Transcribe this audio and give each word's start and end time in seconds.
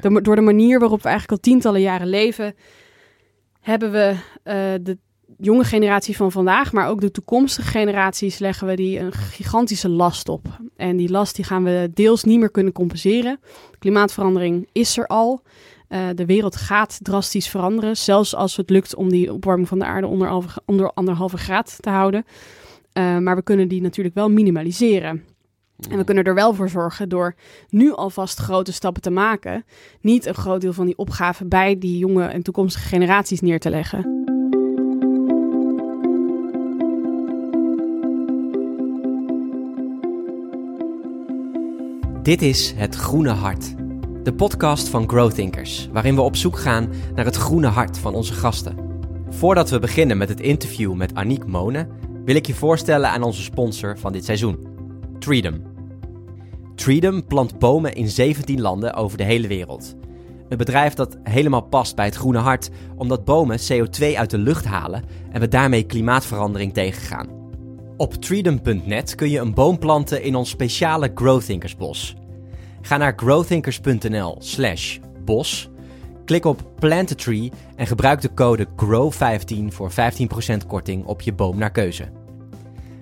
Door 0.00 0.36
de 0.36 0.40
manier 0.40 0.78
waarop 0.78 1.02
we 1.02 1.08
eigenlijk 1.08 1.38
al 1.38 1.50
tientallen 1.50 1.80
jaren 1.80 2.08
leven, 2.08 2.54
hebben 3.60 3.92
we 3.92 4.14
eh, 4.42 4.54
de 4.82 4.98
jonge 5.38 5.64
generatie 5.64 6.16
van 6.16 6.32
vandaag, 6.32 6.72
maar 6.72 6.88
ook 6.88 7.00
de 7.00 7.10
toekomstige 7.10 7.68
generaties, 7.68 8.38
leggen 8.38 8.66
we 8.66 8.76
die 8.76 8.98
een 8.98 9.12
gigantische 9.12 9.88
last 9.88 10.28
op. 10.28 10.46
En 10.76 10.96
die 10.96 11.10
last 11.10 11.36
die 11.36 11.44
gaan 11.44 11.64
we 11.64 11.90
deels 11.94 12.24
niet 12.24 12.38
meer 12.38 12.50
kunnen 12.50 12.72
compenseren. 12.72 13.40
Klimaatverandering 13.78 14.68
is 14.72 14.98
er 14.98 15.06
al. 15.06 15.42
Eh, 15.88 16.08
de 16.14 16.26
wereld 16.26 16.56
gaat 16.56 16.98
drastisch 17.02 17.48
veranderen, 17.48 17.96
zelfs 17.96 18.34
als 18.34 18.56
het 18.56 18.70
lukt 18.70 18.94
om 18.94 19.10
die 19.10 19.32
opwarming 19.32 19.68
van 19.68 19.78
de 19.78 19.84
aarde 19.84 20.06
onder 20.64 20.92
anderhalve 20.92 21.36
graad 21.36 21.76
te 21.80 21.90
houden. 21.90 22.24
Eh, 22.92 23.18
maar 23.18 23.36
we 23.36 23.42
kunnen 23.42 23.68
die 23.68 23.82
natuurlijk 23.82 24.14
wel 24.14 24.30
minimaliseren. 24.30 25.24
En 25.88 25.96
we 25.96 26.04
kunnen 26.04 26.24
er 26.24 26.34
wel 26.34 26.54
voor 26.54 26.68
zorgen 26.68 27.08
door 27.08 27.34
nu 27.68 27.92
alvast 27.92 28.38
grote 28.38 28.72
stappen 28.72 29.02
te 29.02 29.10
maken. 29.10 29.64
Niet 30.00 30.26
een 30.26 30.34
groot 30.34 30.60
deel 30.60 30.72
van 30.72 30.86
die 30.86 30.98
opgave 30.98 31.44
bij 31.44 31.78
die 31.78 31.98
jonge 31.98 32.24
en 32.24 32.42
toekomstige 32.42 32.88
generaties 32.88 33.40
neer 33.40 33.60
te 33.60 33.70
leggen. 33.70 34.18
Dit 42.22 42.42
is 42.42 42.72
Het 42.76 42.94
Groene 42.94 43.30
Hart, 43.30 43.74
de 44.22 44.34
podcast 44.34 44.88
van 44.88 45.08
Growthinkers, 45.08 45.88
waarin 45.92 46.14
we 46.14 46.20
op 46.20 46.36
zoek 46.36 46.58
gaan 46.58 46.92
naar 47.14 47.24
het 47.24 47.36
groene 47.36 47.66
hart 47.66 47.98
van 47.98 48.14
onze 48.14 48.32
gasten. 48.32 48.76
Voordat 49.28 49.70
we 49.70 49.78
beginnen 49.78 50.18
met 50.18 50.28
het 50.28 50.40
interview 50.40 50.94
met 50.94 51.14
Aniek 51.14 51.46
Monen, 51.46 51.88
wil 52.24 52.34
ik 52.34 52.46
je 52.46 52.54
voorstellen 52.54 53.10
aan 53.10 53.22
onze 53.22 53.42
sponsor 53.42 53.98
van 53.98 54.12
dit 54.12 54.24
seizoen, 54.24 54.68
Treedom. 55.18 55.69
Treedom 56.80 57.26
plant 57.26 57.58
bomen 57.58 57.94
in 57.94 58.08
17 58.08 58.60
landen 58.60 58.94
over 58.94 59.18
de 59.18 59.24
hele 59.24 59.48
wereld. 59.48 59.96
Een 60.48 60.58
bedrijf 60.58 60.94
dat 60.94 61.16
helemaal 61.22 61.60
past 61.60 61.96
bij 61.96 62.04
het 62.04 62.14
groene 62.14 62.38
hart, 62.38 62.70
omdat 62.96 63.24
bomen 63.24 63.58
CO2 63.58 64.14
uit 64.16 64.30
de 64.30 64.38
lucht 64.38 64.64
halen 64.64 65.04
en 65.32 65.40
we 65.40 65.48
daarmee 65.48 65.82
klimaatverandering 65.82 66.74
tegengaan. 66.74 67.28
Op 67.96 68.14
treedom.net 68.14 69.14
kun 69.14 69.30
je 69.30 69.38
een 69.38 69.54
boom 69.54 69.78
planten 69.78 70.22
in 70.22 70.34
ons 70.34 70.50
speciale 70.50 71.10
Growthinkersbos. 71.14 72.16
Ga 72.82 72.96
naar 72.96 73.12
growthinkers.nl 73.16 74.36
slash 74.38 74.98
bos, 75.24 75.70
klik 76.24 76.44
op 76.44 76.70
Plant 76.78 77.10
a 77.10 77.14
Tree 77.14 77.52
en 77.76 77.86
gebruik 77.86 78.20
de 78.20 78.34
code 78.34 78.66
GROW15 78.66 79.66
voor 79.66 79.90
15% 79.90 79.94
korting 80.66 81.04
op 81.04 81.20
je 81.20 81.32
boom 81.32 81.58
naar 81.58 81.72
keuze. 81.72 82.19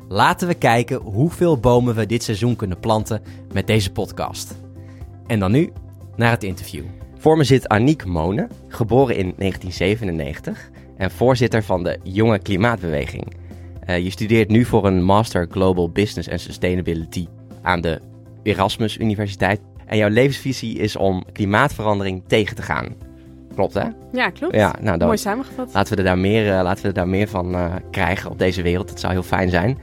Laten 0.08 0.48
we 0.48 0.54
kijken 0.54 1.00
hoeveel 1.00 1.58
bomen 1.58 1.94
we 1.94 2.06
dit 2.06 2.22
seizoen 2.22 2.56
kunnen 2.56 2.80
planten 2.80 3.22
met 3.52 3.66
deze 3.66 3.92
podcast. 3.92 4.56
En 5.26 5.38
dan 5.38 5.52
nu 5.52 5.72
naar 6.16 6.30
het 6.30 6.44
interview. 6.44 6.84
Voor 7.18 7.36
me 7.36 7.44
zit 7.44 7.68
Aniek 7.68 8.04
Monen, 8.04 8.50
geboren 8.68 9.16
in 9.16 9.34
1997 9.36 10.70
en 10.96 11.10
voorzitter 11.10 11.62
van 11.62 11.84
de 11.84 11.98
Jonge 12.02 12.38
Klimaatbeweging. 12.38 13.26
Eh, 13.80 13.98
je 13.98 14.10
studeert 14.10 14.48
nu 14.48 14.64
voor 14.64 14.86
een 14.86 15.02
Master 15.02 15.46
Global 15.50 15.90
Business 15.90 16.30
and 16.30 16.40
Sustainability 16.40 17.26
aan 17.62 17.80
de 17.80 18.00
Erasmus 18.42 18.98
Universiteit. 18.98 19.60
En 19.86 19.96
jouw 19.96 20.08
levensvisie 20.08 20.78
is 20.78 20.96
om 20.96 21.24
klimaatverandering 21.32 22.22
tegen 22.26 22.56
te 22.56 22.62
gaan. 22.62 23.07
Klopt 23.58 23.74
hè? 23.74 23.88
Ja, 24.12 24.30
klopt. 24.30 24.54
Ja, 24.54 24.74
nou 24.80 24.98
dan 24.98 25.06
Mooi 25.06 25.18
samengevat. 25.18 25.70
laten 25.72 25.92
we 25.92 25.98
er 25.98 26.04
daar 26.06 26.18
meer, 26.18 26.56
eh, 26.56 26.62
laten 26.62 26.82
we 26.82 26.88
er 26.88 26.94
daar 26.94 27.08
meer 27.08 27.28
van 27.28 27.54
eh, 27.54 27.74
krijgen 27.90 28.30
op 28.30 28.38
deze 28.38 28.62
wereld. 28.62 28.88
Dat 28.88 29.00
zou 29.00 29.12
heel 29.12 29.22
fijn 29.22 29.50
zijn. 29.50 29.78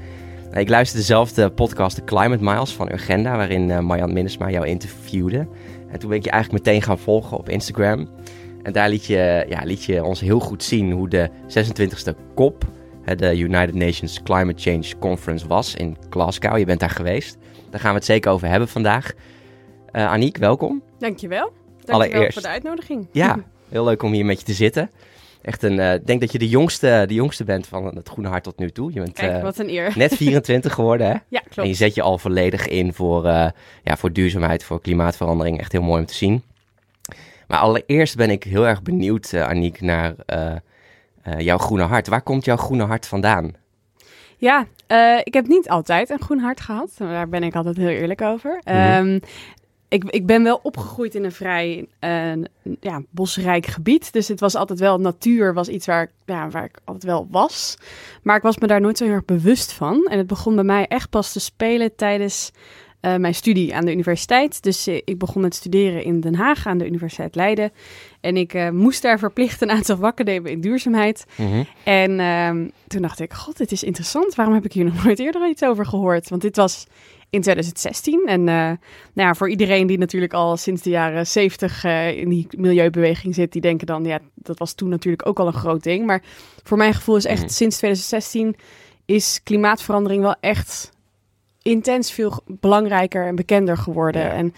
Eh, 0.52 0.60
ik 0.62 0.70
luisterde 0.70 1.06
zelf 1.06 1.34
de 1.34 1.50
podcast 1.52 1.96
The 1.96 2.04
Climate 2.04 2.44
Miles 2.44 2.74
van 2.74 2.92
Urgenda, 2.92 3.36
waarin 3.38 3.72
eh, 3.72 3.80
Marjan 3.80 4.14
Minnesma 4.14 4.50
jou 4.50 4.68
interviewde. 4.68 5.48
En 5.92 6.00
toen 6.00 6.10
ben 6.10 6.18
ik 6.18 6.24
je 6.24 6.30
eigenlijk 6.32 6.66
meteen 6.66 6.82
gaan 6.82 7.00
volgen 7.00 7.38
op 7.38 7.50
Instagram. 7.50 8.10
En 8.64 8.74
daar 8.74 8.90
liet 8.90 9.06
je, 9.06 9.46
ja, 9.50 9.62
liet 9.64 9.84
je 9.84 10.04
ons 10.04 10.20
heel 10.20 10.40
goed 10.40 10.64
zien 10.64 10.92
hoe 10.92 11.10
de 11.10 11.30
26e 11.48 12.14
COP, 12.36 12.66
de 13.16 13.38
United 13.38 13.76
Nations 13.76 14.24
Climate 14.24 14.62
Change 14.62 14.98
Conference, 15.00 15.48
was 15.48 15.76
in 15.76 15.98
Glasgow. 16.10 16.58
Je 16.58 16.66
bent 16.66 16.80
daar 16.80 16.90
geweest. 16.90 17.38
Daar 17.70 17.80
gaan 17.80 17.90
we 17.92 17.96
het 17.98 18.06
zeker 18.06 18.32
over 18.32 18.48
hebben 18.48 18.68
vandaag. 18.68 19.12
Eh 19.92 20.12
Aniek, 20.12 20.38
welkom. 20.38 20.82
Dankjewel. 21.00 21.52
Dankjewel 21.84 21.96
Allereerst. 21.96 22.34
voor 22.34 22.42
de 22.42 22.48
uitnodiging. 22.48 23.08
Ja, 23.12 23.38
heel 23.70 23.84
leuk 23.84 24.04
om 24.04 24.12
hier 24.12 24.26
met 24.26 24.40
je 24.40 24.46
te 24.46 24.54
zitten. 24.54 24.92
Echt 25.42 25.64
een, 25.64 25.80
eh, 25.80 25.94
ik 25.94 26.08
denk 26.08 26.20
dat 26.22 26.32
je 26.32 26.38
de 26.38 26.50
jongste, 26.50 27.04
de 27.08 27.14
jongste 27.14 27.44
bent 27.44 27.68
van 27.68 27.86
het 27.96 28.10
Groene 28.10 28.30
Hart 28.30 28.44
tot 28.44 28.60
nu 28.60 28.70
toe. 28.72 28.94
Je 28.94 29.00
bent 29.00 29.14
Kijk, 29.14 29.32
eh, 29.32 29.42
wat 29.42 29.58
een 29.58 29.70
eer. 29.70 29.94
net 29.96 30.16
24 30.16 30.74
geworden, 30.74 31.08
hè? 31.08 31.14
Ja, 31.30 31.40
En 31.40 31.42
je 31.44 31.50
klopt. 31.50 31.76
zet 31.76 31.96
je 31.96 32.02
al 32.02 32.18
volledig 32.18 32.68
in 32.68 32.94
voor, 32.94 33.26
eh, 33.26 33.50
ja, 33.84 33.98
voor 33.98 34.12
duurzaamheid, 34.14 34.64
voor 34.64 34.82
klimaatverandering. 34.82 35.60
Echt 35.60 35.72
heel 35.72 35.82
mooi 35.82 36.00
om 36.00 36.06
te 36.06 36.14
zien. 36.14 36.44
Maar 37.48 37.60
allereerst 37.60 38.16
ben 38.16 38.30
ik 38.30 38.44
heel 38.44 38.68
erg 38.68 38.82
benieuwd, 38.82 39.34
Aniek, 39.34 39.82
naar 39.82 40.16
jouw 41.38 41.58
groene 41.58 41.84
hart. 41.84 42.08
Waar 42.08 42.22
komt 42.22 42.46
jouw 42.46 42.56
groene 42.58 42.84
hart 42.84 43.08
vandaan? 43.08 43.54
Ja, 44.38 44.66
ik 45.24 45.34
heb 45.34 45.48
niet 45.48 45.70
altijd 45.70 46.10
een 46.10 46.22
groen 46.22 46.40
hart 46.40 46.62
gehad. 46.62 46.90
Daar 46.98 47.30
ben 47.30 47.44
ik 47.44 47.56
altijd 47.56 47.78
heel 47.78 47.88
eerlijk 47.88 48.22
over. 48.22 48.62
Mhm. 48.64 48.76
Ehm, 48.76 49.20
ik, 49.88 50.04
ik 50.04 50.26
ben 50.26 50.44
wel 50.44 50.60
opgegroeid 50.64 51.16
in 51.16 51.24
een 51.24 51.32
vrij 51.32 51.88
eh, 52.00 52.32
ja, 52.80 53.02
bosrijk 53.10 53.66
gebied. 53.66 54.14
Dus 54.14 54.28
het 54.28 54.40
was 54.40 54.56
altijd 54.56 54.80
wel, 54.80 55.00
natuur 55.00 55.54
was 55.54 55.68
iets 55.68 55.86
waar, 55.86 56.04
ik- 56.04 56.12
ja, 56.26 56.50
waar 56.50 56.64
ik 56.64 56.78
altijd 56.84 57.04
wel 57.04 57.28
was. 57.32 57.78
Maar 58.24 58.36
ik 58.36 58.42
was 58.42 58.58
me 58.58 58.68
daar 58.68 58.82
nooit 58.82 58.98
zo 58.98 59.04
heel 59.06 59.14
erg 59.14 59.26
bewust 59.26 59.72
van. 59.74 60.06
En 60.10 60.18
het 60.18 60.28
begon 60.28 60.56
bij 60.56 60.64
mij 60.64 60.88
echt 60.88 61.10
pas 61.10 61.32
te 61.32 61.40
spelen 61.40 61.96
tijdens 61.96 62.52
eh, 63.00 63.16
mijn 63.16 63.36
studie 63.36 63.76
aan 63.76 63.86
de 63.86 63.92
universiteit. 63.92 64.64
Dus 64.64 64.88
eh, 64.88 64.96
ik 65.06 65.18
begon 65.18 65.42
met 65.42 65.56
studeren 65.56 66.04
in 66.04 66.20
Den 66.20 66.36
Haag 66.36 66.68
aan 66.68 66.78
de 66.78 66.86
Universiteit 66.86 67.36
Leiden. 67.36 67.72
En 68.22 68.38
ik 68.38 68.72
moest 68.72 69.02
daar 69.02 69.20
verplicht 69.20 69.62
een 69.62 69.72
aantal 69.72 69.98
vakken 69.98 70.26
nemen 70.26 70.52
in 70.52 70.62
duurzaamheid. 70.62 71.26
Mhm. 71.38 71.64
En 71.84 72.20
ehm, 72.20 72.68
toen 72.88 73.02
dacht 73.02 73.20
ik, 73.20 73.34
god, 73.34 73.58
dit 73.58 73.72
is 73.72 73.84
interessant. 73.84 74.36
Waarom 74.36 74.54
heb 74.56 74.66
ik 74.66 74.74
hier 74.74 74.86
nog 74.86 75.04
nooit 75.04 75.20
eerder 75.20 75.50
iets 75.50 75.64
over 75.64 75.86
gehoord? 75.86 76.30
Want 76.30 76.42
dit 76.42 76.56
was 76.56 76.86
in 77.30 77.42
2016. 77.42 78.24
En 78.26 78.40
eh, 78.40 78.56
nou 78.56 78.78
ja, 79.14 79.34
voor 79.36 79.50
iedereen 79.50 79.88
die 79.88 79.98
natuurlijk 79.98 80.34
al 80.34 80.58
sinds 80.58 80.82
de 80.82 80.90
jaren 80.90 81.28
70 81.28 81.84
eh, 81.84 82.18
in 82.18 82.30
die 82.30 82.48
milieubeweging 82.58 83.36
zit, 83.36 83.52
die 83.52 83.62
denken 83.62 83.88
dan, 83.88 84.04
ja, 84.06 84.20
dat 84.36 84.60
was 84.60 84.74
toen 84.74 84.90
natuurlijk 84.90 85.28
ook 85.28 85.40
al 85.40 85.48
een 85.48 85.54
groot 85.54 85.84
ding. 85.84 86.06
Maar 86.06 86.22
voor 86.64 86.78
mijn 86.78 86.94
gevoel 86.94 87.16
is 87.16 87.26
echt 87.26 87.52
sinds 87.52 87.78
2016 87.78 88.56
is 89.06 89.40
klimaatverandering 89.44 90.22
wel 90.22 90.36
echt 90.40 90.94
intens 91.62 92.12
veel 92.12 92.42
belangrijker 92.48 93.28
en 93.28 93.36
bekender 93.36 93.78
geworden. 93.78 94.22
Ja. 94.22 94.30
En 94.32 94.54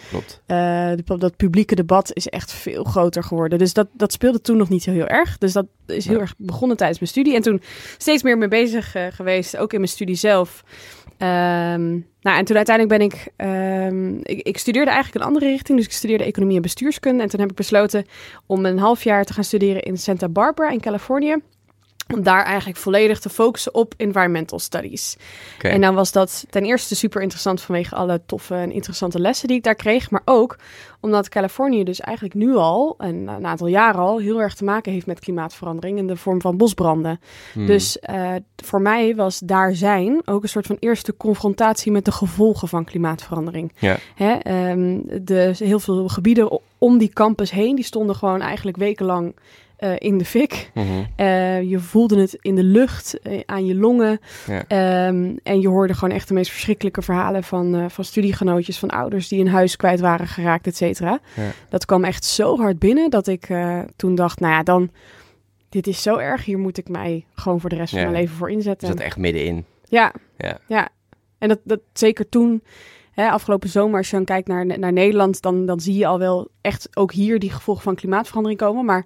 eh, 0.46 0.98
de- 1.06 1.18
dat 1.18 1.36
publieke 1.38 1.76
debat 1.76 2.12
is 2.14 2.28
echt 2.28 2.52
veel 2.52 2.84
groter 2.84 3.24
geworden. 3.24 3.60
Dus 3.60 3.74
dat, 3.74 3.88
dat 3.94 4.12
speelde 4.12 4.42
toen 4.42 4.58
nog 4.58 4.70
niet 4.70 4.84
zo 4.84 4.92
heel 4.92 5.08
erg. 5.08 5.38
Dus 5.38 5.54
dat 5.54 5.66
is 5.86 6.06
heel 6.06 6.16
Ja. 6.16 6.22
erg 6.22 6.34
begonnen 6.38 6.78
tijdens 6.78 7.00
mijn 7.00 7.12
studie. 7.12 7.36
En 7.36 7.42
toen 7.42 7.62
steeds 7.98 8.24
meer 8.24 8.38
mee 8.38 8.48
bezig 8.48 8.96
geweest, 9.10 9.58
ook 9.58 9.74
in 9.74 9.80
mijn 9.80 9.92
studie 9.92 10.16
zelf. 10.16 10.64
Ehm, 11.18 11.90
nou, 12.22 12.38
en 12.38 12.46
toen 12.46 12.56
uiteindelijk 12.56 12.98
ben 12.98 13.08
ik, 13.08 13.28
ehm, 13.36 14.18
ik... 14.24 14.42
Ik 14.48 14.58
studeerde 14.58 14.92
eigenlijk 14.92 15.24
een 15.24 15.32
andere 15.32 15.48
richting. 15.48 15.78
Dus 15.78 15.88
ik 15.88 15.94
studeerde 15.94 16.24
economie 16.24 16.56
en 16.56 16.62
bestuurskunde. 16.62 17.24
En 17.24 17.30
toen 17.30 17.40
heb 17.40 17.50
ik 17.50 17.56
besloten 17.56 18.06
om 18.46 18.66
een 18.66 18.80
half 18.80 19.04
jaar 19.04 19.24
te 19.24 19.34
gaan 19.34 19.44
studeren 19.44 19.82
in 19.82 19.98
Santa 19.98 20.30
Barbara 20.30 20.70
in 20.70 20.82
Californië. 20.82 21.36
Om 22.14 22.24
daar 22.24 22.44
eigenlijk 22.44 22.80
volledig 22.80 23.20
te 23.20 23.30
focussen 23.30 23.74
op 23.74 23.94
environmental 23.98 24.60
studies. 24.60 25.18
En 25.62 25.82
dan 25.82 25.96
was 25.96 26.12
dat 26.12 26.46
ten 26.50 26.66
eerste 26.66 26.96
super 26.96 27.22
interessant 27.22 27.62
vanwege 27.62 27.96
alle 27.96 28.22
toffe 28.26 28.56
en 28.56 28.72
interessante 28.72 29.20
lessen 29.20 29.48
die 29.48 29.58
ik 29.58 29.64
daar 29.64 29.76
kreeg. 29.76 30.12
Maar 30.12 30.22
ook 30.26 30.58
omdat 31.00 31.30
Californië 31.30 31.84
dus 31.84 32.00
eigenlijk 32.00 32.36
nu 32.36 32.56
al, 32.56 32.96
en 32.98 33.28
een 33.28 33.46
aantal 33.46 33.68
jaren 33.68 34.02
al, 34.02 34.20
heel 34.20 34.42
erg 34.42 34.56
te 34.56 34.64
maken 34.64 34.92
heeft 34.92 35.06
met 35.06 35.20
klimaatverandering 35.20 35.98
in 35.98 36.08
de 36.08 36.16
vorm 36.16 36.42
van 36.42 36.58
bosbranden. 36.58 37.20
Hmm. 37.54 37.66
Dus 37.66 38.00
eh, 38.00 38.34
voor 38.56 38.82
mij 38.82 39.16
was 39.16 39.40
daar 39.40 39.76
zijn 39.76 40.22
ook 40.26 40.44
een 40.44 40.50
soort 40.50 40.66
van 40.66 40.78
eerste 40.80 41.18
confrontatie 41.18 41.92
met 41.92 42.06
de 42.06 42.12
gevolgen 42.12 42.68
van 42.68 42.86
klimaatverandering. 42.86 43.74
Ja. 43.80 43.98
Hè, 44.16 44.34
ehm, 44.34 45.00
de, 45.22 45.54
heel 45.58 45.80
veel 45.80 46.08
gebieden 46.08 46.60
om 46.78 46.98
die 46.98 47.14
campus 47.14 47.52
heen, 47.52 47.76
die 47.76 47.86
stonden 47.86 48.16
gewoon 48.16 48.42
eigenlijk 48.42 48.78
wekenlang 48.78 49.36
eh, 49.78 49.94
in 49.98 50.18
de 50.18 50.26
fik. 50.26 50.72
Mhm. 50.74 50.86
Eh, 51.16 51.62
je 51.62 51.80
voelde 51.80 52.20
het 52.22 52.38
in 52.42 52.56
de 52.56 52.64
lucht, 52.64 53.20
eh, 53.20 53.40
aan 53.46 53.66
je 53.66 53.76
longen. 53.76 54.20
Ja. 54.48 54.64
Ehm, 54.68 55.36
en 55.44 55.62
je 55.62 55.68
hoorde 55.68 55.94
gewoon 55.94 56.16
echt 56.16 56.28
de 56.28 56.34
meest 56.34 56.52
verschrikkelijke 56.52 57.02
verhalen 57.02 57.44
van, 57.44 57.92
van 57.92 58.04
studiegenootjes, 58.04 58.80
van 58.80 58.90
ouders 58.90 59.28
die 59.28 59.40
een 59.40 59.48
huis 59.48 59.76
kwijt 59.76 60.00
waren 60.00 60.28
geraakt, 60.28 60.68
et 60.68 60.76
cetera. 60.76 61.20
Ja. 61.36 61.52
Dat 61.70 61.86
kwam 61.86 62.04
echt 62.04 62.26
zo 62.26 62.58
hard 62.58 62.80
binnen 62.80 63.10
dat 63.10 63.28
ik 63.28 63.48
toen 63.96 64.16
dacht, 64.16 64.40
nou 64.40 64.54
ja, 64.54 64.64
dan, 64.64 64.92
dit 65.70 65.88
is 65.88 66.02
zo 66.02 66.16
erg, 66.18 66.46
hier 66.46 66.60
moet 66.60 66.78
ik 66.78 66.90
mij 66.90 67.26
gewoon 67.34 67.60
voor 67.60 67.70
de 67.70 67.76
rest 67.76 67.94
Ja. 67.94 68.02
van 68.02 68.10
mijn 68.12 68.22
leven 68.22 68.36
voor 68.38 68.50
Je 68.50 68.56
inzetten. 68.56 68.88
zat 68.88 69.00
echt 69.00 69.18
middenin. 69.18 69.66
Ja, 69.84 70.12
Ja. 70.38 70.58
ja. 70.68 70.90
En 71.38 71.48
dat, 71.48 71.60
dat 71.64 71.80
zeker 71.94 72.30
toen, 72.30 72.64
hè, 73.12 73.30
afgelopen 73.30 73.70
zomer, 73.70 73.98
als 73.98 74.10
je 74.10 74.16
dan 74.16 74.26
kijkt 74.26 74.48
naar, 74.48 74.66
naar 74.80 74.94
Nederland, 74.94 75.42
dan, 75.42 75.66
dan 75.66 75.80
zie 75.80 75.98
je 75.98 76.08
al 76.08 76.20
wel 76.20 76.48
echt 76.62 76.90
ook 76.98 77.12
hier 77.12 77.40
die 77.40 77.52
gevolgen 77.52 77.84
van 77.84 77.96
klimaatverandering 77.96 78.60
komen. 78.60 78.86
Maar 78.86 79.06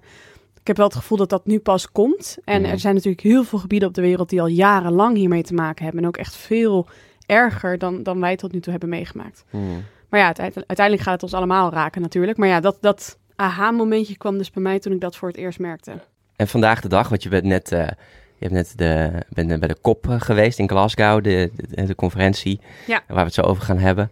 ik 0.62 0.68
heb 0.68 0.76
wel 0.76 0.86
het 0.86 0.96
gevoel 0.96 1.18
dat 1.18 1.30
dat 1.30 1.46
nu 1.46 1.58
pas 1.58 1.90
komt. 1.92 2.36
En 2.44 2.60
Mhm. 2.62 2.70
er 2.70 2.78
zijn 2.78 2.94
natuurlijk 2.94 3.22
heel 3.22 3.44
veel 3.44 3.58
gebieden 3.58 3.88
op 3.88 3.94
de 3.94 4.00
wereld 4.00 4.28
die 4.28 4.40
al 4.40 4.46
jarenlang 4.46 5.16
hiermee 5.16 5.42
te 5.42 5.54
maken 5.54 5.84
hebben. 5.84 6.02
En 6.02 6.08
ook 6.08 6.16
echt 6.16 6.36
veel 6.36 6.86
erger 7.26 7.78
dan, 7.78 8.02
dan 8.02 8.20
wij 8.20 8.36
tot 8.36 8.52
nu 8.52 8.60
toe 8.60 8.70
hebben 8.72 8.88
meegemaakt. 8.90 9.44
Mhm. 9.50 9.64
Maar 10.08 10.20
ja, 10.20 10.26
uite- 10.26 10.64
uiteindelijk 10.66 11.00
gaat 11.06 11.12
het 11.14 11.22
ons 11.22 11.34
allemaal 11.34 11.70
raken 11.72 12.02
natuurlijk. 12.02 12.38
Maar 12.38 12.48
ja, 12.48 12.60
dat, 12.60 12.76
dat 12.80 13.18
aha-momentje 13.36 14.16
kwam 14.16 14.38
dus 14.38 14.50
bij 14.50 14.62
mij 14.62 14.78
toen 14.78 14.92
ik 14.92 15.00
dat 15.00 15.16
voor 15.16 15.28
het 15.28 15.36
eerst 15.36 15.58
merkte. 15.58 15.92
En 16.36 16.48
vandaag 16.48 16.80
de 16.80 16.88
dag, 16.88 17.08
want 17.08 17.22
je 17.22 17.28
bent 17.28 17.44
net, 17.44 17.72
uh, 17.72 17.78
je 17.78 18.48
hebt 18.48 18.52
net 18.52 18.72
de, 18.76 19.10
bent 19.28 19.58
bij 19.58 19.68
de 19.68 19.76
kop 19.80 20.06
geweest 20.08 20.58
in 20.58 20.68
Glasgow, 20.68 21.24
de, 21.24 21.50
de, 21.56 21.84
de, 21.84 21.94
conferentie, 21.94 22.60
ja. 22.86 23.02
waar 23.06 23.16
we 23.16 23.22
het 23.22 23.34
zo 23.34 23.40
over 23.42 23.62
gaan 23.62 23.78
hebben. 23.78 24.10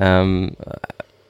Um, 0.00 0.54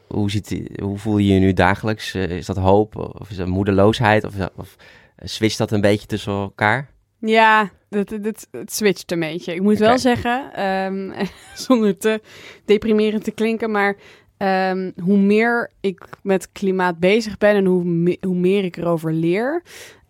hoe, 0.09 0.31
ziet, 0.31 0.61
hoe 0.83 0.99
voel 0.99 1.19
je 1.19 1.35
je 1.35 1.41
nu 1.41 1.53
dagelijks? 1.53 2.15
is 2.15 2.47
dat 2.47 2.57
hoop 2.57 2.97
of 3.21 3.31
is 3.31 3.37
dat 3.37 3.47
moedeloosheid 3.47 4.25
of, 4.25 4.35
of 4.57 4.77
switcht 5.19 5.59
dat 5.59 5.73
een 5.73 5.81
beetje 5.81 6.07
tussen 6.07 6.33
elkaar? 6.33 6.91
Ja, 7.21 7.71
het, 7.91 8.11
het, 8.11 8.49
het 8.51 8.73
switcht 8.73 9.13
een 9.13 9.21
beetje. 9.21 9.55
Ik 9.55 9.63
moet 9.63 9.79
wel 9.79 9.99
zeggen, 9.99 10.65
um, 10.65 11.13
zonder 11.55 11.99
te 11.99 12.21
deprimerend 12.65 13.25
te 13.25 13.31
klinken, 13.31 13.71
maar 13.71 13.97
um, 14.39 14.93
hoe 15.03 15.19
meer 15.19 15.71
ik 15.81 16.05
met 16.23 16.53
klimaat 16.53 16.99
bezig 16.99 17.39
ben 17.39 17.55
en 17.55 17.65
hoe, 17.65 17.85
me, 17.85 18.17
hoe 18.21 18.35
meer 18.37 18.65
ik 18.65 18.77
erover 18.77 19.13
leer, 19.13 19.63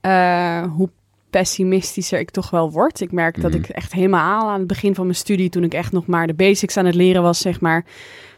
uh, 0.02 0.62
hoe 0.62 0.90
pessimistischer 1.30 2.18
ik 2.18 2.30
toch 2.30 2.50
wel 2.50 2.70
word. 2.72 3.00
Ik 3.00 3.12
merk 3.12 3.40
dat 3.40 3.50
Mhm. 3.52 3.60
ik 3.62 3.68
echt 3.68 3.92
helemaal 3.92 4.48
aan 4.48 4.58
het 4.58 4.66
begin 4.66 4.94
van 4.94 5.04
mijn 5.04 5.16
studie, 5.16 5.48
toen 5.48 5.64
ik 5.64 5.74
echt 5.74 5.92
nog 5.92 6.06
maar 6.06 6.26
de 6.26 6.34
basics 6.34 6.76
aan 6.76 6.86
het 6.86 6.94
leren 6.94 7.22
was, 7.22 7.38
zeg 7.38 7.60
maar, 7.60 7.84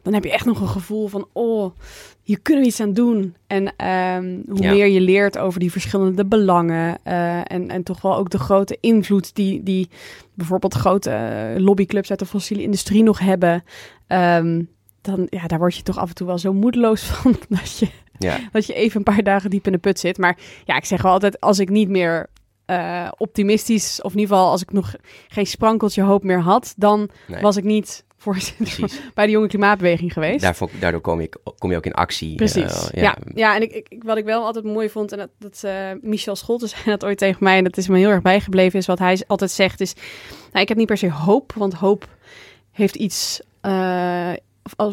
dan 0.03 0.13
heb 0.15 0.25
je 0.25 0.33
echt 0.33 0.45
nog 0.47 0.61
een 0.61 0.69
gevoel 0.69 1.07
van, 1.09 1.29
oh, 1.33 1.71
hier 2.23 2.41
kunnen 2.41 2.63
we 2.63 2.69
iets 2.69 2.81
aan 2.81 2.93
doen. 2.93 3.35
En 3.47 3.63
um, 3.67 4.43
hoe 4.49 4.63
Ja. 4.63 4.73
meer 4.73 4.87
je 4.87 5.01
leert 5.01 5.39
over 5.39 5.61
die 5.61 5.73
verschillende 5.73 6.25
belangen 6.25 6.99
uh, 7.07 7.37
en, 7.53 7.69
en 7.71 7.83
toch 7.83 8.01
wel 8.03 8.17
ook 8.17 8.31
de 8.31 8.39
grote 8.39 8.79
invloed 8.81 9.35
die, 9.35 9.63
die 9.63 9.89
bijvoorbeeld 10.35 10.75
grote 10.75 11.11
uh, 11.57 11.63
lobbyclubs 11.65 12.11
uit 12.11 12.19
de 12.19 12.27
fossiele 12.27 12.63
industrie 12.63 13.03
nog 13.03 13.19
hebben, 13.19 13.65
um, 14.09 14.69
dan 15.03 15.27
ja, 15.31 15.47
daar 15.47 15.59
word 15.59 15.77
je 15.77 15.83
toch 15.83 15.99
af 15.99 16.09
en 16.09 16.15
toe 16.15 16.27
wel 16.27 16.39
zo 16.39 16.53
moedeloos 16.53 17.03
van 17.11 17.37
dat 17.49 17.79
je, 17.79 17.89
Ja. 18.19 18.39
dat 18.53 18.67
je 18.67 18.75
even 18.75 18.97
een 18.97 19.15
paar 19.15 19.23
dagen 19.23 19.51
diep 19.51 19.67
in 19.67 19.73
de 19.73 19.79
put 19.79 19.99
zit. 19.99 20.19
Maar 20.19 20.39
ja, 20.65 20.77
ik 20.77 20.85
zeg 20.85 21.03
wel 21.03 21.13
altijd, 21.13 21.41
als 21.41 21.59
ik 21.59 21.69
niet 21.69 21.89
meer 21.89 22.27
uh, 22.67 23.09
optimistisch, 23.17 24.03
of 24.03 24.13
in 24.13 24.19
ieder 24.19 24.37
geval 24.37 24.51
als 24.51 24.63
ik 24.63 24.73
nog 24.73 24.95
geen 25.29 25.47
sprankeltje 25.47 26.03
hoop 26.03 26.23
meer 26.25 26.41
had, 26.41 26.75
dan 26.77 27.09
Nee. 27.29 27.41
was 27.43 27.57
ik 27.57 27.65
niet 27.65 28.05
voorzitter 28.21 28.91
bij 29.15 29.27
de 29.27 29.33
jonge 29.33 29.47
klimaatbeweging 29.47 30.13
geweest. 30.13 30.41
Daarvoor, 30.41 30.71
daardoor 30.81 31.01
kom 31.01 31.21
je, 31.21 31.31
kom 31.59 31.71
je 31.71 31.77
ook 31.77 31.87
in 31.87 31.93
actie. 31.93 32.35
Precies. 32.35 32.91
eh, 32.91 33.03
ja. 33.03 33.17
Ja, 33.35 33.55
en 33.55 33.63
ik, 33.63 33.73
ik, 33.89 34.03
wat 34.03 34.17
ik 34.17 34.25
wel 34.25 34.45
altijd 34.45 34.65
mooi 34.65 34.89
vond, 34.89 35.13
en 35.13 35.19
dat, 35.19 35.29
dat 35.39 35.63
uh, 35.65 35.91
Michel 36.01 36.37
Scholten 36.37 36.69
zei 36.75 36.85
dat 36.85 37.05
ooit 37.05 37.19
tegen 37.19 37.45
mij, 37.45 37.57
en 37.57 37.65
dat 37.65 37.77
is 37.77 37.89
me 37.89 37.99
heel 37.99 38.11
erg 38.11 38.23
bijgebleven, 38.23 38.79
is 38.79 38.87
wat 38.87 38.99
hij 38.99 39.23
altijd 39.27 39.51
zegt, 39.51 39.81
is, 39.81 39.95
nou, 40.53 40.63
ik 40.63 40.69
heb 40.69 40.77
niet 40.77 40.87
per 40.87 40.97
se 40.97 41.11
hoop, 41.11 41.53
want 41.53 41.75
hoop 41.75 42.09
heeft 42.71 42.97
iets 42.97 43.41
uh, 43.63 44.33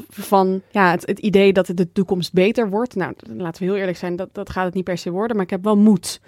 van 0.09 0.62
ja, 0.69 0.91
het, 0.91 1.06
het, 1.06 1.19
idee 1.19 1.53
dat 1.53 1.68
het 1.68 1.77
de 1.77 1.91
toekomst 1.91 2.33
beter 2.33 2.69
wordt. 2.69 2.95
Nou, 2.95 3.13
laten 3.27 3.62
we 3.62 3.69
heel 3.69 3.80
eerlijk 3.80 3.97
zijn, 3.97 4.15
dat, 4.15 4.30
dat 4.31 4.50
gaat 4.50 4.65
het 4.65 4.73
niet 4.73 4.83
per 4.83 4.97
se 4.97 5.12
worden, 5.12 5.35
maar 5.35 5.45
ik 5.45 5.51
heb 5.51 5.63
wel 5.63 5.77
moed. 5.77 6.19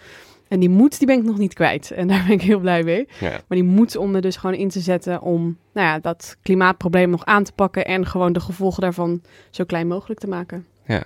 En 0.50 0.60
die 0.60 0.70
moed, 0.70 0.98
die 0.98 1.08
ben 1.08 1.18
ik 1.18 1.24
nog 1.24 1.38
niet 1.38 1.54
kwijt. 1.54 1.92
En 1.92 2.08
daar 2.08 2.24
ben 2.24 2.32
ik 2.32 2.42
heel 2.42 2.60
blij 2.60 2.84
mee. 2.84 3.08
Ja. 3.20 3.30
Maar 3.30 3.58
die 3.58 3.64
moed 3.64 3.96
om 3.96 4.16
er 4.16 4.22
dus 4.22 4.36
gewoon 4.36 4.56
in 4.56 4.70
te 4.70 4.80
zetten 4.80 5.22
om 5.22 5.58
nou 5.74 5.88
ja, 5.88 6.00
dat 6.00 6.38
klimaatprobleem 6.42 7.10
nog 7.10 7.26
aan 7.26 7.44
te 7.44 7.52
pakken 7.52 7.86
en 7.86 8.06
gewoon 8.06 8.34
de 8.34 8.40
gevolgen 8.40 8.82
daarvan 8.82 9.22
zo 9.50 9.64
klein 9.64 9.88
mogelijk 9.88 10.20
te 10.20 10.28
maken. 10.28 10.66
Ja. 10.86 11.04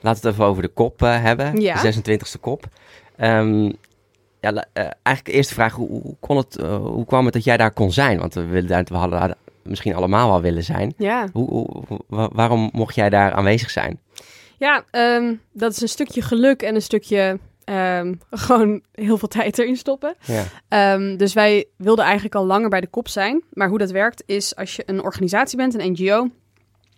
Laten 0.00 0.22
we 0.22 0.28
het 0.28 0.36
even 0.36 0.44
over 0.50 0.62
de 0.62 0.68
kop 0.68 1.02
uh, 1.02 1.22
hebben. 1.22 1.60
Ja. 1.60 1.82
De 1.82 1.94
26e 1.94 2.40
kop. 2.40 2.66
Um, 3.20 3.72
ja, 4.40 4.52
uh, 4.52 4.60
eigenlijk 4.74 5.24
de 5.24 5.32
eerste 5.32 5.54
vraag, 5.54 5.74
hoe, 5.74 5.88
hoe, 5.88 6.16
kon 6.20 6.36
het, 6.36 6.58
uh, 6.60 6.76
hoe 6.76 7.04
kwam 7.04 7.24
het 7.24 7.34
dat 7.34 7.44
jij 7.44 7.56
daar 7.56 7.72
kon 7.72 7.92
zijn? 7.92 8.18
Want 8.18 8.34
we, 8.34 8.44
willen 8.44 8.68
daar, 8.68 8.84
we 8.84 8.96
hadden 8.96 9.18
daar 9.18 9.34
misschien 9.62 9.94
allemaal 9.94 10.28
wel 10.28 10.40
willen 10.40 10.64
zijn. 10.64 10.94
Ja. 10.96 11.28
Hoe, 11.32 11.48
hoe, 11.48 11.98
waarom 12.08 12.70
mocht 12.72 12.94
jij 12.94 13.10
daar 13.10 13.32
aanwezig 13.32 13.70
zijn? 13.70 14.00
Ja, 14.58 14.84
um, 14.90 15.40
dat 15.52 15.72
is 15.72 15.80
een 15.80 15.88
stukje 15.88 16.22
geluk 16.22 16.62
en 16.62 16.74
een 16.74 16.82
stukje 16.82 17.38
um, 17.70 18.20
gewoon 18.30 18.82
heel 18.92 19.18
veel 19.18 19.28
tijd 19.28 19.58
erin 19.58 19.76
stoppen. 19.76 20.14
Ja. 20.68 20.94
Um, 20.94 21.16
dus 21.16 21.32
wij 21.32 21.66
wilden 21.76 22.04
eigenlijk 22.04 22.34
al 22.34 22.46
langer 22.46 22.68
bij 22.68 22.80
de 22.80 22.86
kop 22.86 23.08
zijn. 23.08 23.42
Maar 23.52 23.68
hoe 23.68 23.78
dat 23.78 23.90
werkt 23.90 24.22
is 24.26 24.56
als 24.56 24.76
je 24.76 24.82
een 24.86 25.02
organisatie 25.02 25.56
bent, 25.56 25.74
een 25.74 25.92
NGO, 25.92 26.30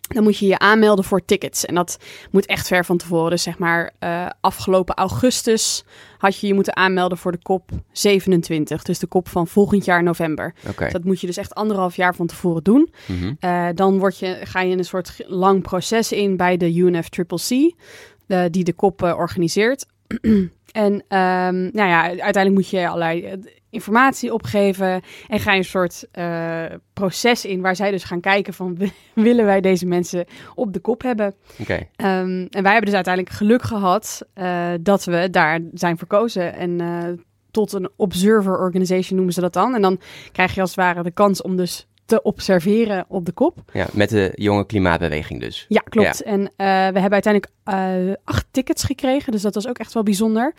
dan 0.09 0.23
moet 0.23 0.37
je 0.37 0.47
je 0.47 0.59
aanmelden 0.59 1.05
voor 1.05 1.25
tickets. 1.25 1.65
En 1.65 1.75
dat 1.75 1.97
moet 2.31 2.45
echt 2.45 2.67
ver 2.67 2.85
van 2.85 2.97
tevoren. 2.97 3.29
Dus 3.29 3.43
zeg 3.43 3.57
maar 3.57 3.91
uh, 3.99 4.29
afgelopen 4.41 4.95
augustus 4.95 5.83
had 6.17 6.39
je 6.39 6.47
je 6.47 6.53
moeten 6.53 6.75
aanmelden 6.75 7.17
voor 7.17 7.31
de 7.31 7.41
kop 7.41 7.69
27. 7.91 8.83
Dus 8.83 8.99
de 8.99 9.07
kop 9.07 9.27
van 9.27 9.47
volgend 9.47 9.85
jaar 9.85 10.03
november. 10.03 10.53
Okay. 10.67 10.73
Dus 10.83 10.93
dat 10.93 11.03
moet 11.03 11.21
je 11.21 11.27
dus 11.27 11.37
echt 11.37 11.55
anderhalf 11.55 11.95
jaar 11.95 12.15
van 12.15 12.27
tevoren 12.27 12.63
doen. 12.63 12.93
Mm 13.07 13.19
-hmm. 13.19 13.37
uh, 13.39 13.67
dan 13.75 13.97
word 13.97 14.19
je, 14.19 14.39
ga 14.43 14.61
je 14.61 14.71
in 14.71 14.77
een 14.77 14.85
soort 14.85 15.23
lang 15.27 15.61
proces 15.61 16.11
in 16.11 16.37
bij 16.37 16.57
de 16.57 16.75
UNFCCC, 16.75 17.51
uh, 17.51 18.43
die 18.49 18.63
de 18.63 18.73
kop 18.73 19.01
organiseert. 19.01 19.85
en 20.71 20.93
um, 20.93 21.69
nou 21.71 21.89
ja, 21.89 22.01
uiteindelijk 22.03 22.55
moet 22.55 22.69
je 22.69 22.87
allerlei 22.87 23.23
eh, 23.23 23.33
informatie 23.69 24.33
opgeven 24.33 25.01
en 25.27 25.39
ga 25.39 25.51
je 25.51 25.57
een 25.57 25.63
soort 25.63 26.07
uh, 26.13 26.63
proces 26.93 27.45
in 27.45 27.61
waar 27.61 27.75
zij 27.75 27.91
dus 27.91 28.03
gaan 28.03 28.19
kijken 28.19 28.53
van 28.53 28.77
willen 29.13 29.45
wij 29.45 29.61
deze 29.61 29.85
mensen 29.85 30.25
op 30.55 30.73
de 30.73 30.79
kop 30.79 31.01
hebben. 31.01 31.35
Okay. 31.59 31.77
Um, 31.79 32.47
en 32.49 32.63
wij 32.63 32.71
hebben 32.71 32.85
dus 32.85 32.93
uiteindelijk 32.93 33.35
geluk 33.35 33.61
gehad 33.61 34.27
uh, 34.35 34.69
dat 34.81 35.03
we 35.03 35.27
daar 35.31 35.59
zijn 35.73 35.97
verkozen 35.97 36.53
en 36.53 36.81
uh, 36.81 37.03
tot 37.51 37.73
een 37.73 37.89
observer 37.95 38.57
organization 38.57 39.15
noemen 39.15 39.33
ze 39.33 39.41
dat 39.41 39.53
dan. 39.53 39.75
En 39.75 39.81
dan 39.81 39.99
krijg 40.31 40.55
je 40.55 40.61
als 40.61 40.69
het 40.69 40.79
ware 40.79 41.03
de 41.03 41.11
kans 41.11 41.41
om 41.41 41.55
dus 41.55 41.87
te 42.09 42.21
observeren 42.21 43.05
op 43.07 43.25
de 43.25 43.31
kop. 43.31 43.57
Ja, 43.73 43.87
met 43.93 44.09
de 44.09 44.31
jonge 44.35 44.65
klimaatbeweging 44.65 45.39
dus. 45.39 45.65
Ja, 45.67 45.81
klopt. 45.81 46.21
Ja. 46.25 46.31
En 46.31 46.41
uh, 46.41 46.47
we 46.93 46.99
hebben 46.99 47.11
uiteindelijk 47.11 47.53
uh, 47.65 48.13
acht 48.23 48.45
tickets 48.51 48.83
gekregen, 48.83 49.31
dus 49.31 49.41
dat 49.41 49.55
was 49.55 49.67
ook 49.67 49.77
echt 49.77 49.93
wel 49.93 50.03
bijzonder. 50.03 50.53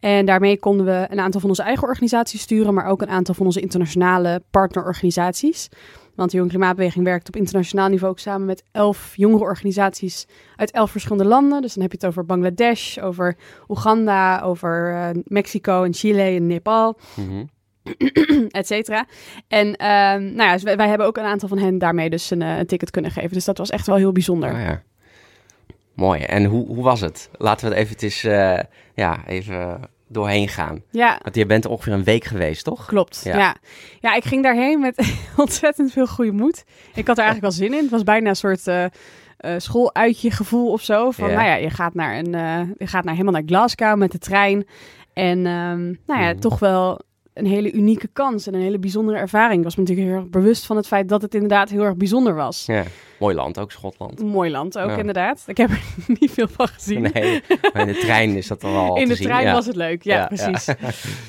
En 0.00 0.26
daarmee 0.26 0.58
konden 0.58 0.86
we 0.86 1.06
een 1.10 1.20
aantal 1.20 1.40
van 1.40 1.48
onze 1.48 1.62
eigen 1.62 1.88
organisaties 1.88 2.40
sturen, 2.40 2.74
maar 2.74 2.86
ook 2.86 3.02
een 3.02 3.08
aantal 3.08 3.34
van 3.34 3.46
onze 3.46 3.60
internationale 3.60 4.42
partnerorganisaties. 4.50 5.68
Want 6.14 6.30
de 6.30 6.36
Jonge 6.36 6.50
Klimaatbeweging 6.50 7.04
werkt 7.04 7.28
op 7.28 7.36
internationaal 7.36 7.88
niveau 7.88 8.12
ook 8.12 8.18
samen 8.18 8.46
met 8.46 8.62
elf 8.72 9.12
jongere 9.16 9.42
organisaties 9.42 10.26
uit 10.56 10.70
elf 10.70 10.90
verschillende 10.90 11.28
landen. 11.28 11.62
Dus 11.62 11.74
dan 11.74 11.82
heb 11.82 11.92
je 11.92 11.98
het 12.00 12.06
over 12.06 12.26
Bangladesh, 12.26 12.98
over 12.98 13.36
Oeganda, 13.68 14.40
over 14.40 14.92
uh, 14.92 15.22
Mexico 15.24 15.82
en 15.82 15.94
Chile 15.94 16.22
en 16.22 16.46
Nepal. 16.46 16.98
Mm 17.16 17.28
-hmm 17.28 17.48
et 18.50 18.66
cetera. 18.66 19.06
En 19.48 19.66
uh, 19.66 19.76
nou 20.36 20.42
ja, 20.42 20.52
dus 20.52 20.62
wij, 20.62 20.76
wij, 20.76 20.88
hebben 20.88 21.06
ook 21.06 21.16
een 21.16 21.24
aantal 21.24 21.48
van 21.48 21.58
hen 21.58 21.78
daarmee 21.78 22.10
dus 22.10 22.30
een, 22.30 22.40
uh, 22.40 22.58
een, 22.58 22.66
ticket 22.66 22.90
kunnen 22.90 23.10
geven. 23.10 23.32
Dus 23.32 23.44
dat 23.44 23.58
was 23.58 23.70
echt 23.70 23.86
wel 23.86 23.96
heel 23.96 24.12
bijzonder. 24.12 24.52
Oh, 24.52 24.60
ja. 24.60 24.82
Mooi. 25.94 26.22
En 26.22 26.44
hoe, 26.44 26.66
hoe 26.66 26.82
was 26.82 27.00
het? 27.00 27.30
Laten 27.32 27.68
we 27.68 27.74
het 27.74 27.84
eventjes, 27.84 28.24
uh, 28.24 28.58
ja, 28.94 29.26
even 29.26 29.80
doorheen 30.08 30.48
gaan. 30.48 30.82
Ja. 30.90 31.18
Want 31.22 31.34
je 31.34 31.46
bent 31.46 31.66
ongeveer 31.66 31.92
een 31.92 32.04
week 32.04 32.24
geweest, 32.24 32.64
toch? 32.64 32.86
Klopt, 32.86 33.20
ja. 33.24 33.38
Ja, 33.38 33.56
ja 34.00 34.14
ik 34.14 34.24
ging 34.24 34.42
daarheen 34.42 34.80
met 34.80 35.14
ontzettend 35.36 35.92
veel 35.92 36.06
goede 36.06 36.32
moed. 36.32 36.64
Ik 36.94 37.06
had 37.06 37.18
er 37.18 37.24
eigenlijk 37.24 37.40
wel 37.40 37.66
zin 37.66 37.74
in. 37.74 37.82
Het 37.82 37.90
was 37.90 38.02
bijna 38.02 38.28
een 38.28 38.36
soort 38.36 38.66
uh, 38.66 38.84
uh, 39.40 39.54
schooluitje 39.56 40.30
gevoel 40.30 40.72
of 40.72 40.82
zo. 40.82 41.10
Van, 41.10 41.30
nou 41.30 41.46
ja, 41.46 41.54
je 41.54 41.70
gaat, 41.70 41.94
naar 41.94 42.18
een, 42.18 42.34
uh, 42.34 42.60
je 42.78 42.86
gaat 42.86 43.04
naar, 43.04 43.14
helemaal 43.14 43.32
naar 43.32 43.42
Glasgow 43.46 43.98
met 43.98 44.12
de 44.12 44.18
trein. 44.18 44.66
En 45.12 45.46
um, 45.46 45.98
nou 46.06 46.20
ja, 46.20 46.30
Mhm. 46.30 46.40
toch 46.40 46.58
wel 46.58 47.00
een 47.40 47.46
hele 47.46 47.72
unieke 47.72 48.08
kans 48.12 48.46
en 48.46 48.54
een 48.54 48.60
hele 48.60 48.78
bijzondere 48.78 49.18
ervaring. 49.18 49.58
Ik 49.58 49.64
was 49.64 49.76
me 49.76 49.82
natuurlijk 49.82 50.08
heel 50.08 50.18
erg 50.18 50.28
bewust 50.30 50.66
van 50.66 50.76
het 50.76 50.86
feit 50.86 51.08
dat 51.08 51.22
het 51.22 51.34
inderdaad 51.34 51.70
heel 51.70 51.82
erg 51.82 51.96
bijzonder 51.96 52.34
was. 52.34 52.64
Ja. 52.66 52.82
Mooi 53.18 53.34
land 53.34 53.58
ook, 53.58 53.72
Schotland. 53.72 54.22
Mooi 54.22 54.50
land 54.50 54.78
ook, 54.78 54.90
Ja. 54.90 54.96
inderdaad. 54.96 55.42
Ik 55.46 55.56
heb 55.56 55.70
er 55.70 55.82
niet 56.20 56.30
veel 56.30 56.48
van 56.48 56.68
gezien. 56.68 57.02
Nee, 57.12 57.42
maar 57.72 57.82
in 57.88 57.92
de 57.92 57.98
trein 57.98 58.36
is 58.36 58.46
dat 58.46 58.60
dan 58.60 58.72
wel 58.72 58.96
In 58.96 59.08
de 59.08 59.14
zien, 59.14 59.26
trein 59.26 59.46
ja. 59.46 59.52
was 59.52 59.66
het 59.66 59.76
leuk, 59.76 60.02
ja, 60.02 60.16
Ja, 60.16 60.26
precies. 60.26 60.68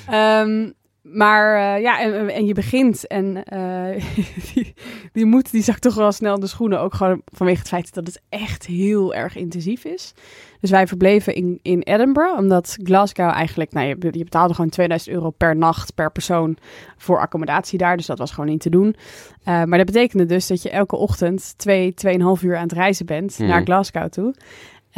Ehm, 0.08 0.70
maar 1.02 1.76
uh, 1.76 1.82
ja, 1.82 2.00
en, 2.00 2.28
en, 2.28 2.46
je 2.46 2.54
begint 2.54 3.06
en 3.06 3.44
uh, 3.52 4.04
die, 4.54 4.74
die 5.12 5.24
moed 5.24 5.50
die 5.50 5.62
zakt 5.62 5.82
toch 5.82 5.94
wel 5.94 6.12
snel 6.12 6.34
in 6.34 6.40
de 6.40 6.46
schoenen. 6.46 6.80
Ook 6.80 6.94
gewoon 6.94 7.22
vanwege 7.24 7.58
het 7.58 7.68
feit 7.68 7.94
dat 7.94 8.06
het 8.06 8.22
echt 8.28 8.66
heel 8.66 9.14
erg 9.14 9.36
intensief 9.36 9.84
is. 9.84 10.14
Dus 10.60 10.70
wij 10.70 10.86
verbleven 10.86 11.34
in, 11.34 11.58
in 11.62 11.80
Edinburgh, 11.80 12.38
omdat 12.38 12.76
Glasgow 12.82 13.30
eigenlijk, 13.30 13.72
nou, 13.72 13.86
je, 13.86 13.96
je 14.00 14.24
betaalde 14.24 14.54
gewoon 14.54 14.70
2000 14.70 15.14
euro 15.14 15.30
per 15.30 15.56
nacht 15.56 15.94
per 15.94 16.12
persoon 16.12 16.56
voor 16.96 17.18
accommodatie 17.18 17.78
daar. 17.78 17.96
Dus 17.96 18.06
dat 18.06 18.18
was 18.18 18.30
gewoon 18.30 18.50
niet 18.50 18.60
te 18.60 18.70
doen. 18.70 18.86
Uh, 18.86 19.44
maar 19.44 19.78
dat 19.78 19.86
betekende 19.86 20.26
dus 20.26 20.46
dat 20.46 20.62
je 20.62 20.70
elke 20.70 20.96
ochtend 20.96 21.58
twee, 21.58 21.94
tweeënhalf 21.94 22.42
uur 22.42 22.56
aan 22.56 22.62
het 22.62 22.72
reizen 22.72 23.06
bent 23.06 23.38
naar 23.38 23.62
Glasgow 23.62 24.08
toe. 24.08 24.34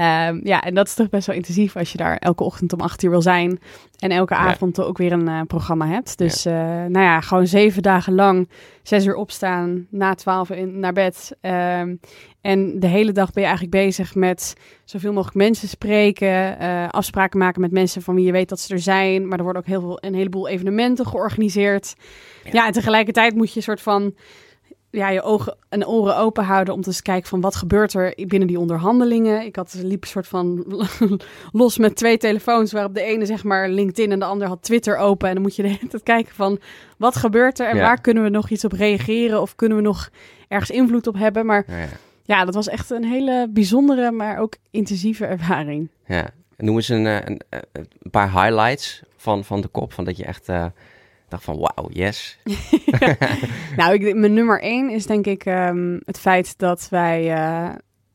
Um, 0.00 0.40
ja, 0.42 0.62
en 0.62 0.74
dat 0.74 0.86
is 0.86 0.94
toch 0.94 1.08
best 1.08 1.26
wel 1.26 1.36
intensief 1.36 1.76
als 1.76 1.92
je 1.92 1.98
daar 1.98 2.16
elke 2.16 2.44
ochtend 2.44 2.72
om 2.72 2.80
acht 2.80 3.02
uur 3.02 3.10
wil 3.10 3.22
zijn. 3.22 3.60
En 3.98 4.10
elke 4.10 4.34
Ja. 4.34 4.40
avond 4.40 4.80
ook 4.80 4.98
weer 4.98 5.12
een 5.12 5.28
uh, 5.28 5.40
programma 5.46 5.86
hebt. 5.86 6.18
Dus 6.18 6.46
uh, 6.46 6.52
nou 6.54 6.98
ja, 6.98 7.20
gewoon 7.20 7.46
zeven 7.46 7.82
dagen 7.82 8.14
lang, 8.14 8.48
zes 8.82 9.06
uur 9.06 9.14
opstaan, 9.14 9.86
na 9.90 10.14
twaalf 10.14 10.50
in, 10.50 10.80
naar 10.80 10.92
bed. 10.92 11.36
Um, 11.40 12.00
en 12.40 12.80
de 12.80 12.86
hele 12.86 13.12
dag 13.12 13.32
ben 13.32 13.42
je 13.42 13.48
eigenlijk 13.48 13.84
bezig 13.84 14.14
met 14.14 14.54
zoveel 14.84 15.12
mogelijk 15.12 15.36
mensen 15.36 15.68
spreken. 15.68 16.56
Uh, 16.62 16.88
afspraken 16.88 17.38
maken 17.38 17.60
met 17.60 17.70
mensen 17.72 18.02
van 18.02 18.14
wie 18.14 18.24
je 18.24 18.32
weet 18.32 18.48
dat 18.48 18.60
ze 18.60 18.72
er 18.74 18.80
zijn. 18.80 19.28
Maar 19.28 19.38
er 19.38 19.44
worden 19.44 19.62
ook 19.62 19.68
heel 19.68 19.80
veel, 19.80 19.98
een 20.00 20.14
heleboel 20.14 20.48
evenementen 20.48 21.06
georganiseerd. 21.06 21.94
Ja, 22.44 22.50
ja 22.52 22.66
en 22.66 22.72
tegelijkertijd 22.72 23.34
moet 23.34 23.50
je 23.50 23.56
een 23.56 23.62
soort 23.62 23.82
van 23.82 24.14
ja, 24.94 25.08
je 25.08 25.22
ogen 25.22 25.56
en 25.68 25.86
oren 25.86 26.16
open 26.16 26.44
houden 26.44 26.74
om 26.74 26.80
te 26.80 26.88
eens 26.88 27.02
kijken 27.02 27.28
van 27.28 27.40
wat 27.40 27.54
gebeurt 27.54 27.94
er 27.94 28.14
binnen 28.26 28.48
die 28.48 28.58
onderhandelingen. 28.58 29.44
Ik 29.44 29.56
had 29.56 29.74
liep 29.82 30.02
een 30.02 30.08
soort 30.08 30.26
van 30.26 30.64
los 31.52 31.78
met 31.78 31.96
twee 31.96 32.16
telefoons, 32.18 32.72
waarop 32.72 32.94
de 32.94 33.02
ene 33.02 33.26
zeg 33.26 33.44
maar 33.44 33.68
LinkedIn 33.68 34.12
en 34.12 34.18
de 34.18 34.24
ander 34.24 34.48
had 34.48 34.62
Twitter 34.62 34.96
open. 34.96 35.28
En 35.28 35.34
dan 35.34 35.42
moet 35.42 35.56
je 35.56 35.62
de 35.62 35.68
hele 35.68 35.86
tijd 35.88 36.02
kijken 36.02 36.34
van 36.34 36.58
wat 36.96 37.16
gebeurt 37.16 37.58
er 37.58 37.68
en 37.68 37.76
Ja. 37.76 37.82
waar 37.82 38.00
kunnen 38.00 38.22
we 38.22 38.28
nog 38.28 38.50
iets 38.50 38.64
op 38.64 38.72
reageren 38.72 39.40
of 39.40 39.56
kunnen 39.56 39.76
we 39.76 39.82
nog 39.82 40.10
ergens 40.48 40.70
invloed 40.70 41.06
op 41.06 41.14
hebben. 41.18 41.46
Maar 41.46 41.64
Ja, 41.66 41.76
ja. 41.78 41.86
ja, 42.24 42.44
dat 42.44 42.54
was 42.54 42.68
echt 42.68 42.90
een 42.90 43.04
hele 43.04 43.46
bijzondere, 43.50 44.10
maar 44.10 44.38
ook 44.38 44.54
intensieve 44.70 45.26
ervaring. 45.26 45.88
ja. 46.06 46.30
Noem 46.56 46.76
eens 46.76 46.88
een, 46.88 47.06
eh, 47.06 47.16
een, 47.24 47.40
eh, 47.48 47.58
een 47.72 48.10
paar 48.10 48.30
highlights 48.32 49.02
van, 49.16 49.44
van 49.44 49.60
de 49.60 49.68
kop, 49.68 49.92
van 49.92 50.04
dat 50.04 50.16
je 50.16 50.24
echt 50.24 50.48
eh, 50.48 50.64
van 51.40 51.58
wauw, 51.58 51.88
yes. 51.92 52.38
Nou, 53.76 53.94
ik, 53.94 54.14
mijn 54.14 54.34
nummer 54.34 54.60
één 54.60 54.90
is 54.90 55.06
denk 55.06 55.26
ik 55.26 55.44
ehm, 55.44 55.98
het 56.04 56.18
feit 56.18 56.58
dat 56.58 56.86
wij 56.90 57.32
eh, 57.32 57.70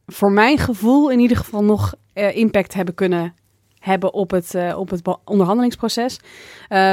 voor 0.06 0.32
mijn 0.32 0.58
gevoel 0.58 1.12
in 1.12 1.20
ieder 1.20 1.38
geval 1.38 1.64
nog 1.64 1.94
eh, 2.14 2.36
impact 2.36 2.74
hebben 2.74 2.96
kunnen 2.96 3.34
hebben 3.80 4.14
op 4.14 4.32
het, 4.32 4.56
eh, 4.56 4.78
op 4.78 4.90
het 4.90 5.02
onderhandelingsproces. 5.26 6.20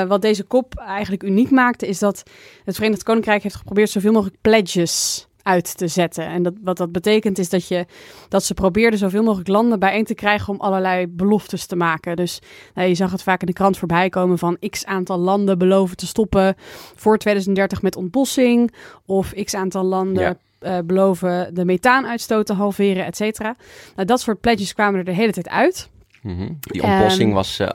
Wat 0.08 0.22
deze 0.22 0.44
kop 0.44 0.74
eigenlijk 0.74 1.22
uniek 1.22 1.50
maakte, 1.50 1.86
is 1.86 1.98
dat 1.98 2.22
het 2.64 2.74
Verenigd 2.74 3.02
Koninkrijk 3.02 3.42
heeft 3.42 3.54
geprobeerd 3.54 3.90
zoveel 3.90 4.12
mogelijk 4.12 4.40
pledges 4.40 5.26
uit 5.46 5.76
te 5.76 5.88
zetten. 5.88 6.26
En 6.26 6.42
dat, 6.42 6.54
wat 6.62 6.76
dat 6.76 6.92
betekent 6.92 7.38
is 7.38 7.48
dat, 7.48 7.68
je, 7.68 7.86
dat 8.28 8.44
ze 8.44 8.54
probeerden 8.54 8.98
zoveel 8.98 9.22
mogelijk 9.22 9.48
landen 9.48 9.78
bijeen 9.78 10.04
te 10.04 10.14
krijgen 10.14 10.52
om 10.54 10.60
allerlei 10.60 11.06
beloftes 11.06 11.66
te 11.66 11.76
maken. 11.76 12.16
Dus 12.16 12.38
nou, 12.74 12.88
je 12.88 12.94
zag 12.94 13.10
het 13.10 13.22
vaak 13.22 13.40
in 13.40 13.46
de 13.46 13.52
krant 13.52 13.78
voorbij 13.78 14.08
komen 14.08 14.38
van 14.38 14.56
x 14.70 14.84
aantal 14.84 15.18
landen 15.18 15.58
beloven 15.58 15.96
te 15.96 16.06
stoppen 16.06 16.54
voor 16.94 17.18
2030 17.18 17.82
met 17.82 17.96
ontbossing. 17.96 18.72
Of 19.06 19.32
x 19.44 19.54
aantal 19.54 19.84
landen 19.84 20.22
Ja. 20.22 20.36
eh, 20.58 20.78
beloven 20.84 21.54
de 21.54 21.64
methaanuitstoot 21.64 22.46
te 22.46 22.52
halveren, 22.52 23.04
et 23.04 23.16
cetera. 23.16 23.56
Nou, 23.94 24.06
dat 24.08 24.20
soort 24.20 24.40
pledges 24.40 24.74
kwamen 24.74 24.98
er 24.98 25.04
de 25.04 25.12
hele 25.12 25.32
tijd 25.32 25.48
uit. 25.48 25.88
Mhm. 26.22 26.48
Die 26.60 26.82
ontbossing 26.82 27.32
was, 27.32 27.58
eh, 27.58 27.68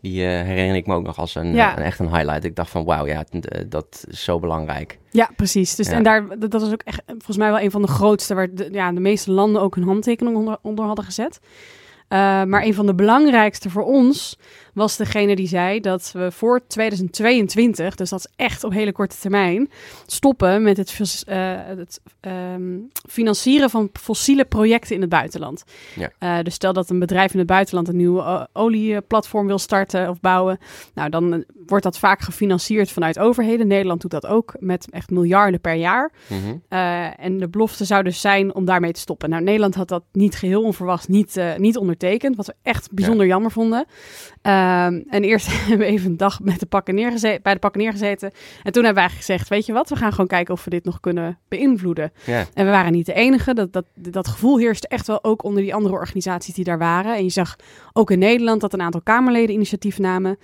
die 0.00 0.22
eh, 0.22 0.28
herinner 0.28 0.76
ik 0.76 0.86
me 0.86 0.94
ook 0.94 1.04
nog 1.04 1.18
als 1.18 1.34
een, 1.34 1.54
Ja. 1.54 1.78
een 1.78 1.84
echt 1.84 1.98
een 1.98 2.14
highlight. 2.14 2.44
Ik 2.44 2.56
dacht 2.56 2.70
van 2.70 2.84
wauw, 2.84 3.06
ja, 3.06 3.24
eh, 3.30 3.64
dat 3.68 4.04
is 4.10 4.24
zo 4.24 4.38
belangrijk. 4.38 4.98
Ja, 5.10 5.30
precies. 5.36 5.74
Dus, 5.74 5.86
Ja. 5.88 5.92
En 5.92 6.02
daar, 6.02 6.38
dat, 6.38 6.52
was 6.52 6.72
ook 6.72 6.82
echt 6.82 7.02
volgens 7.06 7.36
mij 7.36 7.50
wel 7.50 7.60
een 7.60 7.70
van 7.70 7.82
de 7.82 7.88
grootste, 7.88 8.34
waar 8.34 8.54
de, 8.54 8.68
ja, 8.72 8.92
de 8.92 9.00
meeste 9.00 9.30
landen 9.30 9.62
ook 9.62 9.74
hun 9.74 9.84
handtekening 9.84 10.36
onder, 10.36 10.58
onder 10.62 10.84
hadden 10.84 11.04
gezet. 11.04 11.38
Eh, 12.08 12.18
maar 12.44 12.62
een 12.62 12.74
van 12.74 12.86
de 12.86 12.94
belangrijkste 12.94 13.70
voor 13.70 13.84
ons 13.84 14.38
was 14.76 14.96
degene 14.96 15.36
die 15.36 15.48
zei 15.48 15.80
dat 15.80 16.10
we 16.12 16.30
voor 16.32 16.66
2022, 16.66 17.94
dus 17.94 18.10
dat 18.10 18.18
is 18.18 18.32
echt 18.36 18.64
op 18.64 18.72
hele 18.72 18.92
korte 18.92 19.16
termijn, 19.16 19.70
stoppen 20.06 20.62
met 20.62 20.76
het, 20.76 21.22
eh, 21.26 21.54
het 21.64 22.00
ehm, 22.20 22.78
financieren 23.08 23.70
van 23.70 23.90
fossiele 23.92 24.44
projecten 24.44 24.94
in 24.94 25.00
het 25.00 25.10
buitenland. 25.10 25.64
Ja. 25.94 26.10
Eh, 26.18 26.44
dus 26.44 26.54
stel 26.54 26.72
dat 26.72 26.90
een 26.90 26.98
bedrijf 26.98 27.32
in 27.32 27.38
het 27.38 27.46
buitenland 27.46 27.88
een 27.88 27.96
nieuw 27.96 28.18
eh, 28.18 28.44
olieplatform 28.52 29.46
wil 29.46 29.58
starten 29.58 30.08
of 30.08 30.20
bouwen, 30.20 30.58
nou 30.94 31.10
dan 31.10 31.44
wordt 31.66 31.84
dat 31.84 31.98
vaak 31.98 32.20
gefinancierd 32.20 32.90
vanuit 32.90 33.18
overheden. 33.18 33.66
Nederland 33.66 34.00
doet 34.00 34.10
dat 34.10 34.26
ook 34.26 34.54
met 34.58 34.90
echt 34.90 35.10
miljarden 35.10 35.60
per 35.60 35.74
jaar. 35.74 36.12
Mhm. 36.26 36.56
Uh, 36.68 37.20
en 37.24 37.38
de 37.38 37.48
belofte 37.48 37.84
zou 37.84 38.02
dus 38.02 38.20
zijn 38.20 38.54
om 38.54 38.64
daarmee 38.64 38.92
te 38.92 39.00
stoppen. 39.00 39.30
Nou, 39.30 39.42
Nederland 39.42 39.74
had 39.74 39.88
dat 39.88 40.02
niet 40.12 40.34
geheel 40.34 40.62
onverwachts 40.62 41.06
niet, 41.06 41.40
niet 41.56 41.76
ondertekend, 41.76 42.36
wat 42.36 42.46
we 42.46 42.54
echt 42.62 42.92
bijzonder 42.92 43.26
jammer 43.26 43.50
vonden. 43.50 43.86
Ehm, 44.66 45.02
en 45.08 45.24
eerst 45.24 45.46
hebben 45.58 45.78
we 45.78 45.84
even 45.84 46.10
een 46.10 46.16
dag 46.16 46.40
met 46.40 46.60
de 46.60 46.66
pakken 46.66 46.94
neergezeten, 46.94 47.42
bij 47.42 47.52
de 47.52 47.58
pakken 47.58 47.80
neergezeten. 47.80 48.30
En 48.62 48.72
toen 48.72 48.84
hebben 48.84 49.02
we 49.02 49.08
eigenlijk 49.08 49.26
gezegd, 49.26 49.48
weet 49.48 49.66
je 49.66 49.72
wat, 49.72 49.88
we 49.88 49.96
gaan 49.96 50.10
gewoon 50.10 50.26
kijken 50.26 50.54
of 50.54 50.64
we 50.64 50.70
dit 50.70 50.84
nog 50.84 51.00
kunnen 51.00 51.38
beïnvloeden. 51.48 52.12
En 52.54 52.64
we 52.64 52.70
waren 52.70 52.92
niet 52.92 53.06
de 53.06 53.12
enige. 53.12 53.54
Dat, 53.54 53.72
dat, 53.72 53.84
dat 53.94 54.28
gevoel 54.28 54.58
heerste 54.58 54.88
echt 54.88 55.06
wel 55.06 55.24
ook 55.24 55.44
onder 55.44 55.62
die 55.62 55.74
andere 55.74 55.94
organisaties 55.94 56.54
die 56.54 56.64
daar 56.64 56.78
waren. 56.78 57.16
En 57.16 57.24
je 57.24 57.30
zag 57.30 57.56
ook 57.92 58.10
in 58.10 58.18
Nederland 58.18 58.60
dat 58.60 58.72
een 58.72 58.82
aantal 58.82 59.00
Kamerleden 59.00 59.54
initiatief 59.54 59.98
namen. 59.98 60.38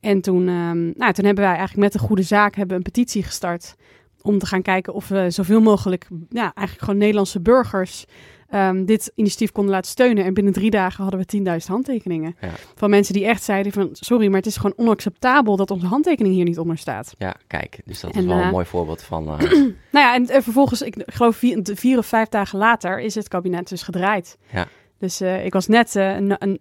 En 0.00 0.20
toen, 0.20 0.48
ehm, 0.48 0.84
nou, 0.84 1.12
toen 1.12 1.24
hebben 1.24 1.44
wij 1.44 1.56
eigenlijk 1.56 1.76
met 1.76 1.92
de 1.92 2.06
goede 2.06 2.22
zaak 2.22 2.54
hebben 2.54 2.76
een 2.76 2.82
petitie 2.82 3.22
gestart. 3.22 3.74
Om 4.22 4.38
te 4.38 4.46
gaan 4.46 4.62
kijken 4.62 4.94
of 4.94 5.08
we 5.08 5.30
zoveel 5.30 5.60
mogelijk, 5.60 6.06
ja, 6.28 6.42
eigenlijk 6.42 6.80
gewoon 6.80 6.96
Nederlandse 6.96 7.40
burgers 7.40 8.04
ehm, 8.50 8.84
dit 8.84 9.12
initiatief 9.14 9.52
konden 9.52 9.72
laten 9.72 9.90
steunen. 9.90 10.24
En 10.24 10.34
binnen 10.34 10.52
drie 10.52 10.70
dagen 10.70 11.02
hadden 11.02 11.20
we 11.20 11.60
10.000 11.60 11.66
handtekeningen. 11.66 12.36
Ja. 12.40 12.48
Van 12.74 12.90
mensen 12.90 13.14
die 13.14 13.24
echt 13.26 13.42
zeiden 13.42 13.72
van, 13.72 13.88
sorry, 13.92 14.26
maar 14.26 14.36
het 14.36 14.46
is 14.46 14.56
gewoon 14.56 14.72
onacceptabel 14.76 15.56
dat 15.56 15.70
onze 15.70 15.86
handtekening 15.86 16.34
hier 16.34 16.44
niet 16.44 16.58
onder 16.58 16.78
staat. 16.78 17.14
ja, 17.18 17.34
kijk, 17.46 17.78
dus 17.84 18.00
dat 18.00 18.16
is 18.16 18.24
wel 18.24 18.36
een 18.36 18.42
eh, 18.42 18.50
mooi 18.50 18.66
voorbeeld 18.66 19.02
van... 19.02 19.28
eh, 19.28 19.50
Nou 19.92 20.06
ja, 20.06 20.14
en, 20.14 20.28
en 20.28 20.42
vervolgens, 20.42 20.82
ik 20.82 21.02
geloof 21.06 21.36
vier, 21.36 21.60
vier 21.74 21.98
of 21.98 22.06
vijf 22.06 22.28
dagen 22.28 22.58
later, 22.58 23.00
is 23.00 23.14
het 23.14 23.28
kabinet 23.28 23.68
dus 23.68 23.82
gedraaid. 23.82 24.38
Ja. 24.52 24.66
Dus 24.98 25.20
eh, 25.20 25.44
ik 25.44 25.52
was 25.52 25.66
net 25.66 25.96
eh, 25.96 26.14
een, 26.14 26.36
een, 26.38 26.60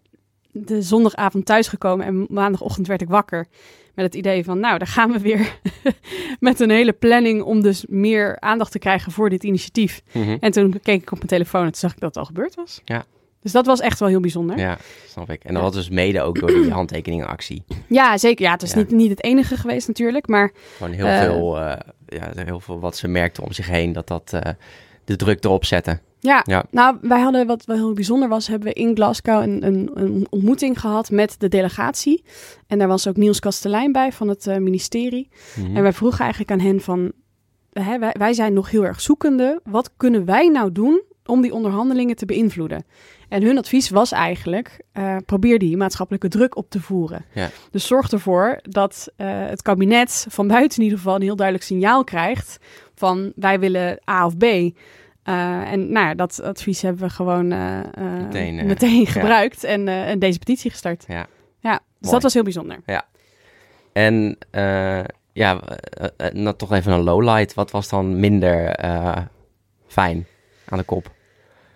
de 0.51 0.81
zondagavond 0.81 1.45
thuisgekomen 1.45 2.05
en 2.05 2.25
maandagochtend 2.29 2.87
werd 2.87 3.01
ik 3.01 3.07
wakker. 3.09 3.47
Met 3.95 4.05
het 4.05 4.15
idee 4.15 4.43
van, 4.43 4.59
nou, 4.59 4.77
daar 4.77 4.87
gaan 4.87 5.11
we 5.11 5.19
weer 5.19 5.59
met 6.39 6.59
een 6.59 6.69
hele 6.69 6.93
planning 6.93 7.41
om 7.41 7.61
dus 7.61 7.85
meer 7.89 8.39
aandacht 8.39 8.71
te 8.71 8.79
krijgen 8.79 9.11
voor 9.11 9.29
dit 9.29 9.43
initiatief. 9.43 10.01
mhm. 10.11 10.37
En 10.39 10.51
toen 10.51 10.79
keek 10.83 11.01
ik 11.01 11.11
op 11.11 11.17
mijn 11.17 11.29
telefoon 11.29 11.61
en 11.61 11.71
toen 11.71 11.79
zag 11.79 11.91
ik 11.93 11.99
dat 11.99 12.09
het 12.09 12.17
al 12.17 12.25
gebeurd 12.25 12.55
was. 12.55 12.81
Ja. 12.85 13.05
Dus 13.41 13.51
dat 13.53 13.65
was 13.65 13.79
echt 13.79 13.99
wel 13.99 14.09
heel 14.09 14.19
bijzonder. 14.19 14.57
Ja, 14.57 14.77
snap 15.07 15.29
ik. 15.31 15.43
En 15.43 15.53
dat 15.53 15.63
was 15.63 15.73
dus 15.73 15.89
mede 15.89 16.21
ook 16.21 16.39
door 16.39 16.49
die 16.49 16.71
handtekeningenactie. 16.71 17.63
Ja, 17.87 18.17
zeker. 18.17 18.45
Ja, 18.45 18.51
het 18.51 18.61
is 18.61 18.71
Ja. 18.71 18.77
Niet, 18.77 18.91
niet 18.91 19.09
het 19.09 19.23
enige 19.23 19.57
geweest 19.57 19.87
natuurlijk, 19.87 20.27
maar 20.27 20.51
Gewoon 20.77 20.93
heel 20.93 21.05
Eh. 21.05 21.19
veel, 21.21 21.59
eh, 21.59 21.77
ja, 22.07 22.31
heel 22.45 22.59
veel 22.59 22.79
wat 22.79 22.97
ze 22.97 23.07
merkten 23.07 23.43
om 23.43 23.51
zich 23.51 23.67
heen, 23.67 23.93
dat 23.93 24.07
dat 24.07 24.33
eh, 24.33 24.51
de 25.05 25.15
druk 25.15 25.43
erop 25.43 25.65
zette. 25.65 25.99
Ja, 26.25 26.41
Ja. 26.45 26.65
nou, 26.71 26.97
wij 27.01 27.21
hadden 27.21 27.47
wat 27.47 27.65
wel 27.65 27.75
heel 27.75 27.93
bijzonder 27.93 28.29
was, 28.29 28.47
hebben 28.47 28.67
we 28.67 28.73
in 28.73 28.95
Glasgow 28.95 29.41
een, 29.41 29.65
een, 29.65 29.91
een 29.93 30.27
ontmoeting 30.29 30.79
gehad 30.79 31.11
met 31.11 31.35
de 31.39 31.47
delegatie. 31.47 32.23
En 32.67 32.77
daar 32.77 32.87
was 32.87 33.07
ook 33.07 33.15
Niels 33.17 33.39
Kastelein 33.39 33.91
bij 33.91 34.11
van 34.11 34.27
het 34.27 34.47
eh, 34.47 34.57
ministerie. 34.57 35.29
Mhm. 35.55 35.75
En 35.75 35.81
wij 35.81 35.93
vroegen 35.93 36.19
eigenlijk 36.19 36.51
aan 36.51 36.59
hen 36.59 36.81
van, 36.81 37.11
hè, 37.73 37.99
wij, 37.99 38.15
wij 38.17 38.33
zijn 38.33 38.53
nog 38.53 38.69
heel 38.69 38.85
erg 38.85 39.01
zoekende. 39.01 39.59
Wat 39.63 39.91
kunnen 39.97 40.25
wij 40.25 40.47
nou 40.47 40.71
doen 40.71 41.01
om 41.25 41.41
die 41.41 41.53
onderhandelingen 41.53 42.15
te 42.15 42.25
beïnvloeden? 42.25 42.85
En 43.29 43.43
hun 43.43 43.57
advies 43.57 43.89
was 43.89 44.11
eigenlijk, 44.11 44.81
eh, 44.91 45.15
probeer 45.25 45.59
die 45.59 45.77
maatschappelijke 45.77 46.27
druk 46.27 46.55
op 46.57 46.69
te 46.69 46.81
voeren. 46.81 47.25
Ja. 47.33 47.49
Dus 47.71 47.87
zorg 47.87 48.11
ervoor 48.11 48.59
dat 48.61 49.11
eh, 49.15 49.27
het 49.29 49.61
kabinet 49.61 50.25
van 50.29 50.47
buiten 50.47 50.77
in 50.77 50.83
ieder 50.83 50.97
geval 50.99 51.15
een 51.15 51.21
heel 51.21 51.35
duidelijk 51.35 51.67
signaal 51.67 52.03
krijgt 52.03 52.57
van 52.95 53.31
wij 53.35 53.59
willen 53.59 53.99
A 54.09 54.25
of 54.25 54.37
B. 54.37 54.45
Eh, 55.25 55.71
en 55.71 55.91
nou 55.91 56.07
ja, 56.07 56.13
dat 56.13 56.41
advies 56.41 56.81
hebben 56.81 57.01
we 57.01 57.09
gewoon 57.09 57.51
eh, 57.51 57.79
eh, 57.79 57.85
Meteen, 58.23 58.65
meteen 58.65 59.07
gebruikt 59.07 59.63
en, 59.63 59.87
eh, 59.87 60.09
en 60.09 60.19
deze 60.19 60.39
petitie 60.39 60.71
gestart. 60.71 61.03
Ja. 61.07 61.27
ja 61.59 61.73
dus 61.73 61.81
Mooi. 61.99 62.13
dat 62.13 62.21
was 62.21 62.33
heel 62.33 62.43
bijzonder. 62.43 62.79
En 63.93 64.37
eh, 64.51 65.03
ja, 65.33 65.59
eh, 65.61 66.07
eh, 66.17 66.33
nou, 66.33 66.55
toch 66.55 66.71
even 66.71 66.91
een 66.91 67.03
lowlight. 67.03 67.53
Wat 67.53 67.71
was 67.71 67.89
dan 67.89 68.19
minder 68.19 68.67
eh, 68.67 69.17
fijn 69.87 70.25
aan 70.65 70.77
de 70.77 70.83
kop? 70.83 71.11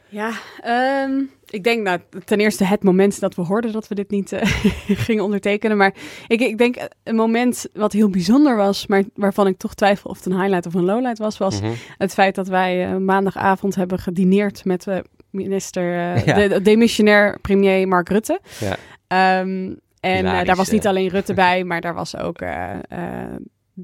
Ja, 0.07 0.31
ehm, 0.61 1.21
ik 1.49 1.63
denk 1.63 1.83
nou, 1.83 1.99
ten 2.25 2.39
eerste 2.39 2.63
het 2.63 2.83
moment 2.83 3.19
dat 3.19 3.35
we 3.35 3.41
hoorden 3.41 3.71
dat 3.71 3.87
we 3.87 3.95
dit 3.95 4.09
niet 4.09 4.31
eh, 4.31 4.41
gingen 5.05 5.23
ondertekenen. 5.23 5.77
Maar 5.77 5.93
ik, 6.27 6.39
ik 6.41 6.57
denk 6.57 6.75
een 7.03 7.15
moment 7.15 7.65
wat 7.73 7.93
heel 7.93 8.09
bijzonder 8.09 8.55
was, 8.55 8.87
maar 8.87 9.03
waarvan 9.15 9.47
ik 9.47 9.57
toch 9.57 9.73
twijfel 9.73 10.09
of 10.09 10.17
het 10.17 10.25
een 10.25 10.39
highlight 10.39 10.65
of 10.65 10.73
een 10.73 10.85
lowlight 10.85 11.17
was, 11.17 11.37
was 11.37 11.61
Mhm. 11.61 11.71
het 11.97 12.13
feit 12.13 12.35
dat 12.35 12.47
wij 12.47 12.85
eh, 12.85 12.95
maandagavond 12.97 13.75
hebben 13.75 13.99
gedineerd 13.99 14.65
met 14.65 14.87
eh, 14.87 14.97
minister, 15.29 15.93
Ja. 16.25 16.33
de, 16.33 16.47
de 16.47 16.61
demissionair 16.61 17.39
premier 17.41 17.87
Mark 17.87 18.09
Rutte. 18.09 18.39
Ja. 18.59 18.75
Ehm, 19.07 19.73
en 19.99 20.45
daar 20.45 20.55
was 20.55 20.69
niet 20.69 20.87
alleen 20.87 21.07
Rutte 21.09 21.33
bij, 21.45 21.63
maar 21.63 21.81
daar 21.81 21.93
was 21.93 22.17
ook 22.17 22.39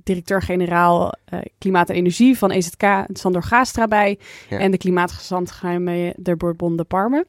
directeur-generaal 0.04 1.14
eh, 1.26 1.40
Klimaat 1.58 1.90
en 1.90 1.96
Energie 1.96 2.38
van 2.38 2.52
EZK, 2.52 2.84
Sandor 3.14 3.44
Gaastra 3.44 3.88
bij. 3.88 4.20
Ja. 4.50 4.60
En 4.60 4.72
de 4.72 4.78
klimaatgezant 4.78 5.60
Jaime 5.62 6.14
de 6.18 6.36
Bourbon 6.36 6.76
de 6.76 6.84
Parme. 6.84 7.26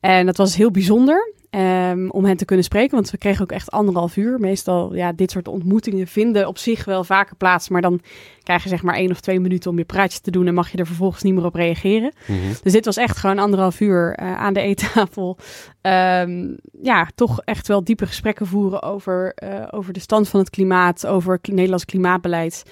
En 0.00 0.26
dat 0.26 0.36
was 0.36 0.56
heel 0.56 0.70
bijzonder 0.70 1.34
ehm, 1.50 2.08
om 2.08 2.24
hen 2.24 2.36
te 2.36 2.44
kunnen 2.44 2.64
spreken, 2.64 2.94
want 2.94 3.10
we 3.10 3.18
kregen 3.18 3.42
ook 3.42 3.52
echt 3.52 3.70
anderhalf 3.70 4.16
uur. 4.16 4.40
Meestal, 4.40 4.94
ja, 4.94 5.12
dit 5.12 5.30
soort 5.30 5.48
ontmoetingen 5.48 6.06
vinden 6.06 6.46
op 6.48 6.58
zich 6.58 6.84
wel 6.84 7.04
vaker 7.04 7.36
plaats, 7.36 7.68
maar 7.68 7.82
dan 7.82 8.00
krijg 8.42 8.62
je 8.62 8.68
zeg 8.68 8.82
maar 8.82 8.94
één 8.94 9.10
of 9.10 9.20
twee 9.20 9.40
minuten 9.40 9.70
om 9.70 9.78
je 9.78 9.84
praatje 9.84 10.20
te 10.20 10.30
doen 10.30 10.46
en 10.46 10.54
mag 10.54 10.70
je 10.70 10.78
er 10.78 10.86
vervolgens 10.86 11.22
niet 11.22 11.34
meer 11.34 11.44
op 11.44 11.54
reageren. 11.54 12.12
Mhm. 12.26 12.38
Dus 12.62 12.72
dit 12.72 12.84
was 12.84 12.96
echt 12.96 13.16
gewoon 13.16 13.38
anderhalf 13.38 13.80
uur 13.80 14.14
eh, 14.14 14.36
aan 14.38 14.52
de 14.52 14.60
eettafel. 14.60 15.36
Ehm, 15.80 16.54
ja, 16.82 17.08
toch 17.14 17.40
echt 17.44 17.68
wel 17.68 17.84
diepe 17.84 18.06
gesprekken 18.06 18.46
voeren 18.46 18.82
over, 18.82 19.32
eh, 19.34 19.66
over 19.70 19.92
de 19.92 20.00
stand 20.00 20.28
van 20.28 20.40
het 20.40 20.50
klimaat, 20.50 21.06
over 21.06 21.32
het 21.42 21.52
Nederlands 21.52 21.84
klimaatbeleid. 21.84 22.62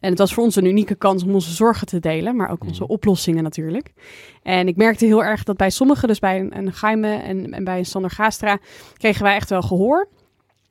En 0.00 0.10
het 0.10 0.18
was 0.18 0.34
voor 0.34 0.44
ons 0.44 0.56
een 0.56 0.64
unieke 0.64 0.94
kans 0.94 1.22
om 1.22 1.34
onze 1.34 1.52
zorgen 1.52 1.86
te 1.86 1.98
delen, 2.00 2.36
maar 2.36 2.50
ook 2.50 2.64
onze 2.64 2.82
Mhm. 2.82 2.92
oplossingen 2.92 3.42
natuurlijk. 3.42 3.92
En 4.42 4.68
ik 4.68 4.76
merkte 4.76 5.04
heel 5.06 5.24
erg 5.24 5.42
dat 5.42 5.56
bij 5.56 5.70
sommigen, 5.70 6.08
dus 6.08 6.18
bij 6.18 6.40
een, 6.40 6.56
een 6.56 6.72
Jaime 6.80 7.14
en, 7.14 7.52
en 7.52 7.64
bij 7.64 7.78
een 7.78 7.84
Sander 7.86 8.10
Gastra, 8.22 8.58
kregen 8.96 9.22
wij 9.22 9.34
echt 9.34 9.50
wel 9.50 9.62
gehoor. 9.62 10.08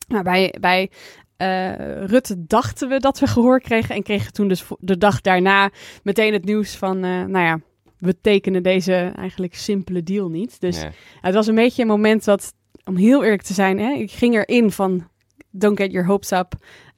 Maar 0.08 0.24
bij, 0.24 0.56
bij 0.60 0.90
eh, 1.38 2.06
Rutte 2.06 2.46
dachten 2.46 2.90
we 2.90 3.00
dat 3.00 3.20
we 3.20 3.28
gehoor 3.28 3.62
kregen 3.62 3.96
en 3.96 4.04
kregen 4.04 4.34
toen 4.34 4.48
dus 4.48 4.64
de 4.80 4.98
dag 4.98 5.22
daarna 5.22 5.70
meteen 6.04 6.34
het 6.34 6.46
nieuws 6.46 6.76
van, 6.76 6.96
uh, 6.96 7.24
nou 7.24 7.46
ja, 7.46 7.60
we 7.98 8.22
tekenen 8.22 8.64
deze 8.64 9.12
eigenlijk 9.16 9.56
simpele 9.56 10.04
deal 10.04 10.30
niet. 10.30 10.60
Dus 10.60 10.84
het 11.22 11.34
was 11.34 11.48
een 11.48 11.56
beetje 11.56 11.82
een 11.82 11.88
moment 11.88 12.26
dat, 12.26 12.54
om 12.84 12.96
heel 12.96 13.24
eerlijk 13.24 13.42
te 13.42 13.54
zijn, 13.54 13.80
hè, 13.80 13.92
ik 13.92 14.12
ging 14.12 14.36
erin 14.36 14.72
van, 14.72 15.08
don't 15.50 15.78
get 15.78 15.92
your 15.92 16.08
hopes 16.08 16.32
up. 16.32 16.54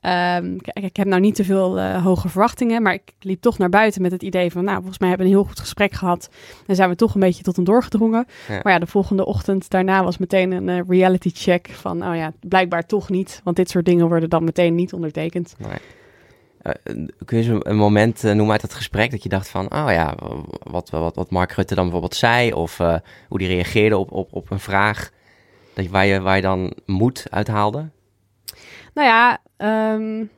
Um, 0.05 0.57
ik, 0.63 0.95
heb 0.95 1.07
nou 1.07 1.21
niet 1.21 1.35
te 1.35 1.43
veel 1.43 1.77
uh, 1.77 2.03
hoge 2.03 2.29
verwachtingen, 2.29 2.81
maar 2.81 2.93
ik 2.93 3.13
liep 3.19 3.41
toch 3.41 3.57
naar 3.57 3.69
buiten 3.69 4.01
met 4.01 4.11
het 4.11 4.23
idee 4.23 4.51
van, 4.51 4.63
nou, 4.63 4.77
volgens 4.77 4.99
mij 4.99 5.09
hebben 5.09 5.27
we 5.27 5.33
een 5.33 5.39
heel 5.39 5.47
goed 5.49 5.59
gesprek 5.59 5.93
gehad. 5.93 6.29
En 6.67 6.75
zijn 6.75 6.89
we 6.89 6.95
toch 6.95 7.13
een 7.13 7.19
beetje 7.19 7.43
tot 7.43 7.55
hem 7.55 7.65
doorgedrongen. 7.65 8.25
Maar 8.47 8.73
ja, 8.73 8.79
de 8.79 8.87
volgende 8.87 9.25
ochtend 9.25 9.69
daarna 9.69 10.03
was 10.03 10.17
meteen 10.17 10.51
een 10.51 10.67
uh, 10.67 10.81
reality 10.87 11.31
check 11.33 11.69
van, 11.69 12.07
oh 12.07 12.15
ja, 12.15 12.33
blijkbaar 12.39 12.85
toch 12.85 13.09
niet. 13.09 13.41
Want 13.43 13.55
dit 13.55 13.69
soort 13.69 13.85
dingen 13.85 14.07
worden 14.07 14.29
dan 14.29 14.43
meteen 14.43 14.75
niet 14.75 14.93
ondertekend. 14.93 15.55
Nee. 15.57 15.77
Uh, 16.87 17.05
kun 17.25 17.43
je 17.43 17.59
een 17.59 17.75
moment 17.75 18.23
noemen 18.23 18.51
uit 18.51 18.61
dat 18.61 18.73
gesprek 18.73 19.11
dat 19.11 19.23
je 19.23 19.29
dacht 19.29 19.49
van, 19.49 19.73
oh 19.73 19.91
ja, 19.91 20.15
wat, 20.63 20.89
wat, 20.89 21.15
wat 21.15 21.31
Mark 21.31 21.51
Rutte 21.51 21.75
dan 21.75 21.83
bijvoorbeeld 21.83 22.15
zei 22.15 22.53
of 22.53 22.77
hoe 23.27 23.37
die 23.37 23.47
reageerde 23.47 23.97
op, 23.97 24.11
op, 24.11 24.27
op 24.31 24.51
een 24.51 24.59
vraag 24.59 25.11
dat, 25.73 25.87
waar, 25.87 26.05
je, 26.05 26.21
waar 26.21 26.35
je 26.35 26.41
dan 26.41 26.73
moed 26.85 27.25
uithaalde? 27.29 27.89
Nou 28.93 29.07
ja, 29.07 29.41
um, 29.63 30.29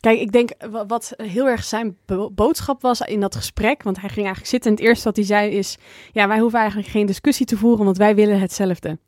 kijk, 0.00 0.20
ik 0.20 0.32
denk 0.32 0.50
wat 0.86 1.12
heel 1.16 1.48
erg 1.48 1.64
zijn 1.64 1.96
boodschap 2.32 2.82
was 2.82 3.00
in 3.00 3.20
dat 3.20 3.36
gesprek, 3.36 3.82
want 3.82 4.00
hij 4.00 4.08
ging 4.08 4.26
eigenlijk 4.26 4.46
zitten 4.46 4.70
en 4.70 4.76
het 4.76 4.86
eerste 4.86 5.04
wat 5.04 5.16
hij 5.16 5.24
zei 5.24 5.50
is, 5.50 5.78
ja, 6.12 6.28
wij 6.28 6.38
hoeven 6.38 6.58
eigenlijk 6.58 6.88
geen 6.88 7.06
discussie 7.06 7.46
te 7.46 7.56
voeren, 7.56 7.84
want 7.84 7.96
wij 7.96 8.14
willen 8.14 8.40
hetzelfde. 8.40 8.98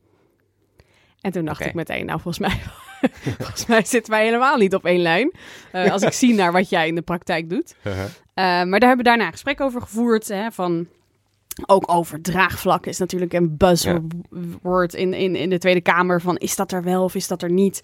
En 1.21 1.33
toen 1.33 1.45
dacht 1.45 1.65
ik 1.65 1.75
meteen, 1.75 2.07
nou 2.07 2.21
volgens 2.21 2.49
mij, 2.49 2.61
volgens 3.39 3.67
mij 3.67 3.85
zitten 3.85 4.13
wij 4.13 4.25
helemaal 4.25 4.57
niet 4.57 4.75
op 4.75 4.85
één 4.85 5.01
lijn. 5.01 5.33
Uh, 5.73 5.91
als 5.91 6.03
ik 6.03 6.13
zie 6.23 6.35
naar 6.35 6.53
wat 6.53 6.69
jij 6.69 6.89
in 6.89 6.95
de 6.95 7.03
praktijk 7.03 7.51
doet. 7.51 7.75
Uh 7.83 7.93
-huh. 7.93 8.03
uh, 8.03 8.11
maar 8.35 8.81
daar 8.81 8.89
hebben 8.89 8.97
we 8.97 9.03
daarna 9.03 9.27
een 9.27 9.33
gesprek 9.33 9.61
over 9.61 9.81
gevoerd. 9.81 10.29
Hè, 10.29 10.51
van 10.51 10.87
ook 11.67 11.93
over 11.93 12.23
draagvlak 12.23 12.87
is 12.87 12.99
natuurlijk 12.99 13.33
een 13.33 13.57
buzzword 13.57 14.95
in, 14.95 15.15
in, 15.15 15.37
in 15.37 15.51
de 15.51 15.59
Tweede 15.59 15.81
Kamer. 15.81 16.21
Van 16.21 16.37
is 16.37 16.57
dat 16.57 16.73
er 16.73 16.83
wel 16.83 17.05
of 17.05 17.15
is 17.15 17.29
dat 17.29 17.43
er 17.43 17.51
niet? 17.51 17.83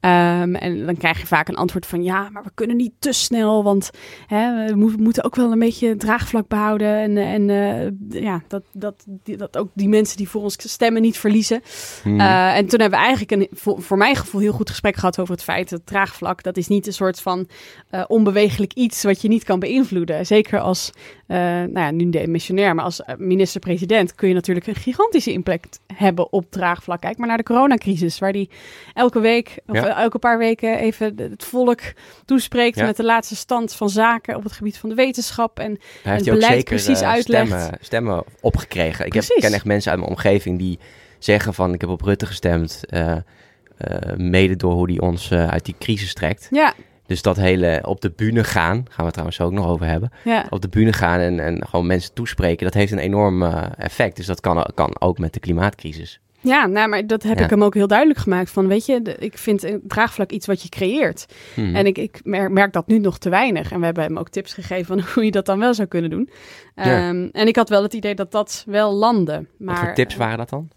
Um, 0.00 0.54
en 0.54 0.86
dan 0.86 0.96
krijg 0.96 1.20
je 1.20 1.26
vaak 1.26 1.48
een 1.48 1.56
antwoord 1.56 1.86
van 1.86 2.02
ja, 2.02 2.28
maar 2.30 2.42
we 2.42 2.50
kunnen 2.54 2.76
niet 2.76 2.92
te 2.98 3.12
snel. 3.12 3.64
Want 3.64 3.90
hè, 4.26 4.66
we 4.66 4.94
moeten 4.98 5.24
ook 5.24 5.36
wel 5.36 5.52
een 5.52 5.58
beetje 5.58 5.96
draagvlak 5.96 6.48
behouden. 6.48 6.96
En, 6.96 7.16
en 7.16 7.48
uh, 7.48 8.22
ja, 8.22 8.42
dat, 8.48 8.62
dat, 8.72 9.04
die, 9.06 9.36
dat 9.36 9.56
ook 9.56 9.68
die 9.74 9.88
mensen 9.88 10.16
die 10.16 10.28
voor 10.28 10.42
ons 10.42 10.56
stemmen 10.70 11.02
niet 11.02 11.18
verliezen. 11.18 11.62
Hmm. 12.02 12.20
Uh, 12.20 12.56
en 12.56 12.66
toen 12.66 12.80
hebben 12.80 12.98
we 12.98 13.04
eigenlijk 13.04 13.30
een 13.30 13.58
voor, 13.58 13.82
voor, 13.82 13.96
mijn 13.96 14.16
gevoel 14.16 14.40
heel 14.40 14.52
goed 14.52 14.70
gesprek 14.70 14.96
gehad 14.96 15.18
over 15.18 15.34
het 15.34 15.44
feit 15.44 15.70
dat 15.70 15.86
draagvlak, 15.86 16.42
dat 16.42 16.56
is 16.56 16.68
niet 16.68 16.86
een 16.86 16.92
soort 16.92 17.20
van 17.20 17.48
uh, 17.90 18.04
onbewegelijk 18.06 18.72
iets 18.72 19.02
wat 19.02 19.22
je 19.22 19.28
niet 19.28 19.44
kan 19.44 19.58
beïnvloeden. 19.58 20.26
Zeker 20.26 20.60
als, 20.60 20.90
nou 21.26 21.72
ja, 21.72 21.90
nu 21.90 22.10
de 22.10 22.26
missionair, 22.26 22.74
maar 22.74 22.84
als 22.84 23.00
minister-president 23.18 24.14
kun 24.14 24.28
je 24.28 24.34
natuurlijk 24.34 24.66
een 24.66 24.74
gigantische 24.74 25.32
impact 25.32 25.80
hebben 25.94 26.32
op 26.32 26.50
draagvlak. 26.50 27.00
Kijk 27.00 27.18
maar 27.18 27.28
naar 27.28 27.36
de 27.36 27.42
coronacrisis, 27.42 28.18
waar 28.18 28.32
die 28.32 28.50
elke 28.94 29.20
week 29.20 29.58
of 29.66 29.76
elke 29.76 30.18
paar 30.18 30.38
weken 30.38 30.78
even 30.78 31.14
het 31.16 31.44
volk 31.44 31.80
toespreekt 32.24 32.76
met 32.76 32.96
de 32.96 33.04
laatste 33.04 33.36
stand 33.36 33.74
van 33.74 33.90
zaken 33.90 34.36
op 34.36 34.42
het 34.42 34.52
gebied 34.52 34.78
van 34.78 34.88
de 34.88 34.94
wetenschap 34.94 35.58
en, 35.58 35.78
het 36.02 36.24
beleid 36.24 36.64
precies 36.64 37.00
uh, 37.00 37.08
uitlegt. 37.08 37.46
Stemmen, 37.46 37.78
stemmen 37.80 38.24
opgekregen. 38.40 39.06
Ik 39.06 39.12
heb, 39.12 39.24
ken 39.24 39.52
echt 39.52 39.64
mensen 39.64 39.90
uit 39.90 40.00
mijn 40.00 40.12
omgeving 40.12 40.58
die 40.58 40.78
zeggen 41.18 41.54
van 41.54 41.74
ik 41.74 41.80
heb 41.80 41.90
op 41.90 42.00
Rutte 42.00 42.26
gestemd, 42.26 42.80
uh, 42.90 43.00
uh, 43.10 44.16
mede 44.16 44.56
door 44.56 44.72
hoe 44.72 44.86
die 44.86 45.00
ons 45.00 45.32
uit 45.32 45.64
die 45.64 45.74
crisis 45.78 46.14
trekt. 46.14 46.48
Ja. 46.50 46.74
Dus 47.06 47.22
dat 47.22 47.36
hele 47.36 47.82
op 47.86 48.00
de 48.00 48.10
bühne 48.16 48.44
gaan, 48.44 48.76
gaan 48.76 48.96
we 48.96 49.02
het 49.02 49.12
trouwens 49.12 49.40
ook 49.40 49.52
nog 49.52 49.66
over 49.66 49.86
hebben. 49.86 50.10
Ja. 50.24 50.46
Op 50.50 50.62
de 50.62 50.68
bühne 50.68 50.92
gaan 50.92 51.20
en, 51.20 51.40
en 51.40 51.66
gewoon 51.68 51.86
mensen 51.86 52.14
toespreken, 52.14 52.64
dat 52.64 52.74
heeft 52.74 52.92
een 52.92 52.98
enorm 52.98 53.42
uh, 53.42 53.62
effect. 53.76 54.16
Dus 54.16 54.26
dat 54.26 54.40
kan, 54.40 54.70
kan 54.74 55.00
ook 55.00 55.18
met 55.18 55.32
de 55.32 55.40
klimaatcrisis. 55.40 56.20
Ja, 56.44 56.66
nou, 56.66 56.88
maar 56.88 57.06
dat 57.06 57.22
heb 57.22 57.40
ik 57.40 57.50
hem 57.50 57.64
ook 57.64 57.74
heel 57.74 57.86
duidelijk 57.86 58.18
gemaakt. 58.18 58.50
Van 58.50 58.68
weet 58.68 58.86
je, 58.86 59.16
ik 59.18 59.38
vind 59.38 59.62
een 59.62 59.80
draagvlak 59.86 60.30
iets 60.30 60.46
wat 60.46 60.62
je 60.62 60.68
creëert. 60.68 61.26
Hmm. 61.54 61.74
En 61.74 61.86
ik, 61.86 61.98
ik 61.98 62.20
merk, 62.24 62.50
merk, 62.50 62.72
dat 62.72 62.86
nu 62.86 62.98
nog 62.98 63.18
te 63.18 63.28
weinig. 63.28 63.72
En 63.72 63.78
we 63.78 63.84
hebben 63.84 64.04
hem 64.04 64.18
ook 64.18 64.28
tips 64.28 64.54
gegeven 64.54 64.86
van 64.86 65.00
hoe 65.14 65.24
je 65.24 65.30
dat 65.30 65.46
dan 65.46 65.58
wel 65.58 65.74
zou 65.74 65.88
kunnen 65.88 66.10
doen. 66.10 66.30
Ja. 66.74 67.08
Um, 67.08 67.28
en 67.32 67.46
ik 67.46 67.56
had 67.56 67.68
wel 67.68 67.82
het 67.82 67.92
idee 67.92 68.14
dat 68.14 68.32
dat 68.32 68.64
wel 68.66 68.92
landde. 68.92 69.46
Maar, 69.58 69.74
Wat 69.74 69.84
voor 69.84 69.94
tips 69.94 70.16
waren 70.16 70.38
dat 70.38 70.48
dan? 70.48 70.70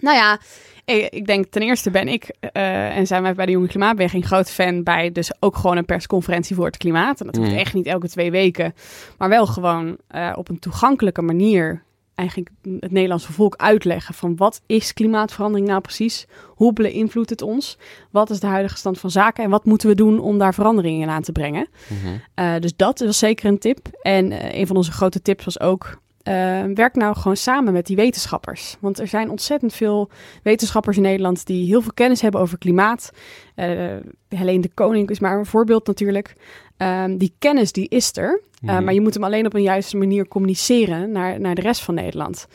Nou 0.00 0.16
ja, 0.16 0.40
ik 0.84 1.26
denk 1.26 1.46
ten 1.46 1.62
eerste 1.62 1.90
ben 1.90 2.08
ik 2.08 2.34
uh, 2.52 2.96
en 2.96 3.06
zijn 3.06 3.22
wij 3.22 3.34
bij 3.34 3.46
de 3.46 3.52
Jonge 3.52 3.66
Klimaatbeweging 3.66 4.26
groot 4.26 4.50
fan 4.50 4.82
bij 4.82 5.12
dus 5.12 5.32
ook 5.40 5.56
gewoon 5.56 5.76
een 5.76 5.84
persconferentie 5.84 6.56
voor 6.56 6.66
het 6.66 6.76
klimaat. 6.76 7.20
En 7.20 7.26
dat 7.26 7.36
hoeft 7.36 7.50
mm. 7.50 7.56
echt 7.56 7.74
niet 7.74 7.86
elke 7.86 8.08
twee 8.08 8.30
weken, 8.30 8.74
maar 9.18 9.28
wel 9.28 9.46
gewoon 9.46 9.96
uh, 10.14 10.32
op 10.36 10.48
een 10.48 10.58
toegankelijke 10.58 11.22
manier 11.22 11.82
eigenlijk 12.14 12.50
het 12.80 12.90
Nederlandse 12.90 13.32
volk 13.32 13.56
uitleggen 13.56 14.14
van 14.14 14.36
wat 14.36 14.60
is 14.66 14.92
klimaatverandering 14.92 15.68
nou 15.68 15.80
precies? 15.80 16.26
Hoe 16.48 16.72
beïnvloedt 16.72 17.30
het 17.30 17.42
ons? 17.42 17.78
Wat 18.10 18.30
is 18.30 18.40
de 18.40 18.46
huidige 18.46 18.76
stand 18.76 18.98
van 18.98 19.10
zaken 19.10 19.44
en 19.44 19.50
wat 19.50 19.64
moeten 19.64 19.88
we 19.88 19.94
doen 19.94 20.20
om 20.20 20.38
daar 20.38 20.54
veranderingen 20.54 21.02
in 21.02 21.08
aan 21.08 21.22
te 21.22 21.32
brengen? 21.32 21.68
Mm 21.88 21.96
-hmm. 22.02 22.44
uh, 22.44 22.60
dus 22.60 22.76
dat 22.76 23.00
was 23.00 23.18
zeker 23.18 23.46
een 23.46 23.58
tip. 23.58 23.88
En 24.02 24.56
een 24.58 24.66
van 24.66 24.76
onze 24.76 24.92
grote 24.92 25.22
tips 25.22 25.44
was 25.44 25.60
ook 25.60 26.00
uh, 26.24 26.62
werk 26.74 26.94
nou 26.94 27.16
gewoon 27.16 27.36
samen 27.36 27.72
met 27.72 27.86
die 27.86 27.96
wetenschappers. 27.96 28.76
Want 28.80 28.98
er 28.98 29.08
zijn 29.08 29.30
ontzettend 29.30 29.74
veel 29.74 30.10
wetenschappers 30.42 30.96
in 30.96 31.02
Nederland 31.02 31.46
die 31.46 31.66
heel 31.66 31.82
veel 31.82 31.92
kennis 31.94 32.20
hebben 32.20 32.40
over 32.40 32.58
klimaat. 32.58 33.12
Uh, 33.56 33.96
Helene 34.28 34.60
de 34.60 34.70
Koning 34.74 35.10
is 35.10 35.20
maar 35.20 35.38
een 35.38 35.46
voorbeeld 35.46 35.86
natuurlijk. 35.86 36.34
Uh, 36.78 37.04
die 37.16 37.34
kennis 37.38 37.72
die 37.72 37.88
is 37.88 38.16
er, 38.16 38.40
mm. 38.60 38.84
maar 38.84 38.94
je 38.94 39.00
moet 39.00 39.14
hem 39.14 39.24
alleen 39.24 39.46
op 39.46 39.54
een 39.54 39.62
juiste 39.62 39.96
manier 39.96 40.28
communiceren 40.28 41.12
naar, 41.12 41.40
naar 41.40 41.54
de 41.54 41.60
rest 41.60 41.82
van 41.82 41.94
Nederland. 41.94 42.46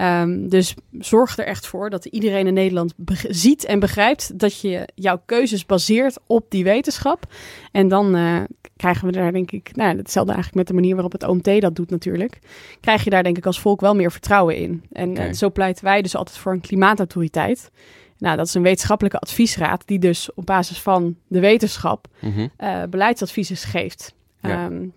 Um, 0.00 0.48
dus 0.48 0.74
zorg 0.98 1.38
er 1.38 1.44
echt 1.44 1.66
voor 1.66 1.90
dat 1.90 2.04
iedereen 2.04 2.46
in 2.46 2.54
Nederland 2.54 2.94
ziet 3.28 3.64
en 3.64 3.78
begrijpt 3.78 4.38
dat 4.38 4.60
je 4.60 4.88
jouw 4.94 5.22
keuzes 5.26 5.66
baseert 5.66 6.18
op 6.26 6.46
die 6.48 6.64
wetenschap. 6.64 7.24
En 7.72 7.88
dan 7.88 8.16
uh, 8.16 8.40
krijgen 8.76 9.06
we 9.06 9.12
daar 9.12 9.32
denk 9.32 9.50
ik, 9.50 9.70
nou, 9.76 9.96
hetzelfde 9.96 10.32
eigenlijk 10.32 10.58
met 10.58 10.66
de 10.66 10.80
manier 10.80 10.94
waarop 10.94 11.12
het 11.12 11.26
OMT 11.26 11.60
dat 11.60 11.76
doet 11.76 11.90
natuurlijk. 11.90 12.38
Krijg 12.80 13.04
je 13.04 13.10
daar 13.10 13.22
denk 13.22 13.36
ik 13.36 13.46
als 13.46 13.60
volk 13.60 13.80
wel 13.80 13.94
meer 13.94 14.12
vertrouwen 14.12 14.56
in. 14.56 14.82
En 14.92 15.10
okay. 15.10 15.32
zo 15.32 15.50
pleiten 15.50 15.84
wij 15.84 16.02
dus 16.02 16.16
altijd 16.16 16.38
voor 16.38 16.52
een 16.52 16.60
klimaatautoriteit. 16.60 17.70
Nou, 18.18 18.36
dat 18.36 18.46
is 18.46 18.54
een 18.54 18.62
wetenschappelijke 18.62 19.18
adviesraad 19.18 19.82
die 19.86 19.98
dus 19.98 20.34
op 20.34 20.46
basis 20.46 20.80
van 20.80 21.16
de 21.28 21.40
wetenschap 21.40 22.06
mm 22.20 22.32
-hmm. 22.32 22.50
uh, 22.58 22.82
beleidsadviezen 22.90 23.56
geeft. 23.56 24.14
Ja. 24.40 24.64
Um, 24.64 24.92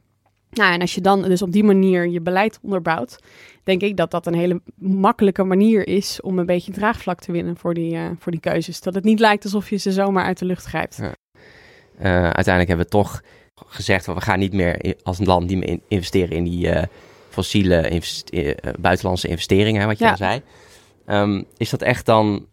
nou, 0.49 0.73
en 0.73 0.81
als 0.81 0.95
je 0.95 1.01
dan 1.01 1.21
dus 1.21 1.41
op 1.41 1.51
die 1.51 1.63
manier 1.63 2.07
je 2.07 2.21
beleid 2.21 2.59
onderbouwt, 2.61 3.19
denk 3.63 3.81
ik 3.81 3.97
dat 3.97 4.11
dat 4.11 4.27
een 4.27 4.33
hele 4.33 4.61
makkelijke 4.75 5.43
manier 5.43 5.87
is 5.87 6.21
om 6.21 6.39
een 6.39 6.45
beetje 6.45 6.71
draagvlak 6.71 7.19
te 7.19 7.31
winnen 7.31 7.57
voor 7.57 7.73
die, 7.73 7.93
uh, 7.93 8.05
voor 8.19 8.31
die 8.31 8.41
keuzes. 8.41 8.81
Dat 8.81 8.93
het 8.95 9.03
niet 9.03 9.19
lijkt 9.19 9.43
alsof 9.43 9.69
je 9.69 9.77
ze 9.77 9.91
zomaar 9.91 10.25
uit 10.25 10.39
de 10.39 10.45
lucht 10.45 10.65
grijpt. 10.65 10.97
Ja. 10.97 11.13
Uh, 11.99 12.29
uiteindelijk 12.29 12.67
hebben 12.67 12.85
we 12.85 12.91
toch 12.91 13.21
gezegd, 13.65 14.05
we 14.05 14.21
gaan 14.21 14.39
niet 14.39 14.53
meer 14.53 14.95
als 15.03 15.19
een 15.19 15.25
land 15.25 15.47
niet 15.47 15.57
meer 15.57 15.79
investeren 15.87 16.37
in 16.37 16.43
die 16.43 16.67
uh, 16.67 16.83
fossiele 17.29 17.89
investe 17.89 18.57
buitenlandse 18.79 19.27
investeringen, 19.27 19.87
wat 19.87 19.97
je 19.97 20.03
ja. 20.03 20.11
al 20.11 20.17
zei. 20.17 20.41
Um, 21.07 21.45
is 21.57 21.69
dat 21.69 21.81
echt 21.81 22.05
dan 22.05 22.47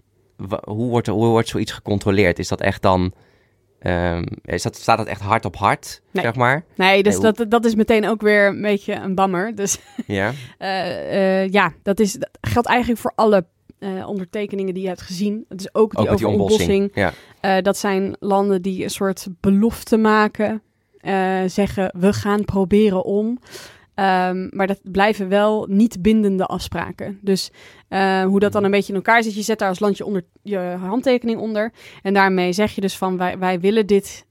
hoe 0.65 0.89
wordt, 0.89 1.07
er, 1.07 1.13
hoe 1.13 1.27
wordt 1.27 1.49
zoiets 1.49 1.73
gecontroleerd? 1.73 2.39
Is 2.39 2.49
dat 2.49 2.61
echt 2.61 2.83
dan... 2.83 3.13
Um, 3.81 4.25
is 4.45 4.63
dat, 4.63 4.77
staat 4.77 4.99
dat 4.99 5.07
echt 5.07 5.21
hard 5.21 5.45
op 5.45 5.57
hard, 5.57 6.03
nee. 6.11 6.25
zeg 6.25 6.35
maar? 6.35 6.65
Nee, 6.75 7.03
dus 7.03 7.19
nee, 7.19 7.33
dat, 7.33 7.51
dat 7.51 7.65
is 7.65 7.75
meteen 7.75 8.09
ook 8.09 8.21
weer 8.21 8.47
een 8.47 8.63
beetje 8.63 8.95
een 8.95 9.15
bammer. 9.15 9.55
Dus 9.55 9.79
ja, 10.07 10.33
uh, 10.59 11.13
uh, 11.13 11.49
ja 11.49 11.73
dat, 11.83 12.01
is, 12.01 12.13
dat 12.13 12.29
geldt 12.41 12.69
eigenlijk 12.69 13.01
voor 13.01 13.13
alle 13.15 13.47
uh, 13.79 14.09
ondertekeningen 14.09 14.75
die 14.75 14.83
je 14.83 14.89
hebt 14.89 15.03
gezien. 15.03 15.45
Het 15.49 15.61
is 15.61 15.75
ook 15.75 15.91
die 15.91 16.01
ook 16.01 16.07
over 16.07 16.17
die 16.17 16.29
ontbossing. 16.29 16.91
Ja. 16.95 17.61
dat 17.61 17.77
zijn 17.77 18.17
landen 18.19 18.63
die 18.63 18.83
een 18.83 18.91
soort 18.91 19.27
belofte 19.41 19.97
maken. 19.97 20.63
zeggen, 21.47 21.93
we 21.99 22.13
gaan 22.13 22.45
proberen 22.45 23.05
om... 23.05 23.39
Um, 24.01 24.49
maar 24.51 24.67
dat 24.67 24.81
blijven 24.83 25.29
wel 25.29 25.67
niet 25.71 26.03
bindende 26.03 26.47
afspraken. 26.47 27.19
Dus 27.23 27.51
uh, 27.89 28.25
hoe 28.25 28.41
dat 28.41 28.53
dan 28.53 28.65
een 28.65 28.71
beetje 28.71 28.93
in 28.93 28.99
elkaar 28.99 29.23
zit, 29.23 29.35
je 29.35 29.43
zet 29.43 29.59
daar 29.59 29.69
als 29.69 29.79
landje 29.79 30.05
onder 30.05 30.25
je 30.43 30.59
handtekening 30.81 31.41
onder. 31.41 31.73
En 32.03 32.15
daarmee 32.15 32.53
zeg 32.53 32.75
je 32.75 32.81
dus 32.81 32.97
van 32.97 33.17
wij, 33.17 33.39
wij 33.39 33.61
willen 33.61 33.87
dit 33.87 34.27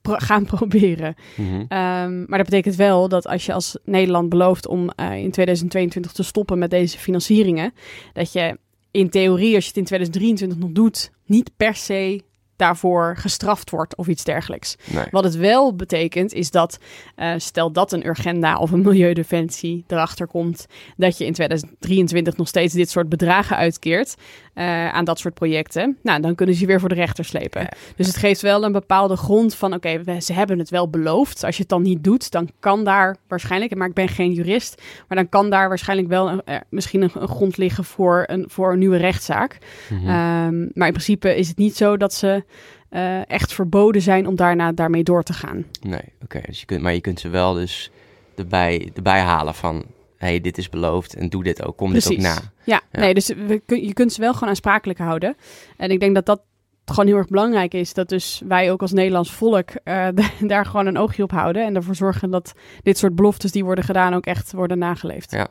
pro 0.00 0.14
gaan 0.28 0.44
proberen. 0.44 1.14
Mm 1.36 1.48
-hmm. 1.48 1.60
um, 1.60 2.24
maar 2.28 2.38
dat 2.38 2.48
betekent 2.48 2.76
wel 2.76 3.08
dat 3.08 3.26
als 3.26 3.46
je 3.46 3.52
als 3.52 3.78
Nederland 3.84 4.28
belooft 4.28 4.66
om 4.66 4.90
uh, 5.00 5.16
in 5.16 5.30
2022 5.30 6.12
te 6.12 6.22
stoppen 6.22 6.58
met 6.58 6.70
deze 6.70 6.98
financieringen, 6.98 7.72
dat 8.12 8.32
je 8.32 8.58
in 8.90 9.10
theorie, 9.10 9.54
als 9.54 9.62
je 9.62 9.68
het 9.68 9.78
in 9.78 9.84
2023 9.84 10.58
nog 10.58 10.70
doet, 10.70 11.10
niet 11.26 11.50
per 11.56 11.74
se 11.74 12.22
daarvoor 12.62 13.16
gestraft 13.16 13.70
wordt 13.70 13.96
of 13.96 14.06
iets 14.06 14.24
dergelijks. 14.24 14.76
Nee. 14.84 15.04
Wat 15.10 15.24
het 15.24 15.36
wel 15.36 15.76
betekent 15.76 16.32
is 16.32 16.50
dat, 16.50 16.78
uh, 17.16 17.32
stel 17.36 17.72
dat 17.72 17.92
een 17.92 18.06
Urgenda 18.06 18.58
of 18.58 18.70
een 18.70 18.82
Milieudefensie 18.82 19.84
erachter 19.86 20.26
komt, 20.26 20.66
dat 20.96 21.18
je 21.18 21.24
in 21.24 21.32
2023 21.32 22.36
nog 22.36 22.48
steeds 22.48 22.74
dit 22.74 22.90
soort 22.90 23.08
bedragen 23.08 23.56
uitkeert, 23.56 24.16
eh, 24.54 24.88
aan 24.88 25.04
dat 25.04 25.18
soort 25.18 25.34
projecten. 25.34 25.98
Nou, 26.02 26.20
dan 26.20 26.34
kunnen 26.34 26.54
ze 26.54 26.66
weer 26.66 26.80
voor 26.80 26.88
de 26.88 26.94
rechter 26.94 27.24
slepen. 27.24 27.68
Dus 27.96 28.06
het 28.06 28.16
geeft 28.16 28.40
wel 28.40 28.64
een 28.64 28.72
bepaalde 28.72 29.16
grond 29.16 29.54
van, 29.54 29.74
oké, 29.74 30.20
ze 30.20 30.32
hebben 30.32 30.58
het 30.58 30.70
wel 30.70 30.88
beloofd. 30.88 31.44
Als 31.44 31.56
je 31.56 31.60
het 31.60 31.70
dan 31.70 31.82
niet 31.82 32.04
doet, 32.04 32.30
dan 32.30 32.48
kan 32.60 32.84
daar 32.84 33.16
waarschijnlijk, 33.28 33.74
maar 33.74 33.88
ik 33.88 33.94
ben 33.94 34.08
geen 34.08 34.32
jurist, 34.32 34.82
maar 35.08 35.16
dan 35.16 35.28
kan 35.28 35.50
daar 35.50 35.68
waarschijnlijk 35.68 36.08
wel 36.08 36.30
een, 36.30 36.42
misschien 36.68 37.02
een, 37.02 37.28
grond 37.28 37.56
liggen 37.56 37.84
voor 37.84 38.24
een, 38.26 38.44
voor 38.48 38.72
een 38.72 38.78
nieuwe 38.78 38.96
rechtszaak. 38.96 39.58
Mhm. 39.90 40.08
Ehm, 40.08 40.60
maar 40.74 40.86
in 40.86 40.92
principe 40.92 41.36
is 41.36 41.48
het 41.48 41.56
niet 41.56 41.76
zo 41.76 41.96
dat 41.96 42.14
ze 42.14 42.44
uh, 42.90 43.30
echt 43.30 43.52
verboden 43.52 44.02
zijn 44.02 44.26
om 44.26 44.36
daarna 44.36 44.72
daarmee 44.72 45.02
door 45.02 45.22
te 45.22 45.32
gaan. 45.32 45.64
Nee, 45.80 46.04
oké. 46.22 46.40
Dus 46.46 46.60
je 46.60 46.66
kunt, 46.66 46.82
maar 46.82 46.94
je 46.94 47.00
kunt 47.00 47.20
ze 47.20 47.28
wel 47.28 47.54
dus 47.54 47.90
erbij, 48.36 48.90
erbij 48.94 49.20
halen 49.20 49.54
van 49.54 49.84
hey, 50.22 50.40
dit 50.40 50.58
is 50.58 50.68
beloofd 50.68 51.14
en 51.14 51.28
doe 51.28 51.42
dit 51.42 51.62
ook, 51.64 51.76
kom 51.76 51.92
dit 51.92 52.10
ook 52.10 52.18
na. 52.18 52.38
Ja, 52.64 52.80
nee, 52.90 53.14
dus 53.14 53.28
we, 53.28 53.62
je 53.66 53.92
kunt 53.92 54.12
ze 54.12 54.20
wel 54.20 54.32
gewoon 54.32 54.48
aansprakelijk 54.48 54.98
houden. 54.98 55.36
En 55.76 55.90
ik 55.90 56.00
denk 56.00 56.14
dat 56.14 56.26
dat 56.26 56.40
gewoon 56.84 57.06
heel 57.06 57.16
erg 57.16 57.28
belangrijk 57.28 57.74
is. 57.74 57.94
Dat 57.94 58.08
dus 58.08 58.42
wij 58.48 58.72
ook 58.72 58.80
als 58.80 58.92
Nederlands 58.92 59.32
volk 59.32 59.68
uh, 59.84 60.08
daar 60.40 60.66
gewoon 60.66 60.86
een 60.86 60.98
oogje 60.98 61.22
op 61.22 61.30
houden. 61.30 61.64
En 61.64 61.76
ervoor 61.76 61.94
zorgen 61.94 62.30
dat 62.30 62.52
dit 62.82 62.98
soort 62.98 63.14
beloftes 63.14 63.52
die 63.52 63.64
worden 63.64 63.84
gedaan 63.84 64.14
ook 64.14 64.26
echt 64.26 64.52
worden 64.52 64.78
nageleefd. 64.78 65.30
Ja. 65.30 65.48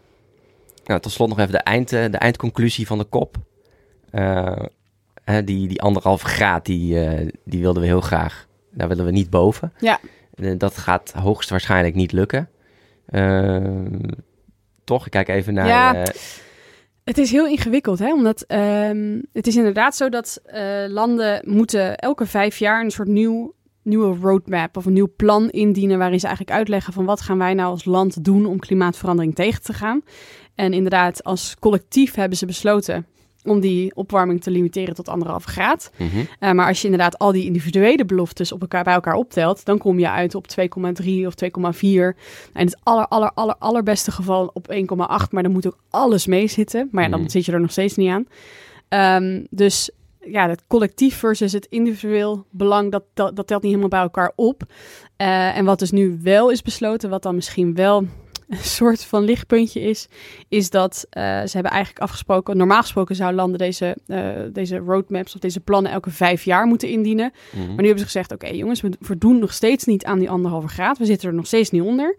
Nou, 0.85 0.99
tot 0.99 1.11
slot 1.11 1.29
nog 1.29 1.39
even 1.39 1.51
de, 1.51 1.57
eind, 1.57 1.93
eh, 1.93 2.11
de 2.11 2.17
eindconclusie 2.17 2.87
van 2.87 2.97
de 2.97 3.03
kop. 3.03 3.37
Uh, 4.11 4.55
die, 5.25 5.67
die 5.67 5.81
anderhalve 5.81 6.25
graad, 6.25 6.65
die, 6.65 6.97
die 7.45 7.61
wilden 7.61 7.81
we 7.81 7.87
heel 7.87 8.01
graag. 8.01 8.47
Daar 8.71 8.87
willen 8.87 9.05
we 9.05 9.11
niet 9.11 9.29
boven. 9.29 9.73
Ja. 9.79 9.99
dat 10.57 10.77
gaat 10.77 11.11
hoogstwaarschijnlijk 11.11 11.95
niet 11.95 12.11
lukken 12.11 12.49
toch? 14.83 15.05
Ik 15.05 15.11
kijk 15.11 15.27
even 15.27 15.53
naar... 15.53 15.67
Ja. 15.67 15.95
Eh, 15.95 16.03
het 17.03 17.17
is 17.17 17.31
heel 17.31 17.47
ingewikkeld, 17.47 17.99
hè? 17.99 18.13
omdat 18.13 18.45
um, 18.47 19.25
het 19.33 19.47
is 19.47 19.55
inderdaad 19.55 19.95
zo 19.95 20.09
dat 20.09 20.41
uh, 20.45 20.85
landen 20.87 21.41
moeten 21.45 21.97
elke 21.97 22.25
vijf 22.25 22.57
jaar 22.57 22.83
een 22.83 22.91
soort 22.91 23.07
nieuw, 23.07 23.53
nieuwe 23.83 24.17
roadmap 24.21 24.77
of 24.77 24.85
een 24.85 24.93
nieuw 24.93 25.13
plan 25.15 25.49
indienen 25.49 25.97
waarin 25.97 26.19
ze 26.19 26.27
eigenlijk 26.27 26.57
uitleggen 26.57 26.93
van 26.93 27.05
wat 27.05 27.21
gaan 27.21 27.37
wij 27.37 27.53
nou 27.53 27.69
als 27.69 27.85
land 27.85 28.23
doen 28.23 28.45
om 28.45 28.59
klimaatverandering 28.59 29.35
tegen 29.35 29.61
te 29.61 29.73
gaan. 29.73 30.01
En 30.55 30.73
inderdaad, 30.73 31.23
als 31.23 31.55
collectief 31.59 32.15
hebben 32.15 32.37
ze 32.37 32.45
besloten 32.45 33.05
om 33.43 33.59
die 33.59 33.95
opwarming 33.95 34.41
te 34.41 34.51
limiteren 34.51 34.95
tot 34.95 35.09
anderhalve 35.09 35.47
graad. 35.47 35.91
Mhm. 35.97 36.09
Eh, 36.39 36.51
maar 36.51 36.67
als 36.67 36.79
je 36.79 36.85
inderdaad 36.87 37.17
al 37.17 37.31
die 37.31 37.45
individuele 37.45 38.05
beloftes 38.05 38.51
op 38.51 38.61
elkaar, 38.61 38.83
bij 38.83 38.93
elkaar 38.93 39.13
optelt, 39.13 39.65
dan 39.65 39.77
kom 39.77 39.99
je 39.99 40.09
uit 40.09 40.35
op 40.35 40.47
2,3 40.47 41.25
of 41.25 41.35
2,4. 41.35 42.15
En 42.53 42.65
het 42.65 42.77
aller, 42.83 43.07
aller, 43.07 43.31
aller, 43.33 43.55
allerbeste 43.59 44.11
geval 44.11 44.51
op 44.53 44.71
1,8, 44.71 45.31
maar 45.31 45.43
dan 45.43 45.51
moet 45.51 45.67
ook 45.67 45.77
alles 45.89 46.25
meezitten. 46.25 46.87
Maar 46.91 47.03
ja, 47.03 47.09
dan 47.09 47.19
mhm. 47.19 47.29
zit 47.29 47.45
je 47.45 47.51
er 47.51 47.61
nog 47.61 47.71
steeds 47.71 47.95
niet 47.95 48.09
aan. 48.09 48.25
Um, 49.23 49.47
dus 49.49 49.89
ja, 50.25 50.49
het 50.49 50.63
collectief 50.67 51.17
versus 51.17 51.51
het 51.51 51.65
individueel 51.65 52.45
belang, 52.49 52.91
dat, 52.91 53.03
dat, 53.13 53.35
dat 53.35 53.47
telt 53.47 53.61
niet 53.61 53.71
helemaal 53.71 53.89
bij 53.89 54.01
elkaar 54.01 54.31
op. 54.35 54.63
Uh, 55.17 55.57
en 55.57 55.65
wat 55.65 55.79
dus 55.79 55.91
nu 55.91 56.19
wel 56.21 56.49
is 56.49 56.61
besloten, 56.61 57.09
wat 57.09 57.23
dan 57.23 57.35
misschien 57.35 57.75
wel 57.75 58.05
een 58.51 58.57
soort 58.57 59.03
van 59.03 59.23
lichtpuntje 59.23 59.81
is, 59.81 60.07
is 60.49 60.69
dat 60.69 61.05
uh, 61.09 61.23
ze 61.23 61.51
hebben 61.51 61.71
eigenlijk 61.71 62.03
afgesproken, 62.03 62.57
normaal 62.57 62.81
gesproken 62.81 63.15
zouden 63.15 63.39
landen 63.39 63.59
deze, 63.59 63.97
uh, 64.07 64.29
deze 64.53 64.77
roadmaps 64.77 65.33
of 65.33 65.39
deze 65.39 65.59
plannen 65.59 65.91
elke 65.91 66.09
vijf 66.09 66.43
jaar 66.43 66.65
moeten 66.65 66.89
indienen. 66.89 67.31
Mhm. 67.51 67.59
Maar 67.59 67.75
nu 67.75 67.85
hebben 67.85 67.99
ze 67.99 68.05
gezegd, 68.05 68.31
oké 68.31 68.47
jongens, 68.47 68.81
we, 68.81 68.91
we 68.99 69.17
doen 69.17 69.39
nog 69.39 69.53
steeds 69.53 69.85
niet 69.85 70.05
aan 70.05 70.19
die 70.19 70.29
anderhalve 70.29 70.67
graad, 70.67 70.97
we 70.97 71.05
zitten 71.05 71.29
er 71.29 71.35
nog 71.35 71.47
steeds 71.47 71.69
niet 71.69 71.81
onder. 71.81 72.15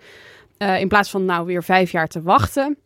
Uh, 0.59 0.81
in 0.81 0.89
plaats 0.89 1.11
van 1.11 1.25
nou 1.25 1.47
weer 1.47 1.65
vijf 1.65 1.93
jaar 1.93 2.09
te 2.09 2.23
wachten, 2.23 2.79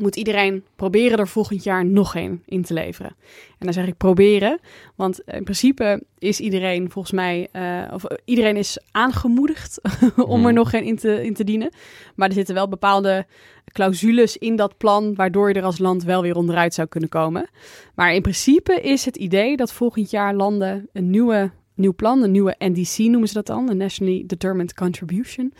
moet 0.00 0.16
iedereen 0.16 0.64
proberen 0.76 1.18
er 1.18 1.28
volgend 1.28 1.64
jaar 1.64 1.84
nog 1.84 2.14
één 2.14 2.42
in 2.46 2.62
te 2.62 2.74
leveren. 2.74 3.16
En 3.58 3.66
dan 3.66 3.72
zeg 3.72 3.86
ik 3.86 3.96
proberen, 3.96 4.60
want 4.94 5.20
in 5.20 5.44
principe 5.44 6.02
is 6.18 6.40
iedereen 6.40 6.90
volgens 6.90 7.14
mij, 7.14 7.48
uh, 7.52 7.82
of 7.92 8.04
eh, 8.04 8.16
iedereen 8.24 8.56
is 8.56 8.78
aangemoedigd 8.90 9.80
om 10.16 10.40
er 10.40 10.46
mhm. 10.46 10.54
nog 10.54 10.70
geen 10.70 10.84
in 10.84 10.96
te, 10.96 11.24
in 11.24 11.34
te 11.34 11.44
dienen. 11.44 11.70
Maar 12.14 12.28
er 12.28 12.34
zitten 12.34 12.54
wel 12.54 12.68
bepaalde 12.68 13.26
clausules 13.72 14.36
in 14.36 14.56
dat 14.56 14.76
plan, 14.76 15.14
waardoor 15.14 15.48
je 15.48 15.54
er 15.54 15.64
als 15.64 15.78
land 15.78 16.04
wel 16.04 16.22
weer 16.22 16.36
onderuit 16.36 16.74
zou 16.74 16.88
kunnen 16.88 17.08
komen. 17.08 17.48
Maar 17.94 18.14
in 18.14 18.22
principe 18.22 18.80
is 18.80 19.04
het 19.04 19.16
idee 19.16 19.56
dat 19.56 19.72
volgend 19.72 20.10
jaar 20.10 20.34
landen 20.34 20.88
een 20.92 21.10
nieuwe 21.10 21.50
nieuw 21.74 21.94
plan, 21.94 22.22
een 22.22 22.30
nieuwe 22.30 22.54
NDC 22.58 22.98
noemen 22.98 23.28
ze 23.28 23.34
dat 23.34 23.46
dan, 23.46 23.66
de 23.66 23.74
Nationally 23.74 24.24
Determined 24.26 24.74
Contribution, 24.74 25.52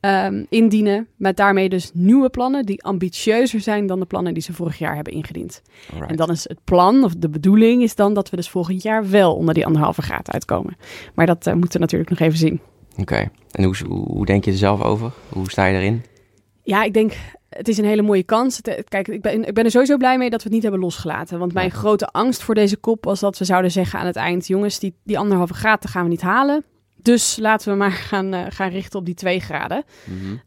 um, 0.00 0.46
indienen. 0.48 1.08
Met 1.16 1.36
daarmee 1.36 1.68
dus 1.68 1.90
nieuwe 1.94 2.30
plannen 2.30 2.66
die 2.66 2.84
ambitieuzer 2.84 3.60
zijn 3.60 3.86
dan 3.86 4.00
de 4.00 4.06
plannen 4.06 4.34
die 4.34 4.42
ze 4.42 4.52
vorig 4.52 4.78
jaar 4.78 4.94
hebben 4.94 5.12
ingediend. 5.12 5.62
En 6.06 6.16
dan 6.16 6.30
is 6.30 6.48
het 6.48 6.58
plan, 6.64 7.04
of 7.04 7.14
de 7.14 7.28
bedoeling 7.28 7.82
is 7.82 7.94
dan 7.94 8.14
dat 8.14 8.30
we 8.30 8.36
dus 8.36 8.48
volgend 8.48 8.82
jaar 8.82 9.10
wel 9.10 9.34
onder 9.34 9.54
die 9.54 9.66
anderhalve 9.66 10.02
graad 10.02 10.30
uitkomen. 10.30 10.76
Maar 11.14 11.26
dat 11.26 11.46
uh, 11.46 11.54
moeten 11.54 11.72
we 11.72 11.78
natuurlijk 11.78 12.10
nog 12.10 12.20
even 12.20 12.38
zien. 12.38 12.60
Oké, 12.96 13.30
en 13.50 13.64
hoe, 13.64 13.76
hoe 13.86 14.26
denk 14.26 14.44
je 14.44 14.50
er 14.50 14.56
zelf 14.56 14.82
over? 14.82 15.12
Hoe 15.28 15.50
sta 15.50 15.64
je 15.64 15.78
erin? 15.78 16.02
Ja, 16.62 16.82
ik 16.82 16.94
denk 16.94 17.14
het 17.56 17.68
is 17.68 17.78
een 17.78 17.84
hele 17.84 18.02
mooie 18.02 18.22
kans. 18.22 18.60
Kijk, 18.88 19.08
ik 19.08 19.22
ben, 19.22 19.44
ik 19.44 19.54
ben 19.54 19.64
er 19.64 19.70
sowieso 19.70 19.96
blij 19.96 20.18
mee 20.18 20.30
dat 20.30 20.38
we 20.38 20.44
het 20.44 20.52
niet 20.52 20.62
hebben 20.62 20.80
losgelaten. 20.80 21.38
Want 21.38 21.52
mijn 21.52 21.70
grote 21.70 22.06
angst 22.06 22.42
voor 22.42 22.54
deze 22.54 22.76
kop 22.76 23.04
was 23.04 23.20
dat 23.20 23.38
we 23.38 23.44
zouden 23.44 23.70
zeggen 23.70 23.98
aan 23.98 24.06
het 24.06 24.16
eind: 24.16 24.46
jongens, 24.46 24.78
die, 24.78 24.94
die 25.04 25.18
anderhalve 25.18 25.54
graad 25.54 25.88
gaan 25.88 26.02
we 26.02 26.08
niet 26.08 26.22
halen. 26.22 26.64
Dus 27.02 27.36
laten 27.40 27.72
we 27.72 27.78
maar 27.78 27.92
gaan, 27.92 28.34
uh, 28.34 28.40
gaan 28.48 28.70
richten 28.70 28.98
op 28.98 29.04
die 29.04 29.14
twee 29.14 29.40
graden. 29.40 29.84
Mm 30.04 30.44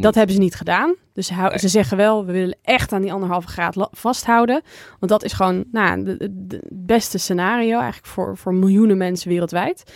dat, 0.00 0.14
hebben 0.14 0.34
ze 0.34 0.40
niet 0.40 0.54
gedaan. 0.54 0.94
Dus 1.12 1.26
ze 1.56 1.68
zeggen 1.68 1.96
wel, 1.96 2.26
we 2.26 2.32
willen 2.32 2.58
echt 2.62 2.92
aan 2.92 3.02
die 3.02 3.12
anderhalve 3.12 3.48
graad 3.48 3.88
vasthouden. 3.90 4.62
Want 4.98 5.12
dat 5.12 5.24
is 5.24 5.32
gewoon 5.32 5.64
nou, 5.72 6.16
het 6.18 6.60
beste 6.70 7.18
scenario 7.18 7.78
eigenlijk 7.78 8.06
voor, 8.06 8.36
voor 8.36 8.54
miljoenen 8.54 8.96
mensen 8.96 9.28
wereldwijd. 9.28 9.92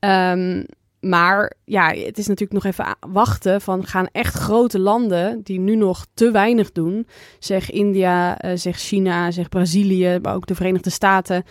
Um, 0.00 0.66
maar 1.08 1.52
ja, 1.64 1.88
het 1.88 2.18
is 2.18 2.26
natuurlijk 2.26 2.64
nog 2.64 2.72
even 2.72 2.96
wachten 3.00 3.60
van 3.60 3.86
gaan 3.86 4.08
echt 4.12 4.34
grote 4.34 4.78
landen 4.78 5.40
die 5.42 5.58
nu 5.58 5.76
nog 5.76 6.06
te 6.14 6.30
weinig 6.30 6.72
doen, 6.72 7.06
zeg 7.38 7.70
India, 7.70 8.44
uh, 8.44 8.50
zeg 8.54 8.78
China, 8.78 9.30
zeg 9.30 9.48
Brazilië, 9.48 10.18
maar 10.22 10.34
ook 10.34 10.46
de 10.46 10.54
Verenigde 10.54 10.90
Staten 10.90 11.44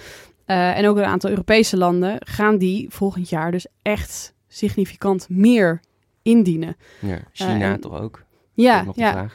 uh, 0.48 0.78
en 0.78 0.88
ook 0.88 0.98
een 0.98 1.04
aantal 1.06 1.30
Europese 1.30 1.78
landen, 1.78 2.16
gaan 2.20 2.58
die 2.58 2.88
volgend 2.90 3.30
jaar 3.30 3.52
dus 3.52 3.68
echt 3.82 4.34
significant 4.48 5.30
meer 5.30 5.80
indienen. 6.22 6.76
Ja, 7.00 7.20
China 7.32 7.74
uh, 7.74 7.74
toch 7.74 8.00
ook? 8.02 8.24
Ja, 8.54 8.86
ja. 8.94 9.28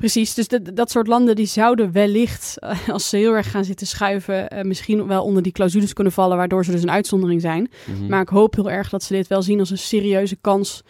Precies, 0.00 0.34
dus 0.34 0.48
dat 0.74 0.90
soort 0.90 1.06
landen 1.06 1.36
die 1.36 1.46
zouden 1.46 1.92
wellicht, 1.92 2.58
eh, 2.58 2.88
als 2.88 3.08
ze 3.08 3.16
heel 3.16 3.34
erg 3.34 3.50
gaan 3.50 3.64
zitten 3.64 3.86
schuiven, 3.86 4.54
uh, 4.54 4.62
misschien 4.62 5.06
wel 5.06 5.24
onder 5.24 5.42
die 5.42 5.52
clausules 5.52 5.92
kunnen 5.92 6.12
vallen, 6.12 6.36
waardoor 6.36 6.64
ze 6.64 6.70
dus 6.70 6.82
een 6.82 6.90
uitzondering 6.90 7.40
zijn. 7.40 7.70
Mhm. 7.86 8.06
Maar 8.06 8.20
ik 8.20 8.28
hoop 8.28 8.54
heel 8.54 8.70
erg 8.70 8.88
dat 8.88 9.02
ze 9.02 9.12
dit 9.12 9.26
wel 9.26 9.42
zien 9.42 9.58
als 9.58 9.70
een 9.70 9.78
serieuze 9.78 10.36
kans, 10.36 10.82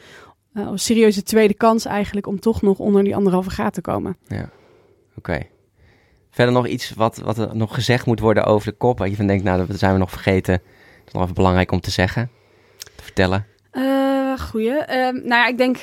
uh, 0.54 0.66
een 0.70 0.78
serieuze 0.78 1.22
tweede 1.22 1.54
kans 1.54 1.84
eigenlijk, 1.84 2.26
om 2.26 2.40
toch 2.40 2.62
nog 2.62 2.78
onder 2.78 3.04
die 3.04 3.16
anderhalve 3.16 3.50
graad 3.50 3.74
te 3.74 3.80
komen. 3.80 4.16
Ja, 4.26 4.50
oké. 5.16 5.42
Verder 6.30 6.54
nog 6.54 6.66
iets 6.66 6.90
wat, 6.90 7.16
wat 7.16 7.38
er 7.38 7.56
nog 7.56 7.74
gezegd 7.74 8.06
moet 8.06 8.20
worden 8.20 8.44
over 8.44 8.70
de 8.70 8.76
kop, 8.76 8.98
waar 8.98 9.08
je 9.08 9.16
van 9.16 9.26
denkt, 9.26 9.44
nou, 9.44 9.66
dat 9.66 9.78
zijn 9.78 9.92
we 9.92 9.98
nog 9.98 10.10
vergeten. 10.10 10.54
Dat 10.98 11.06
is 11.06 11.12
nog 11.12 11.22
even 11.22 11.34
belangrijk 11.34 11.72
om 11.72 11.80
te 11.80 11.90
zeggen, 11.90 12.30
te 12.78 13.02
vertellen. 13.02 13.46
goeie. 14.38 14.72
Ehm, 14.72 15.14
nou 15.14 15.28
ja, 15.28 15.46
ik 15.46 15.58
denk 15.58 15.78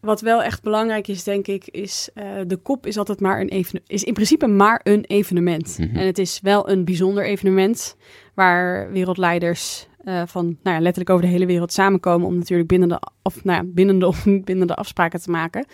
wat 0.00 0.20
wel 0.20 0.42
echt 0.42 0.62
belangrijk 0.62 1.08
is, 1.08 1.24
denk 1.24 1.46
ik, 1.46 1.66
is 1.66 2.08
uh, 2.14 2.24
de 2.46 2.56
kop 2.56 2.86
is 2.86 2.98
altijd 2.98 3.20
maar 3.20 3.40
een 3.40 3.48
evenement. 3.48 3.90
Is 3.90 4.04
in 4.04 4.12
principe 4.12 4.46
maar 4.46 4.80
een 4.82 5.04
evenement. 5.04 5.78
Mhm. 5.78 5.96
En 5.96 6.06
het 6.06 6.18
is 6.18 6.40
wel 6.42 6.70
een 6.70 6.84
bijzonder 6.84 7.24
evenement 7.24 7.96
waar 8.34 8.92
wereldleiders 8.92 9.86
uh, 10.04 10.22
van 10.26 10.44
nou 10.44 10.76
ja, 10.76 10.82
letterlijk 10.82 11.10
over 11.10 11.24
de 11.24 11.32
hele 11.32 11.46
wereld 11.46 11.72
samenkomen 11.72 12.26
om 12.26 12.38
natuurlijk 12.38 12.68
binnen 12.68 12.88
de, 12.88 13.00
of, 13.22 13.44
nou 13.44 13.64
ja, 13.64 13.70
binnen 13.74 13.98
de 13.98 14.40
binnen 14.44 14.66
de 14.66 14.74
afspraken 14.74 15.20
te 15.20 15.30
maken. 15.30 15.66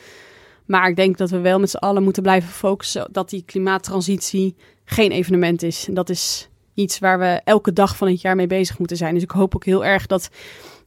Maar 0.66 0.88
ik 0.88 0.96
denk 0.96 1.16
dat 1.16 1.30
we 1.30 1.38
wel 1.38 1.58
met 1.58 1.70
z'n 1.70 1.76
allen 1.76 2.02
moeten 2.02 2.22
blijven 2.22 2.50
focussen 2.50 3.08
dat 3.12 3.30
die 3.30 3.42
klimaattransitie 3.46 4.56
geen 4.84 5.10
evenement 5.10 5.62
is. 5.62 5.88
En 5.88 5.94
dat 5.94 6.10
is 6.10 6.48
iets 6.74 6.98
waar 6.98 7.18
we 7.18 7.40
elke 7.44 7.72
dag 7.72 7.96
van 7.96 8.08
het 8.08 8.20
jaar 8.20 8.36
mee 8.36 8.46
bezig 8.46 8.78
moeten 8.78 8.96
zijn. 8.96 9.14
Dus 9.14 9.22
ik 9.22 9.30
hoop 9.30 9.54
ook 9.54 9.64
heel 9.64 9.84
erg 9.84 10.06
dat 10.06 10.30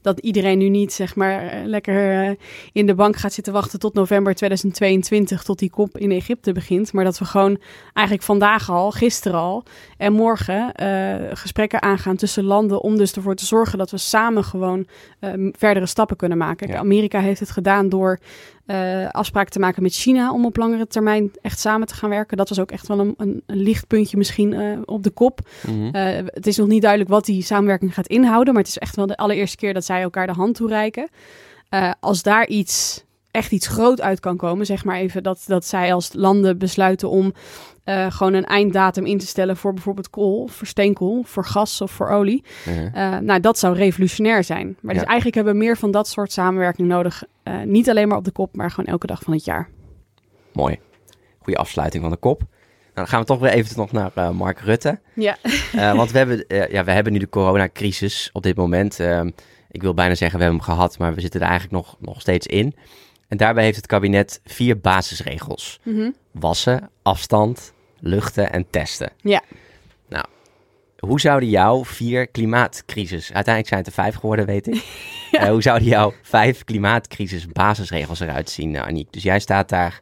dat 0.07 0.19
iedereen 0.19 0.57
nu 0.57 0.69
niet 0.69 0.93
zeg 0.93 1.15
maar 1.15 1.47
eh, 1.47 1.65
lekker 1.65 2.23
eh, 2.23 2.35
in 2.71 2.85
de 2.85 2.95
bank 2.95 3.15
gaat 3.15 3.33
zitten 3.33 3.53
wachten 3.53 3.79
tot 3.79 3.93
november 3.93 4.35
2022 4.35 5.43
tot 5.43 5.59
die 5.59 5.69
kop 5.69 5.97
in 5.97 6.11
Egypte 6.11 6.51
begint, 6.51 6.93
maar 6.93 7.03
dat 7.03 7.19
we 7.19 7.25
gewoon 7.25 7.57
eigenlijk 7.93 8.25
vandaag 8.25 8.69
al, 8.69 8.91
gisteren 8.91 9.39
al 9.39 9.63
en 9.97 10.13
morgen 10.13 10.71
uh, 10.81 11.15
gesprekken 11.33 11.81
aangaan 11.81 12.15
tussen 12.15 12.43
landen 12.43 12.81
om 12.81 12.97
dus 12.97 13.13
ervoor 13.13 13.35
te 13.35 13.45
zorgen 13.45 13.77
dat 13.77 13.91
we 13.91 13.97
samen 13.97 14.43
gewoon 14.43 14.87
uh, 15.19 15.51
verdere 15.57 15.85
stappen 15.85 16.17
kunnen 16.17 16.37
maken. 16.37 16.77
Amerika 16.77 17.19
heeft 17.19 17.39
het 17.39 17.51
gedaan 17.51 17.89
door 17.89 18.19
uh, 18.67 19.09
afspraken 19.09 19.51
te 19.51 19.59
maken 19.59 19.83
met 19.83 19.93
China 19.93 20.33
om 20.33 20.45
op 20.45 20.57
langere 20.57 20.87
termijn 20.87 21.31
echt 21.41 21.59
samen 21.59 21.87
te 21.87 21.93
gaan 21.93 22.09
werken. 22.09 22.37
Dat 22.37 22.49
was 22.49 22.59
ook 22.59 22.71
echt 22.71 22.87
wel 22.87 22.99
een, 22.99 23.13
een, 23.17 23.43
een 23.45 23.57
lichtpuntje 23.57 24.17
misschien 24.17 24.51
uh, 24.51 24.77
op 24.85 25.03
de 25.03 25.09
kop. 25.09 25.39
Mm 25.67 25.73
-hmm. 25.73 25.95
uh, 25.95 26.25
het 26.25 26.47
is 26.47 26.57
nog 26.57 26.67
niet 26.67 26.81
duidelijk 26.81 27.11
wat 27.11 27.25
die 27.25 27.43
samenwerking 27.43 27.93
gaat 27.93 28.07
inhouden, 28.07 28.53
maar 28.53 28.63
het 28.63 28.71
is 28.71 28.77
echt 28.77 28.95
wel 28.95 29.07
de 29.07 29.17
allereerste 29.17 29.57
keer 29.57 29.73
dat 29.73 29.85
zij 29.85 30.01
elkaar 30.01 30.27
de 30.27 30.33
hand 30.33 30.55
toereiken. 30.55 31.09
als 31.99 32.23
daar 32.23 32.47
iets 32.47 33.05
echt 33.31 33.51
iets 33.51 33.67
groot 33.67 34.01
uit 34.01 34.19
kan 34.19 34.37
komen, 34.37 34.65
zeg 34.65 34.83
maar 34.83 34.97
even 34.97 35.23
dat, 35.23 35.43
dat 35.47 35.65
zij 35.65 35.93
als 35.93 36.09
landen 36.13 36.57
besluiten 36.57 37.09
om 37.09 37.33
eh, 37.87 38.11
gewoon 38.11 38.33
een 38.33 38.45
einddatum 38.45 39.05
in 39.05 39.17
te 39.17 39.27
stellen 39.27 39.57
voor 39.57 39.73
bijvoorbeeld 39.73 40.09
kool, 40.09 40.47
voor 40.47 40.67
steenkool, 40.67 41.23
voor 41.23 41.45
gas 41.45 41.81
of 41.81 41.91
voor 41.91 42.09
olie. 42.09 42.43
Eh, 42.93 43.17
nou, 43.17 43.39
dat 43.39 43.59
zou 43.59 43.75
revolutionair 43.75 44.43
zijn. 44.43 44.77
Maar 44.81 44.93
dus 44.93 45.03
eigenlijk 45.03 45.35
hebben 45.35 45.53
we 45.53 45.59
meer 45.59 45.77
van 45.77 45.91
dat 45.91 46.07
soort 46.07 46.31
samenwerking 46.31 46.87
nodig. 46.87 47.23
Eh, 47.43 47.61
niet 47.61 47.89
alleen 47.89 48.07
maar 48.07 48.17
op 48.17 48.23
de 48.23 48.31
kop, 48.31 48.55
maar 48.55 48.69
gewoon 48.71 48.85
elke 48.85 49.07
dag 49.07 49.21
van 49.21 49.33
het 49.33 49.45
jaar. 49.45 49.69
Mooi. 50.53 50.79
Goede 51.39 51.59
afsluiting 51.59 52.03
van 52.03 52.11
de 52.11 52.17
kop. 52.17 52.39
Nou, 52.39 52.49
dan 52.93 53.07
gaan 53.07 53.19
we 53.19 53.25
toch 53.25 53.39
weer 53.39 53.51
even 53.51 53.77
nog 53.77 53.91
naar 53.91 54.35
Mark 54.35 54.59
Rutte. 54.59 54.99
Ja, 55.13 55.37
want 55.95 56.11
we 56.11 56.17
hebben, 56.17 56.45
ja, 56.47 56.83
we 56.83 56.91
hebben 56.91 57.13
nu 57.13 57.19
de 57.19 57.29
coronacrisis 57.29 58.29
op 58.33 58.43
dit 58.43 58.55
moment. 58.55 58.99
Ehm, 58.99 59.29
ik 59.71 59.81
wil 59.81 59.93
bijna 59.93 60.15
zeggen, 60.15 60.37
we 60.37 60.43
hebben 60.43 60.63
hem 60.63 60.73
gehad, 60.73 60.97
maar 60.97 61.13
we 61.13 61.21
zitten 61.21 61.41
er 61.41 61.47
eigenlijk 61.47 61.75
nog, 61.75 61.97
nog 61.99 62.21
steeds 62.21 62.47
in. 62.47 62.75
En 63.27 63.37
daarbij 63.37 63.63
heeft 63.63 63.75
het 63.75 63.87
kabinet 63.87 64.41
vier 64.45 64.79
basisregels. 64.79 65.79
Mhm. 65.83 66.09
Wassen, 66.31 66.89
afstand, 67.01 67.75
luchten 67.99 68.51
en 68.51 68.65
testen. 68.69 69.11
Ja. 69.21 69.41
Nou, 70.09 70.25
hoe 70.99 71.19
zouden 71.19 71.49
jouw 71.49 71.85
vier 71.85 72.27
klimaatcrisis, 72.27 73.33
uiteindelijk 73.33 73.67
zijn 73.67 73.79
het 73.79 73.87
er 73.89 74.03
vijf 74.03 74.15
geworden, 74.15 74.45
weet 74.45 74.67
ik. 74.67 74.83
Eh, 75.31 75.49
hoe 75.49 75.61
zouden 75.61 75.87
jouw 75.87 76.13
vijf 76.21 76.63
klimaatcrisis 76.63 77.47
basisregels 77.47 78.19
eruit 78.19 78.49
zien, 78.49 78.75
eh, 78.75 78.81
Aniek? 78.81 79.13
Dus 79.13 79.23
jij 79.23 79.39
staat 79.39 79.69
daar 79.69 80.01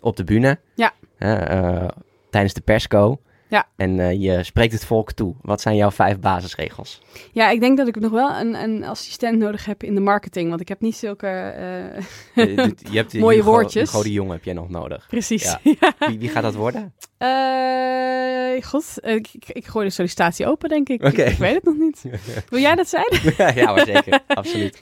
op 0.00 0.16
de 0.16 0.24
bühne. 0.24 0.58
Ja. 0.74 0.92
eh, 1.18 1.88
tijdens 2.30 2.54
de 2.54 2.60
persco. 2.60 3.20
Ja. 3.52 3.66
En 3.76 4.00
eh, 4.00 4.20
je 4.22 4.42
spreekt 4.44 4.72
het 4.72 4.84
volk 4.84 5.12
toe. 5.12 5.34
Wat 5.42 5.60
zijn 5.60 5.76
jouw 5.76 5.90
vijf 5.90 6.18
basisregels? 6.18 7.02
ja 7.32 7.50
ik 7.50 7.60
denk 7.60 7.76
dat 7.76 7.88
ik 7.88 8.00
nog 8.00 8.10
wel 8.10 8.30
een, 8.36 8.54
een 8.62 8.84
assistent 8.84 9.38
nodig 9.38 9.64
heb 9.64 9.82
in 9.82 9.94
de 9.94 10.00
marketing. 10.00 10.48
Want 10.48 10.60
ik 10.60 10.68
heb 10.68 10.80
niet 10.80 10.96
zulke... 10.96 11.26
eh, 11.26 12.02
Je, 12.46 12.74
je 12.90 12.96
hebt 12.96 13.14
Mooie 13.18 13.36
Hugo, 13.36 13.50
woordjes. 13.50 13.90
Hugo 13.90 14.02
de 14.02 14.12
Jong 14.12 14.30
heb 14.30 14.44
jij 14.44 14.54
nog 14.54 14.68
nodig. 14.68 15.06
Precies. 15.08 15.42
Ja. 15.42 15.60
Ja. 15.80 16.08
Wie, 16.08 16.18
wie 16.18 16.28
gaat 16.28 16.42
dat 16.42 16.54
worden? 16.54 16.94
Eh, 17.18 18.62
God, 18.64 18.84
ik, 19.00 19.28
ik, 19.32 19.44
ik 19.48 19.66
gooi 19.66 19.86
de 19.86 19.92
sollicitatie 19.92 20.46
open, 20.46 20.68
denk 20.68 20.88
ik. 20.88 21.02
Ik, 21.02 21.16
ik 21.16 21.36
weet 21.38 21.54
het 21.54 21.64
nog 21.64 21.76
niet. 21.78 22.02
Wil 22.50 22.60
jij 22.60 22.74
dat 22.74 22.88
zijn? 22.88 23.06
ja, 23.54 23.72
maar 23.72 23.84
zeker. 23.86 24.20
Absoluut. 24.26 24.80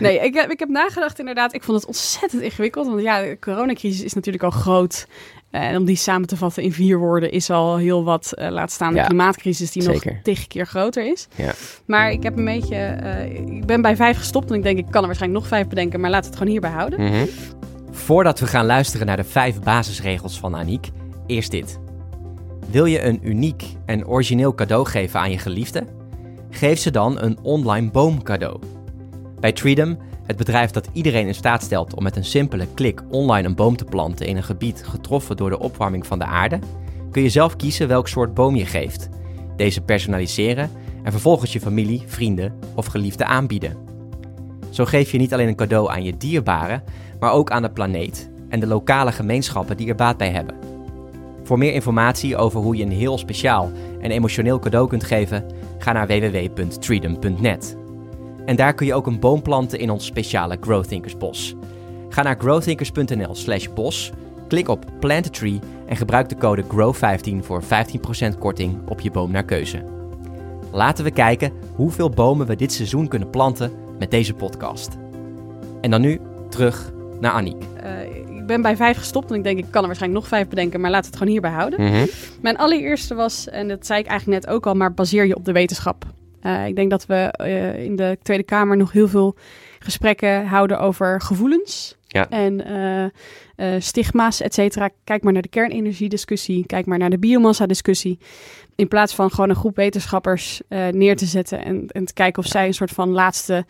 Nee, 0.00 0.18
ik 0.20 0.34
heb, 0.34 0.50
ik 0.50 0.58
heb 0.58 0.68
nagedacht 0.68 1.18
inderdaad. 1.18 1.54
Ik 1.54 1.62
vond 1.62 1.76
het 1.78 1.86
ontzettend 1.86 2.42
ingewikkeld. 2.42 2.86
Want 2.86 3.02
ja, 3.02 3.20
de 3.22 3.36
coronacrisis 3.40 4.02
is 4.02 4.12
natuurlijk 4.12 4.44
al 4.44 4.50
groot. 4.50 5.06
Eh, 5.52 5.62
En 5.68 5.76
om 5.76 5.84
die 5.84 5.96
samen 5.96 6.28
te 6.28 6.36
vatten 6.36 6.62
in 6.62 6.72
vier 6.72 6.98
woorden 6.98 7.30
is 7.30 7.50
al 7.50 7.76
heel 7.76 8.04
wat. 8.04 8.32
eh, 8.32 8.50
laat 8.50 8.70
staan 8.70 8.92
de 8.92 8.98
Ja, 8.98 9.04
klimaatcrisis 9.06 9.70
die 9.72 9.82
zeker. 9.82 10.12
nog 10.12 10.22
tig 10.22 10.46
keer 10.46 10.66
groter 10.66 11.06
is. 11.12 11.28
Ja. 11.36 11.52
Maar 11.86 12.10
ik 12.10 12.22
heb 12.22 12.36
een 12.38 12.44
beetje... 12.44 12.76
eh, 12.76 13.30
ik 13.56 13.66
ben 13.66 13.82
bij 13.82 13.96
vijf 13.96 14.16
gestopt 14.18 14.50
en 14.50 14.56
ik 14.56 14.62
denk 14.62 14.78
ik 14.78 14.84
kan 14.90 15.00
er 15.00 15.06
waarschijnlijk 15.06 15.40
nog 15.42 15.50
vijf 15.50 15.68
bedenken. 15.68 16.00
Maar 16.00 16.10
laat 16.10 16.24
het 16.24 16.34
gewoon 16.36 16.48
hierbij 16.52 16.70
houden. 16.70 17.00
Mhm. 17.02 17.24
Voordat 17.90 18.40
we 18.40 18.46
gaan 18.46 18.66
luisteren 18.66 19.06
naar 19.06 19.16
de 19.16 19.24
vijf 19.24 19.60
basisregels 19.60 20.38
van 20.38 20.54
Aniek, 20.56 20.88
eerst 21.26 21.50
dit. 21.50 21.78
Wil 22.70 22.84
je 22.84 23.02
een 23.04 23.18
uniek 23.22 23.64
en 23.86 24.06
origineel 24.06 24.54
cadeau 24.54 24.86
geven 24.86 25.20
aan 25.20 25.30
je 25.30 25.38
geliefde? 25.38 25.84
Geef 26.50 26.78
ze 26.78 26.90
dan 26.90 27.20
een 27.22 27.38
online 27.42 27.90
boom 27.90 28.22
cadeau. 28.22 28.58
Bij 29.40 29.52
Treedom, 29.52 29.98
het 30.26 30.36
bedrijf 30.36 30.70
dat 30.70 30.88
iedereen 30.92 31.26
in 31.26 31.34
staat 31.34 31.62
stelt 31.62 31.94
om 31.94 32.02
met 32.02 32.16
een 32.16 32.24
simpele 32.24 32.66
klik 32.74 33.02
online 33.10 33.48
een 33.48 33.54
boom 33.54 33.76
te 33.76 33.84
planten 33.84 34.26
in 34.26 34.36
een 34.36 34.42
gebied 34.42 34.84
getroffen 34.86 35.36
door 35.36 35.50
de 35.50 35.58
opwarming 35.58 36.06
van 36.06 36.18
de 36.18 36.24
aarde, 36.24 36.58
kun 37.10 37.22
je 37.22 37.28
zelf 37.28 37.56
kiezen 37.56 37.88
welk 37.88 38.08
soort 38.08 38.34
boom 38.34 38.56
je 38.56 38.66
geeft. 38.66 39.08
Deze 39.56 39.80
personaliseren 39.80 40.70
en 41.02 41.12
vervolgens 41.12 41.52
je 41.52 41.60
familie, 41.60 42.02
vrienden 42.06 42.54
of 42.74 42.86
geliefden 42.86 43.26
aanbieden. 43.26 43.76
Zo 44.70 44.84
geef 44.84 45.12
je 45.12 45.18
niet 45.18 45.32
alleen 45.32 45.48
een 45.48 45.56
cadeau 45.56 45.90
aan 45.90 46.04
je 46.04 46.16
dierbaren, 46.16 46.82
maar 47.20 47.32
ook 47.32 47.50
aan 47.50 47.62
de 47.62 47.70
planeet 47.70 48.30
en 48.48 48.60
de 48.60 48.66
lokale 48.66 49.12
gemeenschappen 49.12 49.76
die 49.76 49.88
er 49.88 49.94
baat 49.94 50.16
bij 50.16 50.30
hebben. 50.30 50.54
Voor 51.44 51.58
meer 51.58 51.72
informatie 51.72 52.36
over 52.36 52.60
hoe 52.60 52.76
je 52.76 52.84
een 52.84 52.92
heel 52.92 53.18
speciaal 53.18 53.70
en 54.00 54.10
emotioneel 54.10 54.58
cadeau 54.58 54.88
kunt 54.88 55.04
geven, 55.04 55.44
ga 55.78 55.92
naar 55.92 56.06
www.treedom.net. 56.06 57.81
En 58.46 58.56
daar 58.56 58.74
kun 58.74 58.86
je 58.86 58.94
ook 58.94 59.06
een 59.06 59.20
boom 59.20 59.42
planten 59.42 59.78
in 59.78 59.90
ons 59.90 60.06
speciale 60.06 60.56
Growthinkers 60.60 61.16
bos. 61.16 61.54
Ga 62.08 62.22
naar 62.22 62.36
growthinkers.nl 62.38 63.34
slash 63.34 63.68
bos, 63.74 64.12
klik 64.48 64.68
op 64.68 64.84
Plant 65.00 65.26
a 65.26 65.30
Tree 65.30 65.60
en 65.86 65.96
gebruik 65.96 66.28
de 66.28 66.36
code 66.36 66.62
GROW15 66.62 67.44
voor 67.44 67.62
15% 67.62 68.38
korting 68.38 68.88
op 68.88 69.00
je 69.00 69.10
boom 69.10 69.30
naar 69.30 69.44
keuze. 69.44 69.84
Laten 70.72 71.04
we 71.04 71.10
kijken 71.10 71.52
hoeveel 71.74 72.10
bomen 72.10 72.46
we 72.46 72.56
dit 72.56 72.72
seizoen 72.72 73.08
kunnen 73.08 73.30
planten 73.30 73.72
met 73.98 74.10
deze 74.10 74.34
podcast. 74.34 74.96
En 75.80 75.90
dan 75.90 76.00
nu 76.00 76.20
terug 76.48 76.92
naar 77.20 77.32
Aniek. 77.32 77.64
Eh, 77.82 78.16
ik 78.36 78.46
ben 78.46 78.62
bij 78.62 78.76
vijf 78.76 78.96
gestopt 78.96 79.30
en 79.30 79.36
ik 79.36 79.44
denk 79.44 79.58
ik 79.58 79.66
kan 79.70 79.80
er 79.80 79.86
waarschijnlijk 79.86 80.22
nog 80.22 80.30
vijf 80.30 80.48
bedenken. 80.48 80.80
Maar 80.80 80.90
laat 80.90 81.06
het 81.06 81.16
gewoon 81.16 81.32
hierbij 81.32 81.50
houden. 81.50 82.08
Mijn 82.40 82.56
allereerste 82.56 83.14
was, 83.14 83.48
en 83.48 83.68
dat 83.68 83.86
zei 83.86 84.00
ik 84.00 84.06
eigenlijk 84.06 84.44
net 84.44 84.54
ook 84.54 84.66
al, 84.66 84.74
maar 84.74 84.94
baseer 84.94 85.26
je 85.26 85.36
op 85.36 85.44
de 85.44 85.52
wetenschap. 85.52 86.04
Eh, 86.42 86.66
ik 86.66 86.76
denk 86.76 86.90
dat 86.90 87.06
we 87.06 87.14
eh, 87.14 87.84
in 87.84 87.96
de 87.96 88.18
Tweede 88.22 88.42
Kamer 88.42 88.76
nog 88.76 88.92
heel 88.92 89.08
veel 89.08 89.36
gesprekken 89.78 90.46
houden 90.46 90.80
over 90.80 91.20
gevoelens. 91.20 91.96
Ja. 92.06 92.28
En 92.30 92.66
eh, 93.56 93.74
stigma's, 93.78 94.40
et 94.40 94.54
cetera. 94.54 94.90
Kijk 95.04 95.22
maar 95.22 95.32
naar 95.32 95.42
de 95.42 95.48
kernenergiediscussie. 95.48 96.66
Kijk 96.66 96.86
maar 96.86 96.98
naar 96.98 97.10
de 97.10 97.18
biomassa-discussie. 97.18 98.18
In 98.76 98.88
plaats 98.88 99.14
van 99.14 99.30
gewoon 99.30 99.48
een 99.48 99.56
groep 99.56 99.76
wetenschappers 99.76 100.60
neer 100.90 101.16
te 101.16 101.26
zetten 101.26 101.64
en, 101.64 101.86
en 101.88 102.04
te 102.04 102.12
kijken 102.12 102.42
of 102.42 102.48
zij 102.48 102.66
een 102.66 102.74
soort 102.74 102.90
van 102.90 103.10
laatste 103.10 103.64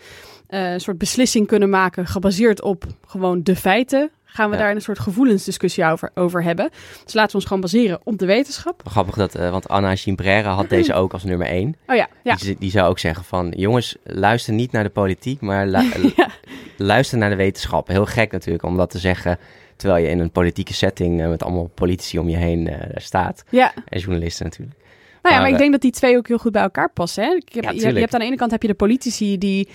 soort 0.77 0.99
beslissing 0.99 1.47
kunnen 1.47 1.71
maken, 1.71 2.07
gebaseerd 2.07 2.63
op 2.63 2.85
gewoon 3.07 3.43
de 3.43 3.57
feiten. 3.57 4.11
Gaan 4.35 4.51
we 4.51 4.57
Ja. 4.57 4.63
daar 4.63 4.75
een 4.75 4.81
soort 4.81 4.99
gevoelensdiscussie 4.99 5.85
over, 5.85 6.11
over 6.15 6.43
hebben. 6.43 6.71
Dus 7.05 7.15
laten 7.15 7.31
we 7.31 7.37
ons 7.37 7.45
gewoon 7.47 7.63
baseren 7.63 8.01
op 8.05 8.19
de 8.19 8.27
wetenschap. 8.27 8.83
Grappig 8.89 9.15
dat, 9.15 9.35
eh, 9.35 9.51
want 9.51 9.69
Anna 9.69 9.97
Gimbrera 9.97 10.51
had 10.55 10.69
deze 10.69 10.95
ook 10.95 11.13
als 11.13 11.25
nummer 11.25 11.47
één. 11.47 11.77
Oh 11.87 11.97
ja, 11.97 12.09
ja. 12.23 12.35
Die, 12.35 12.57
die 12.59 12.71
zou 12.71 12.89
ook 12.89 12.99
zeggen 12.99 13.25
van, 13.25 13.53
jongens, 13.57 13.97
luister 14.05 14.53
niet 14.53 14.73
naar 14.73 14.83
de 14.83 14.91
politiek, 14.91 15.41
maar 15.41 15.67
lu- 15.67 16.13
Ja. 16.17 16.29
luister 16.77 17.19
naar 17.19 17.31
de 17.31 17.37
wetenschap. 17.37 17.89
Heel 17.89 18.07
gek 18.07 18.33
natuurlijk 18.33 18.65
om 18.65 18.77
dat 18.77 18.91
te 18.91 18.99
zeggen, 18.99 19.39
terwijl 19.77 20.03
je 20.05 20.11
in 20.11 20.19
een 20.19 20.31
politieke 20.31 20.75
setting 20.75 21.21
eh, 21.23 21.29
met 21.29 21.43
allemaal 21.43 21.71
politici 21.75 22.19
om 22.19 22.29
je 22.29 22.37
heen 22.37 22.69
eh, 22.69 22.91
staat. 22.97 23.45
ja. 23.51 23.73
En 23.89 24.01
journalisten 24.01 24.45
natuurlijk. 24.45 24.77
Nou 24.79 24.85
ja, 25.23 25.31
Maar, 25.31 25.41
maar 25.41 25.47
ik 25.49 25.53
eh, 25.55 25.59
denk 25.61 25.73
dat 25.73 25.81
die 25.81 25.91
twee 25.91 26.17
ook 26.17 26.29
heel 26.29 26.39
goed 26.39 26.53
bij 26.53 26.63
elkaar 26.63 26.91
passen. 26.93 27.25
Hè? 27.25 27.31
Ik 27.35 27.55
heb, 27.55 27.65
je, 27.73 27.93
je 27.93 27.99
hebt 28.01 28.15
aan 28.15 28.21
de 28.21 28.27
ene 28.27 28.37
kant 28.37 28.51
heb 28.51 28.63
je 28.63 28.69
de 28.69 28.75
politici 28.75 29.39
die 29.39 29.69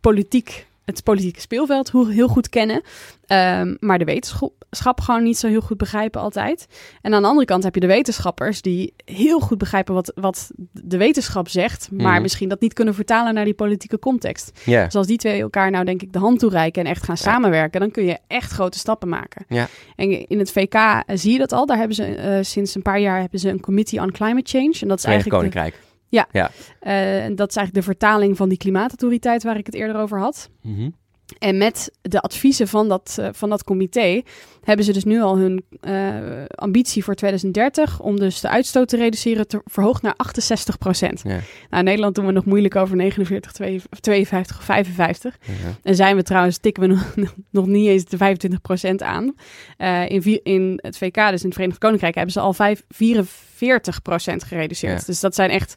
politiek, 0.00 0.66
het 0.88 1.02
politieke 1.02 1.40
speelveld 1.40 1.92
heel 1.92 2.28
goed 2.28 2.48
kennen, 2.48 2.82
ehm, 3.26 3.74
maar 3.80 3.98
de 3.98 4.04
wetenschap 4.04 5.00
gewoon 5.00 5.22
niet 5.22 5.38
zo 5.38 5.48
heel 5.48 5.60
goed 5.60 5.76
begrijpen 5.76 6.20
altijd. 6.20 6.66
En 7.02 7.14
aan 7.14 7.22
de 7.22 7.28
andere 7.28 7.46
kant 7.46 7.62
heb 7.62 7.74
je 7.74 7.80
de 7.80 7.86
wetenschappers 7.86 8.62
die 8.62 8.94
heel 9.04 9.40
goed 9.40 9.58
begrijpen 9.58 9.94
wat, 9.94 10.12
wat 10.14 10.50
de 10.72 10.96
wetenschap 10.96 11.48
zegt, 11.48 11.88
maar 11.92 12.12
Mhm. 12.12 12.22
misschien 12.22 12.48
dat 12.48 12.60
niet 12.60 12.72
kunnen 12.72 12.94
vertalen 12.94 13.34
naar 13.34 13.44
die 13.44 13.54
politieke 13.54 13.98
context. 13.98 14.60
Ja, 14.64 14.84
Dus 14.84 14.94
als 14.94 15.06
die 15.06 15.16
twee 15.18 15.40
elkaar 15.40 15.70
nou 15.70 15.84
denk 15.84 16.02
ik 16.02 16.12
de 16.12 16.18
hand 16.18 16.38
toereiken 16.38 16.84
en 16.84 16.90
echt 16.90 17.02
gaan 17.04 17.16
samenwerken, 17.16 17.80
dan 17.80 17.90
kun 17.90 18.04
je 18.04 18.18
echt 18.26 18.50
grote 18.52 18.78
stappen 18.78 19.08
maken. 19.08 19.44
Ja. 19.48 19.68
En 19.96 20.28
in 20.28 20.38
het 20.38 20.52
VK 20.52 20.74
eh, 20.74 21.00
zie 21.06 21.32
je 21.32 21.38
dat 21.38 21.52
al. 21.52 21.66
Daar 21.66 21.76
hebben 21.78 21.96
ze 21.96 22.04
eh, 22.04 22.38
sinds 22.42 22.74
een 22.74 22.82
paar 22.82 23.00
jaar 23.00 23.20
hebben 23.20 23.38
ze 23.40 23.48
een 23.48 23.60
Committee 23.60 24.00
on 24.00 24.10
Climate 24.12 24.50
Change. 24.50 24.76
En 24.80 24.88
dat 24.88 24.98
is 24.98 25.04
Verenigd 25.04 25.32
eigenlijk 25.32 25.72
de, 25.74 25.87
Koninkrijk. 26.10 26.52
eh, 26.80 27.24
en 27.24 27.36
dat 27.36 27.48
is 27.50 27.56
eigenlijk 27.56 27.86
de 27.86 27.92
vertaling 27.92 28.36
van 28.36 28.48
die 28.48 28.58
klimaatautoriteit 28.58 29.42
waar 29.42 29.56
ik 29.56 29.66
het 29.66 29.74
eerder 29.74 29.96
over 29.96 30.18
had. 30.20 30.50
Mhm. 30.62 30.90
En 31.38 31.58
met 31.58 31.90
de 32.02 32.20
adviezen 32.20 32.68
van 32.68 32.88
dat, 32.88 33.16
eh, 33.20 33.28
van 33.32 33.48
dat 33.48 33.64
comité 33.64 34.22
hebben 34.62 34.84
ze 34.84 34.92
dus 34.92 35.04
nu 35.04 35.20
al 35.20 35.38
hun 35.38 35.64
eh, 35.80 36.44
ambitie 36.54 37.04
voor 37.04 37.14
2030 37.14 38.00
om 38.00 38.18
dus 38.18 38.40
de 38.40 38.48
uitstoot 38.48 38.88
te 38.88 38.96
reduceren 38.96 39.48
te 39.48 39.60
verhoogd 39.64 40.02
naar 40.02 40.14
68 40.16 40.78
procent. 40.78 41.20
Ja. 41.24 41.28
Nou, 41.28 41.42
in 41.70 41.84
Nederland 41.84 42.14
doen 42.14 42.26
we 42.26 42.32
nog 42.32 42.44
moeilijk 42.44 42.76
over 42.76 42.96
49, 42.96 43.52
52 44.00 44.58
of 44.58 44.64
55. 44.64 45.38
Ja. 45.40 45.52
En 45.82 45.94
zijn 45.94 46.16
we 46.16 46.22
trouwens, 46.22 46.58
tikken 46.58 46.82
we 46.82 46.88
nog, 46.88 47.14
nog 47.50 47.66
niet 47.66 47.86
eens 47.88 48.04
de 48.04 48.16
25 48.16 48.60
procent 48.60 49.02
aan. 49.02 49.34
Eh, 49.76 50.08
in, 50.08 50.40
in 50.42 50.78
het 50.82 50.98
VK, 50.98 51.14
dus 51.14 51.40
in 51.40 51.46
het 51.46 51.54
Verenigd 51.54 51.78
Koninkrijk, 51.78 52.14
hebben 52.14 52.32
ze 52.32 52.40
al 52.40 52.52
vijf- 52.52 52.84
44 52.88 54.02
procent 54.02 54.44
gereduceerd. 54.44 55.00
Ja. 55.00 55.06
Dus 55.06 55.20
dat 55.20 55.34
zijn 55.34 55.50
echt 55.50 55.76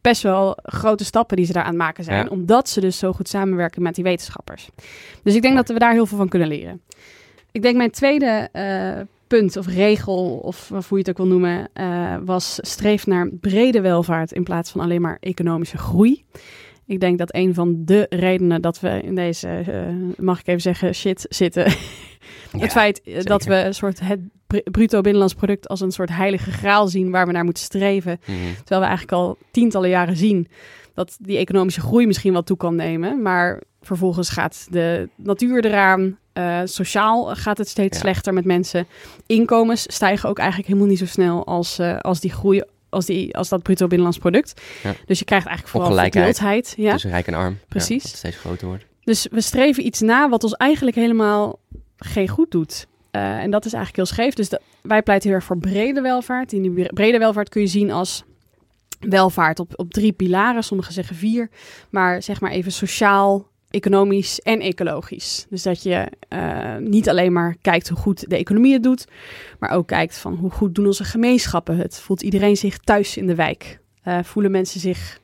best 0.00 0.22
wel 0.22 0.58
grote 0.62 1.04
stappen 1.04 1.36
die 1.36 1.46
ze 1.46 1.52
daar 1.52 1.62
aan 1.62 1.68
het 1.68 1.78
maken 1.78 2.04
zijn. 2.04 2.24
Ja. 2.24 2.30
Omdat 2.30 2.68
ze 2.68 2.80
dus 2.80 2.98
zo 2.98 3.12
goed 3.12 3.28
samenwerken 3.28 3.82
met 3.82 3.94
die 3.94 4.04
wetenschappers. 4.04 4.68
Dus 5.22 5.34
ik 5.34 5.42
denk 5.42 5.56
dat 5.56 5.68
we 5.68 5.78
daar 5.78 5.92
heel 5.92 6.06
veel 6.06 6.16
van 6.16 6.28
kunnen 6.28 6.48
leren. 6.48 6.80
Ik 7.52 7.62
denk 7.62 7.76
mijn 7.76 7.90
tweede 7.90 8.48
eh, 8.52 9.00
punt 9.26 9.56
of 9.56 9.66
regel, 9.66 10.36
of 10.36 10.68
hoe 10.68 10.84
je 10.88 10.96
het 10.98 11.08
ook 11.08 11.16
wil 11.16 11.26
noemen, 11.26 11.68
eh, 11.72 12.16
was 12.24 12.58
streef 12.60 13.06
naar 13.06 13.28
brede 13.40 13.80
welvaart 13.80 14.32
in 14.32 14.44
plaats 14.44 14.70
van 14.70 14.80
alleen 14.80 15.00
maar 15.00 15.16
economische 15.20 15.78
groei. 15.78 16.24
Ik 16.86 17.00
denk 17.00 17.18
dat 17.18 17.34
een 17.34 17.54
van 17.54 17.84
de 17.84 18.06
redenen 18.08 18.62
dat 18.62 18.80
we 18.80 19.00
in 19.02 19.14
deze, 19.14 19.48
eh, 19.48 20.24
mag 20.24 20.40
ik 20.40 20.46
even 20.46 20.60
zeggen, 20.60 20.94
shit 20.94 21.26
zitten. 21.28 21.66
Ja, 22.52 22.58
het 22.58 22.72
feit 22.72 23.00
dat 23.22 23.44
we 23.44 23.54
een 23.54 23.74
soort 23.74 24.00
het 24.00 24.20
bruto 24.70 25.00
binnenlands 25.00 25.34
product 25.34 25.68
als 25.68 25.80
een 25.80 25.92
soort 25.92 26.10
heilige 26.10 26.50
graal 26.50 26.88
zien 26.88 27.10
waar 27.10 27.26
we 27.26 27.32
naar 27.32 27.44
moeten 27.44 27.62
streven. 27.62 28.20
Mhm. 28.24 28.36
Terwijl 28.56 28.80
we 28.80 28.86
eigenlijk 28.86 29.12
al 29.12 29.36
tientallen 29.50 29.88
jaren 29.88 30.16
zien 30.16 30.48
dat 30.94 31.16
die 31.20 31.38
economische 31.38 31.80
groei 31.80 32.06
misschien 32.06 32.32
wel 32.32 32.42
toe 32.42 32.56
kan 32.56 32.74
nemen. 32.74 33.22
Maar 33.22 33.62
vervolgens 33.80 34.28
gaat 34.28 34.66
de 34.70 35.08
natuur 35.16 35.64
eraan. 35.64 36.18
Uh, 36.34 36.60
sociaal 36.64 37.36
gaat 37.36 37.58
het 37.58 37.68
steeds 37.68 37.98
slechter 37.98 38.32
met 38.32 38.44
mensen. 38.44 38.86
Inkomens 39.26 39.82
stijgen 39.82 40.28
ook 40.28 40.38
eigenlijk 40.38 40.68
helemaal 40.68 40.88
niet 40.88 40.98
zo 40.98 41.06
snel 41.06 41.46
als, 41.46 41.78
uh, 41.78 41.98
als 41.98 42.20
die 42.20 42.32
groei 42.32 42.62
als, 42.88 43.06
die, 43.06 43.36
als 43.36 43.48
dat 43.48 43.62
bruto 43.62 43.86
binnenlands 43.86 44.18
product. 44.18 44.60
Ja. 44.82 44.94
Dus 45.06 45.18
je 45.18 45.24
krijgt 45.24 45.46
eigenlijk 45.46 45.76
vooral 45.76 46.10
verdeeldheid. 46.10 46.74
Ja. 46.76 46.92
Tussen 46.92 47.10
rijk 47.10 47.26
en 47.26 47.34
arm. 47.34 47.58
Precies. 47.68 48.02
Ja, 48.02 48.08
dat 48.08 48.18
steeds 48.18 48.36
groter 48.36 48.66
wordt. 48.66 48.84
Dus 49.04 49.26
we 49.30 49.40
streven 49.40 49.86
iets 49.86 50.00
na 50.00 50.28
wat 50.28 50.44
ons 50.44 50.52
eigenlijk 50.52 50.96
helemaal 50.96 51.58
geen 51.96 52.28
goed 52.28 52.50
doet. 52.50 52.86
Uh, 53.18 53.38
en 53.38 53.50
dat 53.50 53.64
is 53.64 53.72
eigenlijk 53.72 53.96
heel 53.96 54.16
scheef. 54.16 54.34
Dus 54.34 54.58
wij 54.82 55.02
pleiten 55.02 55.28
heel 55.28 55.38
erg 55.38 55.46
voor 55.46 55.58
brede 55.58 56.00
welvaart. 56.00 56.52
In 56.52 56.62
die 56.62 56.92
brede 56.92 57.18
welvaart 57.18 57.48
kun 57.48 57.60
je 57.60 57.66
zien 57.66 57.90
als 57.90 58.24
welvaart 59.00 59.60
op, 59.60 59.72
op 59.76 59.92
drie 59.92 60.12
pilaren. 60.12 60.64
Sommigen 60.64 60.92
zeggen 60.92 61.16
vier. 61.16 61.50
Maar 61.90 62.22
zeg 62.22 62.40
maar 62.40 62.50
even 62.50 62.72
sociaal, 62.72 63.48
economisch 63.70 64.40
en 64.40 64.60
ecologisch. 64.60 65.46
Dus 65.50 65.62
dat 65.62 65.82
je 65.82 66.12
uh, 66.28 66.76
niet 66.76 67.08
alleen 67.08 67.32
maar 67.32 67.56
kijkt 67.62 67.88
hoe 67.88 67.98
goed 67.98 68.30
de 68.30 68.36
economie 68.36 68.72
het 68.72 68.82
doet, 68.82 69.06
maar 69.58 69.70
ook 69.70 69.86
kijkt 69.86 70.18
van 70.18 70.34
hoe 70.34 70.50
goed 70.50 70.74
doen 70.74 70.86
onze 70.86 71.04
gemeenschappen 71.04 71.76
het. 71.76 72.00
Voelt 72.00 72.22
iedereen 72.22 72.56
zich 72.56 72.78
thuis 72.78 73.16
in 73.16 73.26
de 73.26 73.34
wijk? 73.34 73.80
Uh, 74.04 74.18
voelen 74.22 74.50
mensen 74.50 74.80
zich 74.80 75.18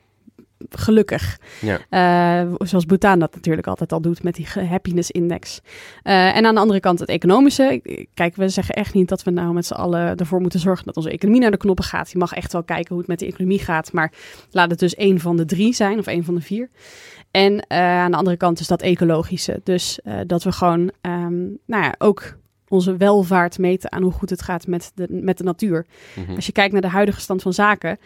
gelukkig. 0.69 1.39
Ja. 1.61 2.43
Uh, 2.45 2.53
zoals 2.57 2.85
Bhutan 2.85 3.19
dat 3.19 3.35
natuurlijk 3.35 3.67
altijd 3.67 3.91
al 3.91 4.01
doet 4.01 4.23
met 4.23 4.35
die 4.35 4.47
happiness 4.67 5.11
index. 5.11 5.61
Uh, 6.03 6.35
en 6.35 6.45
aan 6.45 6.53
de 6.53 6.59
andere 6.59 6.79
kant 6.79 6.99
het 6.99 7.09
economische. 7.09 7.81
Kijk, 8.13 8.35
we 8.35 8.49
zeggen 8.49 8.75
echt 8.75 8.93
niet 8.93 9.09
dat 9.09 9.23
we 9.23 9.31
nou 9.31 9.53
met 9.53 9.65
z'n 9.65 9.73
allen 9.73 10.15
ervoor 10.15 10.41
moeten 10.41 10.59
zorgen 10.59 10.85
dat 10.85 10.97
onze 10.97 11.09
economie 11.09 11.41
naar 11.41 11.51
de 11.51 11.57
knoppen 11.57 11.85
gaat. 11.85 12.11
Je 12.11 12.17
mag 12.17 12.33
echt 12.33 12.51
wel 12.51 12.63
kijken 12.63 12.89
hoe 12.89 12.97
het 12.97 13.07
met 13.07 13.19
de 13.19 13.25
economie 13.25 13.59
gaat. 13.59 13.91
Maar 13.91 14.11
laat 14.51 14.69
het 14.69 14.79
dus 14.79 14.95
één 14.95 15.19
van 15.19 15.37
de 15.37 15.45
drie 15.45 15.73
zijn 15.73 15.99
of 15.99 16.07
één 16.07 16.23
van 16.23 16.35
de 16.35 16.41
vier. 16.41 16.69
En 17.31 17.53
uh, 17.53 17.77
aan 17.77 18.11
de 18.11 18.17
andere 18.17 18.37
kant 18.37 18.59
is 18.59 18.67
dat 18.67 18.81
ecologische. 18.81 19.61
Dus 19.63 19.99
dat 20.27 20.43
we 20.43 20.51
gewoon, 20.51 20.91
um, 21.01 21.57
nou 21.65 21.83
ja, 21.83 21.95
ook 21.97 22.37
onze 22.67 22.97
welvaart 22.97 23.57
meten 23.57 23.91
aan 23.91 24.01
hoe 24.01 24.11
goed 24.11 24.29
het 24.29 24.41
gaat 24.41 24.67
met 24.67 24.91
de, 24.95 25.07
met 25.09 25.37
de 25.37 25.43
natuur. 25.43 25.85
Mm 26.15 26.25
-hmm. 26.25 26.35
Als 26.35 26.45
je 26.45 26.51
kijkt 26.51 26.73
naar 26.73 26.81
de 26.81 26.87
huidige 26.87 27.19
stand 27.19 27.41
van 27.41 27.53
zaken, 27.53 27.97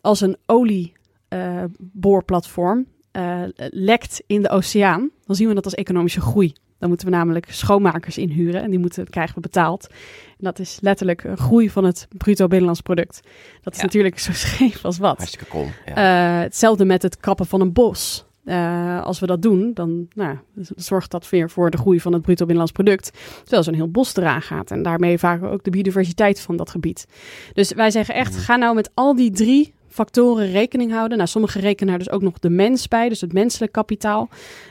als 0.00 0.20
een 0.20 0.36
olie 0.46 0.92
uh, 1.28 1.64
boorplatform 1.78 2.86
uh, 3.16 3.42
lekt 3.70 4.22
in 4.26 4.42
de 4.42 4.48
oceaan, 4.48 5.10
dan 5.24 5.36
zien 5.36 5.48
we 5.48 5.54
dat 5.54 5.64
als 5.64 5.74
economische 5.74 6.20
groei. 6.20 6.52
Dan 6.78 6.88
moeten 6.88 7.06
we 7.06 7.16
namelijk 7.16 7.46
schoonmakers 7.50 8.18
inhuren 8.18 8.62
en 8.62 8.70
die 8.70 8.78
moeten, 8.78 9.08
krijgen 9.08 9.34
we 9.34 9.40
betaald. 9.40 9.86
En 10.28 10.44
dat 10.44 10.58
is 10.58 10.78
letterlijk 10.80 11.24
een 11.24 11.36
groei 11.36 11.70
van 11.70 11.84
het 11.84 12.08
bruto 12.16 12.46
binnenlands 12.46 12.80
product. 12.80 13.20
Dat 13.62 13.72
is 13.72 13.78
ja. 13.78 13.84
natuurlijk 13.84 14.18
zo 14.18 14.32
scheef 14.46 14.84
als 14.84 14.98
wat. 14.98 15.16
Hartstikke 15.16 15.46
cool. 15.46 15.66
Ja. 15.86 16.36
Uh, 16.36 16.42
hetzelfde 16.42 16.84
met 16.84 17.02
het 17.02 17.16
kappen 17.16 17.46
van 17.46 17.60
een 17.60 17.72
bos. 17.72 18.24
Uh, 18.44 19.02
als 19.02 19.18
we 19.18 19.26
dat 19.26 19.42
doen, 19.42 19.70
dan 19.74 20.08
nou, 20.14 20.38
zorgt 20.76 21.10
dat 21.10 21.30
weer 21.30 21.50
voor 21.50 21.70
de 21.70 21.76
groei 21.76 22.00
van 22.00 22.12
het 22.12 22.22
bruto 22.22 22.44
binnenlands 22.44 22.72
product. 22.72 23.10
Terwijl 23.40 23.62
zo'n 23.62 23.74
heel 23.74 23.90
bos 23.90 24.16
eraan 24.16 24.42
gaat. 24.42 24.70
En 24.70 24.82
daarmee 24.82 25.18
vaak 25.18 25.42
ook 25.42 25.64
de 25.64 25.70
biodiversiteit 25.70 26.40
van 26.40 26.56
dat 26.56 26.70
gebied. 26.70 27.06
Dus 27.52 27.72
wij 27.72 27.90
zeggen 27.90 28.14
echt, 28.14 28.32
mm. 28.32 28.38
ga 28.38 28.56
nou 28.56 28.74
met 28.74 28.90
al 28.94 29.16
die 29.16 29.30
drie 29.30 29.74
factoren 29.96 30.50
rekening 30.50 30.92
houden. 30.92 31.16
Nou, 31.16 31.28
sommige 31.30 31.60
rekenen 31.60 31.88
daar 31.88 31.98
dus 31.98 32.10
ook 32.10 32.22
nog 32.22 32.38
de 32.38 32.50
mens 32.50 32.88
bij, 32.88 33.08
dus 33.08 33.20
het 33.20 33.32
menselijk 33.32 33.72
kapitaal. 33.72 34.28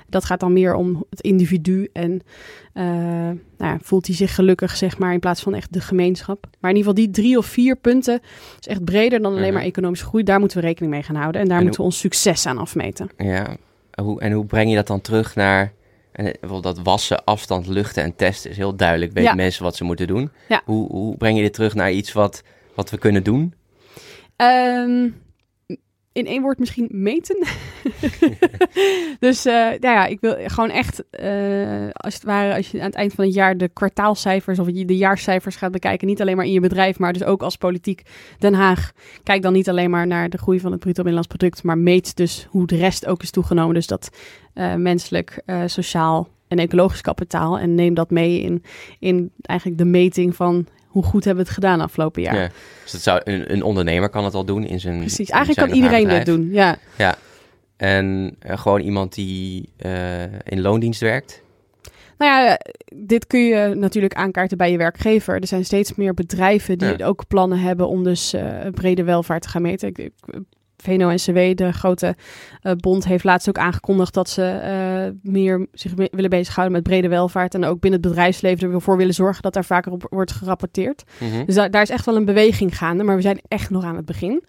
Dat 0.10 0.26
gaat 0.26 0.40
dan 0.40 0.54
meer 0.54 0.76
om 0.76 1.06
het 1.10 1.22
individu 1.22 1.90
en 1.94 2.12
uh, 2.74 2.84
nou 3.58 3.72
ja, 3.74 3.78
voelt 3.82 4.06
hij 4.08 4.16
zich 4.16 4.36
gelukkig, 4.36 4.78
zeg 4.78 4.98
maar, 4.98 5.14
in 5.14 5.20
plaats 5.20 5.42
van 5.42 5.54
echt 5.54 5.74
de 5.74 5.82
gemeenschap. 5.82 6.48
Maar 6.60 6.72
in 6.72 6.78
ieder 6.78 6.92
geval 6.92 7.06
die 7.06 7.24
drie 7.24 7.38
of 7.38 7.46
vier 7.46 7.76
punten 7.76 8.20
is 8.60 8.68
echt 8.68 8.84
breder 8.84 9.22
dan 9.22 9.36
alleen 9.36 9.54
maar 9.54 9.64
economische 9.64 10.06
groei. 10.06 10.24
Daar 10.24 10.40
moeten 10.40 10.58
we 10.58 10.66
rekening 10.66 10.94
mee 10.94 11.04
gaan 11.04 11.16
houden 11.16 11.42
en 11.42 11.48
daar 11.48 11.62
moeten 11.62 11.80
we 11.80 11.86
ons 11.86 12.00
succes 12.00 12.46
aan 12.46 12.58
afmeten. 12.58 13.10
Ja, 13.18 13.56
hoe, 14.02 14.22
en 14.22 14.32
hoe 14.32 14.46
breng 14.46 14.70
je 14.70 14.76
dat 14.76 14.88
dan 14.88 15.02
terug 15.02 15.36
naar 15.36 15.74
en 16.12 16.24
bijvoorbeeld 16.24 16.76
dat 16.76 16.86
wassen, 16.86 17.24
afstand, 17.24 17.68
luchten 17.68 18.04
en 18.04 18.16
testen 18.16 18.52
is 18.52 18.58
heel 18.58 18.76
duidelijk. 18.76 19.12
Weten 19.12 19.30
ja. 19.30 19.36
mensen 19.36 19.64
wat 19.64 19.76
ze 19.76 19.84
moeten 19.84 20.08
doen. 20.08 20.32
Ja. 20.48 20.62
Hoe, 20.66 20.92
hoe 20.92 21.18
breng 21.18 21.38
je 21.38 21.44
dit 21.44 21.54
terug 21.54 21.76
naar 21.76 21.92
iets 21.92 22.14
wat, 22.14 22.44
wat 22.76 22.90
we 22.90 22.98
kunnen 22.98 23.24
doen? 23.24 23.54
Um, 24.38 25.24
in 26.16 26.26
één 26.26 26.42
woord 26.42 26.60
misschien 26.60 26.88
meten. 26.92 27.38
dus 29.20 29.46
uh, 29.46 29.54
nou 29.54 29.80
ja, 29.80 30.06
ik 30.06 30.20
wil 30.22 30.36
gewoon 30.46 30.70
echt, 30.70 31.04
uh, 31.24 31.90
als 31.92 32.14
het 32.14 32.24
ware, 32.24 32.56
als 32.56 32.72
je 32.72 32.80
aan 32.80 32.86
het 32.86 32.96
eind 32.96 33.14
van 33.14 33.26
het 33.26 33.34
jaar 33.34 33.58
de 33.58 33.68
kwartaalcijfers 33.68 34.60
of 34.60 34.68
de 34.68 34.98
jaarcijfers 34.98 35.56
gaat 35.56 35.72
bekijken, 35.72 36.08
niet 36.08 36.22
alleen 36.22 36.36
maar 36.36 36.46
in 36.46 36.52
je 36.52 36.60
bedrijf, 36.60 37.00
maar 37.00 37.14
dus 37.14 37.24
ook 37.24 37.42
als 37.42 37.56
politiek 37.56 38.02
Den 38.40 38.54
Haag, 38.54 38.92
kijk 39.24 39.42
dan 39.42 39.54
niet 39.54 39.70
alleen 39.70 39.90
maar 39.90 40.08
naar 40.08 40.30
de 40.30 40.38
groei 40.38 40.60
van 40.60 40.72
het 40.72 40.80
bruto 40.80 41.04
binnenlands 41.04 41.36
product, 41.36 41.64
maar 41.64 41.78
meet 41.78 42.16
dus 42.16 42.48
hoe 42.50 42.68
de 42.68 42.78
rest 42.78 43.06
ook 43.06 43.22
is 43.22 43.32
toegenomen. 43.32 43.74
Dus 43.74 43.88
dat 43.88 44.10
uh, 44.54 44.76
menselijk, 44.76 45.42
sociaal 45.66 46.28
en 46.48 46.60
ecologisch 46.60 47.02
kapitaal 47.02 47.60
en 47.60 47.76
neem 47.76 47.94
dat 47.94 48.10
mee 48.10 48.42
in, 48.42 48.64
in 49.00 49.32
eigenlijk 49.42 49.80
de 49.80 49.86
meting 49.86 50.36
van 50.36 50.68
hoe 50.96 51.04
goed 51.04 51.24
hebben 51.24 51.44
we 51.44 51.50
het 51.50 51.60
gedaan 51.60 51.82
afgelopen 51.82 52.22
jaar. 52.22 52.36
Ja, 52.36 52.50
dus 52.84 52.92
dat 52.92 53.02
zou, 53.02 53.22
een, 53.24 53.54
een 53.54 53.64
ondernemer 53.64 54.10
kan 54.10 54.24
het 54.24 54.34
al 54.34 54.46
doen 54.46 54.66
in 54.66 54.80
zijn 54.80 55.00
Precies, 55.00 55.30
eigenlijk 55.30 55.68
kan 55.68 55.78
iedereen 55.78 56.08
dat 56.08 56.26
doen, 56.26 56.50
ja. 56.52 56.78
Ja, 56.98 57.16
en 57.78 58.38
uh, 58.46 58.58
gewoon 58.58 58.80
iemand 58.80 59.14
die 59.14 59.70
uh, 59.86 60.24
in 60.24 60.62
loondienst 60.62 61.02
werkt? 61.02 61.42
Nou 62.18 62.32
ja, 62.32 62.60
dit 62.96 63.28
kun 63.28 63.46
je 63.46 63.74
natuurlijk 63.76 64.14
aankaarten 64.14 64.58
bij 64.58 64.72
je 64.72 64.78
werkgever. 64.78 65.42
Er 65.42 65.48
zijn 65.48 65.66
steeds 65.66 65.96
meer 65.96 66.14
bedrijven 66.14 66.78
die 66.78 66.98
ja. 66.98 67.06
ook 67.06 67.28
plannen 67.28 67.60
hebben 67.60 67.88
om 67.88 68.04
dus 68.04 68.34
uh, 68.34 68.42
brede 68.72 69.04
welvaart 69.04 69.42
te 69.42 69.50
gaan 69.50 69.62
meten. 69.62 69.88
Ik, 69.88 69.98
ik 69.98 70.14
VNO-NCW, 70.78 71.56
de 71.56 71.72
grote 71.72 72.16
uh, 72.64 72.72
bond, 72.74 73.06
heeft 73.06 73.24
laatst 73.24 73.50
ook 73.50 73.58
aangekondigd 73.58 74.14
dat 74.14 74.30
ze 74.30 74.42
uh, 75.22 75.32
meer 75.32 75.68
zich 75.72 75.94
willen 76.12 76.30
bezighouden 76.30 76.76
met 76.76 76.84
brede 76.84 77.08
welvaart. 77.08 77.54
En 77.54 77.66
ook 77.66 77.80
binnen 77.80 78.00
het 78.00 78.10
bedrijfsleven 78.10 78.72
ervoor 78.72 78.98
willen 78.98 79.14
zorgen 79.14 79.42
dat 79.42 79.54
daar 79.54 79.66
vaker 79.66 79.92
op 79.92 80.08
wordt 80.10 80.32
gerapporteerd. 80.32 81.04
Mm 81.20 81.32
-hmm. 81.32 81.46
Dus 81.46 81.56
da 81.56 81.70
daar 81.70 81.82
is 81.82 81.90
echt 81.90 82.06
wel 82.06 82.16
een 82.16 82.26
beweging 82.26 82.78
gaande, 82.78 83.04
maar 83.04 83.16
we 83.16 83.22
zijn 83.22 83.42
echt 83.48 83.70
nog 83.70 83.84
aan 83.84 83.96
het 83.96 84.06
begin. 84.06 84.44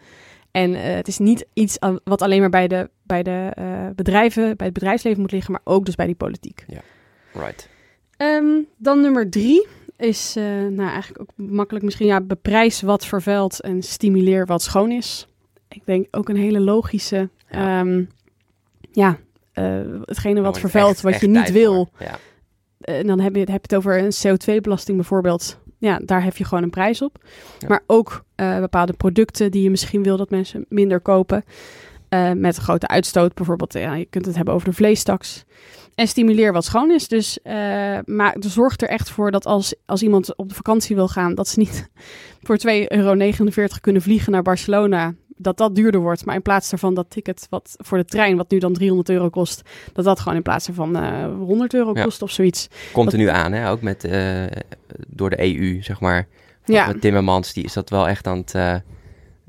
En 0.50 0.70
uh, 0.70 0.80
het 0.82 1.08
is 1.08 1.18
niet 1.18 1.46
iets 1.52 1.78
wat 2.04 2.22
alleen 2.22 2.40
maar 2.40 2.50
bij 2.50 2.68
de, 2.68 2.90
bij 3.02 3.22
de 3.22 3.52
bedrijven, 3.96 4.56
bij 4.56 4.66
het 4.66 4.74
bedrijfsleven 4.74 5.20
moet 5.20 5.32
liggen, 5.32 5.52
maar 5.52 5.60
ook 5.64 5.84
dus 5.84 5.94
bij 5.94 6.06
die 6.06 6.14
politiek. 6.14 6.64
Ja, 6.66 6.80
right. 7.32 7.68
Um, 8.18 8.66
dan 8.76 9.00
nummer 9.00 9.30
drie 9.30 9.66
is 9.96 10.34
nou 10.70 10.88
eigenlijk 10.88 11.20
ook 11.20 11.48
makkelijk 11.48 11.84
misschien 11.84 12.06
ja, 12.06 12.20
beprijs 12.20 12.82
wat 12.82 13.06
vervuilt 13.06 13.60
en 13.60 13.82
stimuleer 13.82 14.46
wat 14.46 14.62
schoon 14.62 14.90
is 14.90 15.26
ik 15.76 15.82
denk 15.84 16.06
ook 16.10 16.28
een 16.28 16.36
hele 16.36 16.60
logische, 16.60 17.28
ja, 17.50 17.80
um, 17.80 18.08
ja 18.92 19.18
uh, 19.58 19.80
hetgene 20.04 20.40
wat 20.40 20.58
vervuilt, 20.58 20.92
echt, 20.92 21.02
wat 21.02 21.12
echt 21.12 21.20
je 21.20 21.28
niet 21.28 21.50
wil. 21.50 21.88
Ja. 21.98 22.18
En 22.80 23.02
uh, 23.02 23.08
dan 23.08 23.20
heb 23.20 23.34
je, 23.34 23.38
heb 23.38 23.48
je 23.48 23.54
het 23.54 23.74
over 23.74 23.98
een 23.98 24.12
CO2-belasting 24.26 24.96
bijvoorbeeld. 24.96 25.58
Ja, 25.78 26.00
daar 26.04 26.24
heb 26.24 26.36
je 26.36 26.44
gewoon 26.44 26.62
een 26.62 26.70
prijs 26.70 27.02
op. 27.02 27.24
Ja. 27.58 27.68
Maar 27.68 27.82
ook 27.86 28.24
uh, 28.36 28.58
bepaalde 28.58 28.92
producten 28.92 29.50
die 29.50 29.62
je 29.62 29.70
misschien 29.70 30.02
wil 30.02 30.16
dat 30.16 30.30
mensen 30.30 30.66
minder 30.68 31.00
kopen. 31.00 31.44
Met 32.34 32.56
een 32.56 32.62
grote 32.62 32.88
uitstoot 32.88 33.34
bijvoorbeeld. 33.34 33.72
Ja, 33.72 33.94
je 33.94 34.04
kunt 34.04 34.26
het 34.26 34.36
hebben 34.36 34.54
over 34.54 34.68
de 34.68 34.74
vleestaks. 34.74 35.44
En 35.94 36.08
stimuleer 36.08 36.52
wat 36.52 36.64
schoon 36.64 36.90
is. 36.90 37.08
Dus 37.08 37.38
maar 38.04 38.36
zorg 38.38 38.80
er 38.80 38.88
echt 38.88 39.10
voor 39.10 39.30
dat 39.30 39.46
als, 39.46 39.74
als 39.86 40.02
iemand 40.02 40.36
op 40.36 40.48
de 40.48 40.54
vakantie 40.54 40.96
wil 40.96 41.08
gaan, 41.08 41.34
dat 41.34 41.48
ze 41.48 41.58
niet 41.58 41.88
voor 42.46 42.58
2,49 42.66 42.86
euro 42.88 43.14
kunnen 43.80 44.02
vliegen 44.02 44.32
naar 44.32 44.42
Barcelona 44.42 45.14
dat 45.36 45.56
dat 45.56 45.74
duurder 45.74 46.00
wordt. 46.00 46.24
Maar 46.24 46.34
in 46.34 46.42
plaats 46.42 46.70
daarvan 46.70 46.94
dat 46.94 47.10
ticket 47.10 47.46
wat 47.50 47.76
voor 47.78 47.98
de 47.98 48.04
trein, 48.04 48.36
wat 48.36 48.50
nu 48.50 48.58
dan 48.58 48.72
300 48.72 49.08
euro 49.08 49.28
kost, 49.28 49.62
dat 49.92 50.04
dat 50.04 50.20
gewoon 50.20 50.36
in 50.36 50.42
plaats 50.42 50.68
van 50.72 50.96
uh, 50.96 51.24
100 51.24 51.74
euro 51.74 51.90
ja. 51.94 52.02
kost 52.02 52.22
of 52.22 52.30
zoiets. 52.30 52.68
Komt 52.92 53.04
dat... 53.04 53.14
er 53.14 53.20
nu 53.20 53.28
aan, 53.28 53.52
hè? 53.52 53.70
ook 53.70 53.82
met, 53.82 54.04
uh, 54.04 54.44
door 55.08 55.30
de 55.30 55.40
EU, 55.40 55.82
zeg 55.82 56.00
maar. 56.00 56.26
Ja. 56.64 56.86
Met 56.86 57.00
Timmermans, 57.00 57.52
die 57.52 57.64
is 57.64 57.72
dat 57.72 57.90
wel 57.90 58.08
echt 58.08 58.26
aan 58.26 58.38
het... 58.38 58.82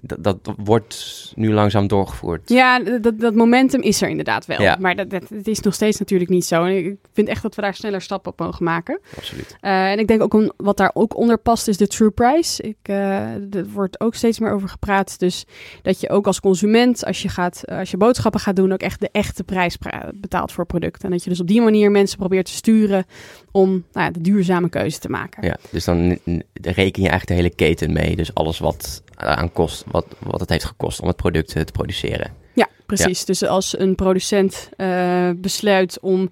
Dat, 0.07 0.23
dat 0.23 0.55
wordt 0.63 1.31
nu 1.35 1.53
langzaam 1.53 1.87
doorgevoerd. 1.87 2.49
Ja, 2.49 2.79
dat, 2.79 3.19
dat 3.19 3.35
momentum 3.35 3.81
is 3.81 4.01
er 4.01 4.09
inderdaad 4.09 4.45
wel. 4.45 4.61
Ja. 4.61 4.77
Maar 4.79 4.95
dat, 4.95 5.09
dat, 5.09 5.29
het 5.29 5.47
is 5.47 5.59
nog 5.59 5.73
steeds 5.73 5.99
natuurlijk 5.99 6.29
niet 6.29 6.45
zo. 6.45 6.63
En 6.63 6.77
ik 6.77 6.95
vind 7.13 7.27
echt 7.27 7.41
dat 7.41 7.55
we 7.55 7.61
daar 7.61 7.73
sneller 7.73 8.01
stappen 8.01 8.31
op 8.31 8.39
mogen 8.39 8.63
maken. 8.63 8.99
Absoluut. 9.17 9.57
Uh, 9.61 9.91
en 9.91 9.99
ik 9.99 10.07
denk 10.07 10.21
ook 10.21 10.33
om, 10.33 10.51
wat 10.57 10.77
daar 10.77 10.91
ook 10.93 11.17
onder 11.17 11.37
past 11.37 11.67
is 11.67 11.77
de 11.77 11.87
true 11.87 12.11
price. 12.11 12.63
Ik, 12.63 12.77
uh, 12.89 13.55
er 13.55 13.69
wordt 13.73 13.99
ook 13.99 14.15
steeds 14.15 14.39
meer 14.39 14.51
over 14.51 14.69
gepraat. 14.69 15.19
Dus 15.19 15.45
dat 15.81 16.01
je 16.01 16.09
ook 16.09 16.27
als 16.27 16.39
consument, 16.39 17.05
als 17.05 17.21
je, 17.21 17.29
gaat, 17.29 17.63
als 17.65 17.91
je 17.91 17.97
boodschappen 17.97 18.39
gaat 18.39 18.55
doen, 18.55 18.71
ook 18.71 18.81
echt 18.81 18.99
de 18.99 19.09
echte 19.11 19.43
prijs 19.43 19.77
betaalt 20.13 20.51
voor 20.51 20.65
producten. 20.65 21.03
En 21.03 21.11
dat 21.11 21.23
je 21.23 21.29
dus 21.29 21.41
op 21.41 21.47
die 21.47 21.61
manier 21.61 21.91
mensen 21.91 22.17
probeert 22.17 22.45
te 22.45 22.51
sturen 22.51 23.05
om 23.51 23.69
nou 23.69 24.05
ja, 24.05 24.11
de 24.11 24.21
duurzame 24.21 24.69
keuze 24.69 24.99
te 24.99 25.09
maken. 25.09 25.45
Ja, 25.45 25.57
dus 25.69 25.85
dan 25.85 26.19
reken 26.61 27.01
je 27.01 27.09
eigenlijk 27.09 27.27
de 27.27 27.33
hele 27.33 27.55
keten 27.55 27.93
mee. 27.93 28.15
Dus 28.15 28.33
alles 28.33 28.59
wat 28.59 29.03
aan 29.15 29.51
kost, 29.51 29.83
wat, 29.97 30.15
wat 30.19 30.39
het 30.39 30.49
heeft 30.49 30.65
gekost 30.65 31.01
om 31.01 31.07
het 31.07 31.15
product 31.15 31.49
te 31.49 31.71
produceren. 31.71 32.31
Ja, 32.57 32.67
precies. 32.85 33.25
Dus 33.25 33.43
als 33.43 33.79
een 33.79 33.95
producent 33.95 34.69
uh, 34.77 35.29
besluit 35.35 35.99
om 36.01 36.29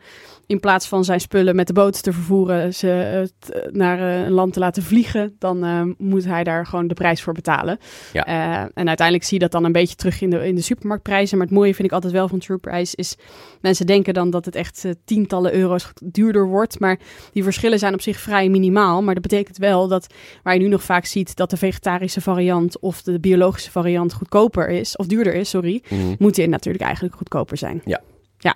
in 0.48 0.60
plaats 0.60 0.88
van 0.88 1.04
zijn 1.04 1.20
spullen 1.20 1.56
met 1.56 1.68
de 1.68 1.74
boot 1.74 2.04
te 2.04 2.14
vervoeren, 2.14 2.74
ze 2.74 3.28
uh, 3.56 3.62
naar 3.72 4.00
uh, 4.00 4.26
een 4.26 4.32
land 4.32 4.54
te 4.54 4.60
laten 4.60 4.84
vliegen, 4.84 5.36
dan 5.40 5.96
moet 5.98 6.26
hij 6.26 6.44
daar 6.44 6.66
gewoon 6.66 6.88
de 6.88 6.94
prijs 6.94 7.22
voor 7.22 7.34
betalen. 7.34 7.78
Ja. 8.14 8.26
en 8.74 8.88
uiteindelijk 8.88 9.24
zie 9.28 9.38
je 9.38 9.44
dat 9.44 9.52
dan 9.52 9.64
een 9.64 9.72
beetje 9.72 9.96
terug 9.96 10.22
in 10.22 10.30
de, 10.30 10.48
in 10.48 10.56
de 10.56 10.62
supermarktprijzen. 10.62 11.38
Maar 11.38 11.48
het 11.48 11.56
mooie 11.56 11.76
vind 11.76 11.88
ik 11.88 11.94
altijd 11.94 12.14
wel 12.14 12.28
van 12.28 12.40
TruePrice 12.40 12.96
is, 12.96 13.16
mensen 13.62 13.86
denken 13.86 14.14
dan 14.14 14.30
dat 14.30 14.46
het 14.46 14.56
echt 14.56 14.86
tientallen 15.06 15.54
euro's 15.54 15.92
duurder 16.04 16.48
wordt. 16.48 16.80
Maar 16.80 17.00
die 17.34 17.44
verschillen 17.44 17.80
zijn 17.80 17.94
op 17.94 18.02
zich 18.02 18.20
vrij 18.20 18.50
minimaal. 18.50 19.04
Maar 19.04 19.14
dat 19.14 19.24
betekent 19.24 19.58
wel 19.58 19.88
dat, 19.88 20.14
waar 20.44 20.54
je 20.54 20.60
nu 20.60 20.68
nog 20.68 20.84
vaak 20.84 21.06
ziet, 21.06 21.36
dat 21.36 21.50
de 21.50 21.58
vegetarische 21.58 22.22
variant 22.22 22.80
of 22.80 23.02
de 23.02 23.20
biologische 23.20 23.72
variant 23.72 24.14
goedkoper 24.14 24.70
is, 24.70 24.96
of 24.96 25.06
duurder 25.06 25.34
is, 25.34 25.50
sorry, 25.50 25.84
mm. 25.90 26.15
Moet 26.20 26.36
die 26.36 26.48
natuurlijk 26.48 26.84
eigenlijk 26.84 27.16
goedkoper 27.16 27.58
zijn. 27.58 27.82
Ja. 27.86 28.02
Ja. 28.38 28.56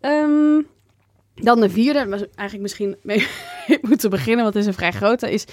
Um, 0.00 0.66
dan 1.34 1.60
de 1.60 1.70
vierde, 1.70 2.06
was 2.06 2.20
eigenlijk 2.20 2.60
misschien 2.60 2.96
mee 3.02 3.26
moeten 3.88 4.10
beginnen, 4.10 4.42
want 4.42 4.54
het 4.54 4.62
is 4.62 4.68
een 4.68 4.76
vrij 4.76 4.92
grote, 4.92 5.32
is 5.32 5.44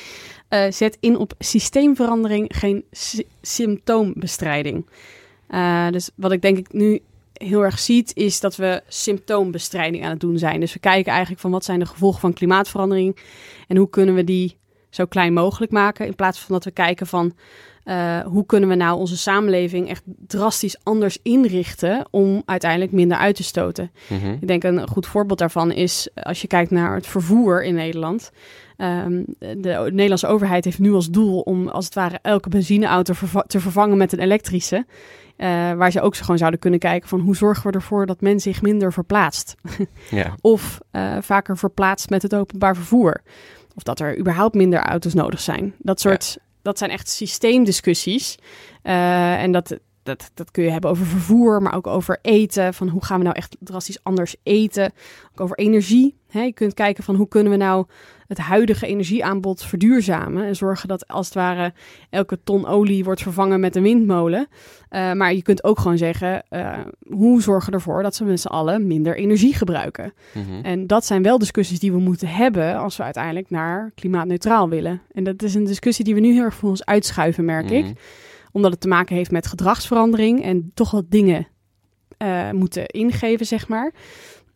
uh, 0.50 0.66
zet 0.70 0.98
in 1.00 1.18
op 1.18 1.34
systeemverandering, 1.40 2.52
geen 2.58 2.86
symptoombestrijding. 3.42 4.90
Uh, 5.50 5.90
dus 5.90 6.10
wat 6.16 6.32
ik 6.32 6.42
denk 6.42 6.58
ik 6.58 6.74
nu 6.74 7.02
heel 7.34 7.64
erg 7.64 7.80
ziet, 7.80 8.16
is 8.16 8.40
dat 8.40 8.56
we 8.56 8.82
symptoombestrijding 8.88 10.04
aan 10.04 10.10
het 10.10 10.20
doen 10.20 10.38
zijn. 10.38 10.60
Dus 10.60 10.74
we 10.74 10.80
kijken 10.80 11.12
eigenlijk 11.12 11.42
van 11.42 11.52
wat 11.52 11.66
zijn 11.66 11.80
de 11.80 11.86
gevolgen 11.86 12.20
van 12.20 12.34
klimaatverandering 12.34 13.18
en 13.68 13.78
hoe 13.78 13.90
kunnen 13.90 14.16
we 14.16 14.24
die 14.24 14.58
zo 14.90 15.06
klein 15.06 15.34
mogelijk 15.34 15.72
maken, 15.72 16.06
in 16.06 16.16
plaats 16.16 16.40
van 16.40 16.54
dat 16.56 16.64
we 16.64 16.72
kijken 16.72 17.08
van 17.08 17.34
uh, 17.86 18.20
hoe 18.20 18.46
kunnen 18.46 18.70
we 18.70 18.76
nou 18.76 19.00
onze 19.00 19.18
samenleving 19.18 19.90
echt 19.90 20.04
drastisch 20.28 20.78
anders 20.84 21.18
inrichten 21.22 22.06
om 22.10 22.42
uiteindelijk 22.46 22.92
minder 22.92 23.18
uit 23.18 23.36
te 23.36 23.44
stoten. 23.44 23.92
Mm 24.08 24.38
Ik 24.42 24.48
denk 24.48 24.64
een 24.64 24.88
goed 24.88 25.08
voorbeeld 25.08 25.40
daarvan 25.40 25.72
is 25.72 26.10
als 26.16 26.42
je 26.42 26.48
kijkt 26.48 26.72
naar 26.72 26.96
het 26.96 27.08
vervoer 27.08 27.64
in 27.64 27.76
Nederland. 27.76 28.32
Um, 28.78 29.26
de 29.38 29.88
Nederlandse 29.92 30.28
overheid 30.28 30.66
heeft 30.66 30.80
nu 30.80 30.94
als 30.94 31.10
doel 31.10 31.40
om 31.40 31.68
als 31.68 31.86
het 31.86 31.94
ware 31.94 32.20
elke 32.22 32.50
benzineauto 32.50 33.14
verva 33.14 33.42
te 33.48 33.60
vervangen 33.60 33.98
met 33.98 34.14
een 34.14 34.20
elektrische. 34.20 34.86
Uh, 35.38 35.48
waar 35.74 35.92
ze 35.92 36.02
ook 36.02 36.16
gewoon 36.16 36.38
zouden 36.38 36.60
kunnen 36.60 36.80
kijken 36.80 37.10
van 37.10 37.20
hoe 37.20 37.36
zorgen 37.36 37.68
we 37.68 37.78
ervoor 37.78 38.06
dat 38.06 38.22
men 38.22 38.40
zich 38.40 38.62
minder 38.62 38.94
verplaatst. 38.94 39.56
ja. 40.10 40.36
Of 40.42 40.80
uh, 40.92 41.18
vaker 41.20 41.58
verplaatst 41.58 42.10
met 42.10 42.22
het 42.22 42.36
openbaar 42.36 42.76
vervoer. 42.76 43.22
Of 43.76 43.84
dat 43.84 44.00
er 44.00 44.20
überhaupt 44.20 44.56
minder 44.56 44.80
auto's 44.80 45.14
nodig 45.14 45.40
zijn. 45.40 45.74
Dat 45.78 46.00
soort 46.00 46.38
dat 46.62 46.78
zijn 46.78 46.90
echt 46.90 47.10
systeemdiscussies. 47.10 48.38
Uh, 48.84 49.42
en 49.42 49.52
dat, 49.52 49.78
dat, 50.04 50.32
dat 50.34 50.52
kun 50.52 50.64
je 50.64 50.70
hebben 50.70 50.90
over 50.90 51.06
vervoer, 51.06 51.62
maar 51.62 51.76
ook 51.76 51.88
over 51.88 52.20
eten. 52.22 52.74
Van 52.74 52.88
hoe 52.88 53.06
gaan 53.06 53.18
we 53.18 53.24
nou 53.24 53.36
echt 53.36 53.58
drastisch 53.60 54.04
anders 54.04 54.36
eten? 54.44 54.92
Ook 55.32 55.42
over 55.42 55.58
energie. 55.58 56.16
Hè? 56.30 56.42
Je 56.42 56.54
kunt 56.54 56.74
kijken 56.74 57.04
van 57.04 57.16
hoe 57.16 57.28
kunnen 57.28 57.52
we 57.52 57.58
nou 57.58 57.86
het 58.28 58.38
huidige 58.38 58.88
energieaanbod 58.88 59.64
verduurzamen. 59.64 60.46
En 60.46 60.56
zorgen 60.56 60.88
dat 60.88 61.08
als 61.08 61.26
het 61.26 61.36
ware 61.36 61.74
elke 62.10 62.40
ton 62.44 62.68
olie 62.68 63.04
wordt 63.04 63.22
vervangen 63.22 63.60
met 63.60 63.76
een 63.76 63.84
windmolen. 63.84 64.48
Uh, 64.90 65.14
maar 65.14 65.34
je 65.34 65.42
kunt 65.42 65.64
ook 65.64 65.80
gewoon 65.80 65.98
zeggen, 65.98 66.44
uh, 66.50 66.78
hoe 67.10 67.42
zorgen 67.42 67.70
we 67.70 67.76
ervoor 67.76 68.04
dat 68.04 68.16
ze 68.16 68.24
met 68.24 68.40
z'n 68.40 68.48
allen 68.48 68.88
minder 68.88 69.18
energie 69.18 69.54
gebruiken? 69.54 70.14
Mm 70.34 70.44
-hmm. 70.44 70.64
En 70.64 70.88
dat 70.88 71.06
zijn 71.06 71.24
wel 71.24 71.38
discussies 71.38 71.80
die 71.80 71.92
we 71.92 72.00
moeten 72.00 72.28
hebben 72.28 72.78
als 72.78 72.98
we 72.98 73.04
uiteindelijk 73.04 73.50
naar 73.50 73.92
klimaatneutraal 73.96 74.70
willen. 74.70 75.02
En 75.12 75.24
dat 75.24 75.44
is 75.44 75.56
een 75.56 75.66
discussie 75.66 76.06
die 76.06 76.14
we 76.14 76.20
nu 76.20 76.34
heel 76.34 76.44
erg 76.44 76.56
voor 76.56 76.70
ons 76.70 76.86
uitschuiven, 76.86 77.46
merk 77.46 77.70
mm 77.70 77.70
-hmm. 77.70 77.90
ik. 77.90 77.98
Omdat 78.52 78.72
het 78.72 78.82
te 78.82 78.88
maken 78.88 79.16
heeft 79.16 79.32
met 79.32 79.48
gedragsverandering 79.48 80.44
en 80.44 80.72
toch 80.74 80.92
wat 80.92 81.06
dingen 81.10 81.48
uh, 82.18 82.52
moeten 82.52 82.86
ingeven, 82.86 83.46
zeg 83.46 83.68
maar. 83.68 83.94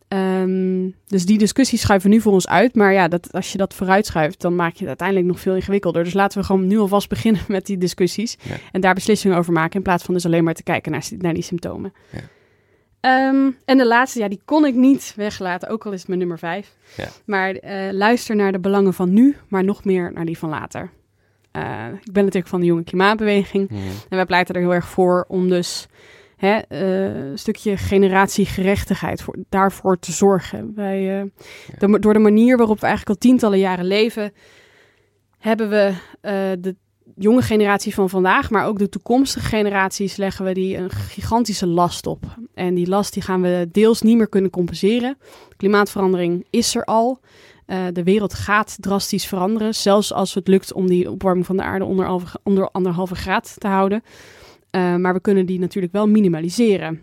Um, 0.08 0.94
dus 1.06 1.26
die 1.26 1.38
discussie 1.38 1.78
schuiven 1.78 2.10
we 2.10 2.14
nu 2.16 2.22
voor 2.22 2.32
ons 2.32 2.48
uit. 2.48 2.74
Maar 2.74 2.92
ja, 2.92 3.08
dat, 3.08 3.32
als 3.32 3.52
je 3.52 3.58
dat 3.58 3.74
vooruitschuift, 3.74 4.40
dan 4.40 4.56
maak 4.56 4.72
je 4.72 4.78
het 4.78 4.88
uiteindelijk 4.88 5.28
nog 5.28 5.40
veel 5.40 5.54
ingewikkelder. 5.54 6.04
Dus 6.04 6.12
laten 6.12 6.40
we 6.40 6.46
gewoon 6.46 6.66
nu 6.66 6.78
alvast 6.78 7.08
beginnen 7.14 7.42
met 7.48 7.66
die 7.66 7.78
discussies. 7.78 8.36
Ja. 8.42 8.54
En 8.72 8.80
daar 8.80 8.94
beslissingen 8.94 9.36
over 9.36 9.52
maken. 9.52 9.76
In 9.76 9.82
plaats 9.82 10.04
van 10.04 10.14
dus 10.14 10.26
alleen 10.26 10.44
maar 10.44 10.54
te 10.54 10.62
kijken 10.62 10.92
naar, 10.92 11.08
naar 11.18 11.34
die 11.34 11.42
symptomen. 11.42 11.92
Ja. 12.10 13.28
Um, 13.28 13.56
en 13.64 13.76
de 13.76 13.86
laatste, 13.86 14.18
ja, 14.18 14.28
die 14.28 14.40
kon 14.44 14.66
ik 14.66 14.74
niet 14.74 15.12
weglaten. 15.16 15.68
Ook 15.68 15.86
al 15.86 15.92
is 15.92 15.98
het 15.98 16.08
mijn 16.08 16.20
nummer 16.20 16.38
vijf. 16.38 16.72
Ja. 16.96 17.08
Maar 17.24 17.54
uh, 17.54 17.92
luister 17.92 18.36
naar 18.36 18.52
de 18.52 18.60
belangen 18.60 18.94
van 18.94 19.12
nu, 19.12 19.36
maar 19.48 19.64
nog 19.64 19.84
meer 19.84 20.12
naar 20.12 20.24
die 20.24 20.38
van 20.38 20.48
later. 20.48 20.90
Uh, 21.56 21.86
ik 22.04 22.12
ben 22.12 22.24
natuurlijk 22.24 22.48
van 22.48 22.60
de 22.60 22.66
jonge 22.66 22.84
klimaatbeweging. 22.84 23.70
Mm. 23.70 23.78
En 24.08 24.16
wij 24.16 24.26
pleiten 24.26 24.54
er 24.54 24.60
heel 24.60 24.74
erg 24.74 24.88
voor 24.88 25.24
om 25.28 25.48
dus 25.48 25.86
hè, 26.36 26.60
uh, 26.68 27.30
een 27.30 27.38
stukje 27.38 27.76
generatiegerechtigheid 27.76 29.22
voor, 29.22 29.36
daarvoor 29.48 29.98
te 29.98 30.12
zorgen. 30.12 30.72
Wij, 30.74 31.20
uh, 31.20 31.30
de, 31.78 31.98
door 31.98 32.12
de 32.12 32.18
manier 32.18 32.56
waarop 32.56 32.80
we 32.80 32.86
eigenlijk 32.86 33.16
al 33.16 33.28
tientallen 33.28 33.58
jaren 33.58 33.84
leven, 33.84 34.32
hebben 35.38 35.68
we 35.68 35.94
de 36.60 36.76
jonge 37.16 37.42
generatie 37.42 37.94
van 37.94 38.10
vandaag, 38.10 38.50
maar 38.50 38.66
ook 38.66 38.78
de 38.78 38.88
toekomstige 38.88 39.46
generaties, 39.46 40.16
leggen 40.16 40.44
we 40.44 40.52
die 40.52 40.76
een 40.76 40.90
gigantische 40.90 41.66
last 41.66 42.06
op. 42.06 42.24
En 42.54 42.74
die 42.74 42.88
last 42.88 43.12
die 43.12 43.22
gaan 43.22 43.42
we 43.42 43.68
deels 43.72 44.02
niet 44.02 44.16
meer 44.16 44.28
kunnen 44.28 44.50
compenseren. 44.50 45.18
Klimaatverandering 45.56 46.46
is 46.50 46.74
er 46.74 46.84
al. 46.84 47.20
Uh, 47.66 47.86
de 47.92 48.02
wereld 48.02 48.34
gaat 48.34 48.76
drastisch 48.80 49.26
veranderen, 49.26 49.74
zelfs 49.74 50.12
als 50.12 50.34
het 50.34 50.48
lukt 50.48 50.72
om 50.72 50.86
die 50.86 51.10
opwarming 51.10 51.46
van 51.46 51.56
de 51.56 51.62
aarde 51.62 51.84
onder, 51.84 52.20
onder 52.42 52.70
anderhalve 52.70 53.14
graad 53.14 53.54
te 53.58 53.66
houden. 53.66 54.02
Uh, 54.70 54.96
maar 54.96 55.14
we 55.14 55.20
kunnen 55.20 55.46
die 55.46 55.58
natuurlijk 55.58 55.92
wel 55.92 56.08
minimaliseren. 56.08 57.02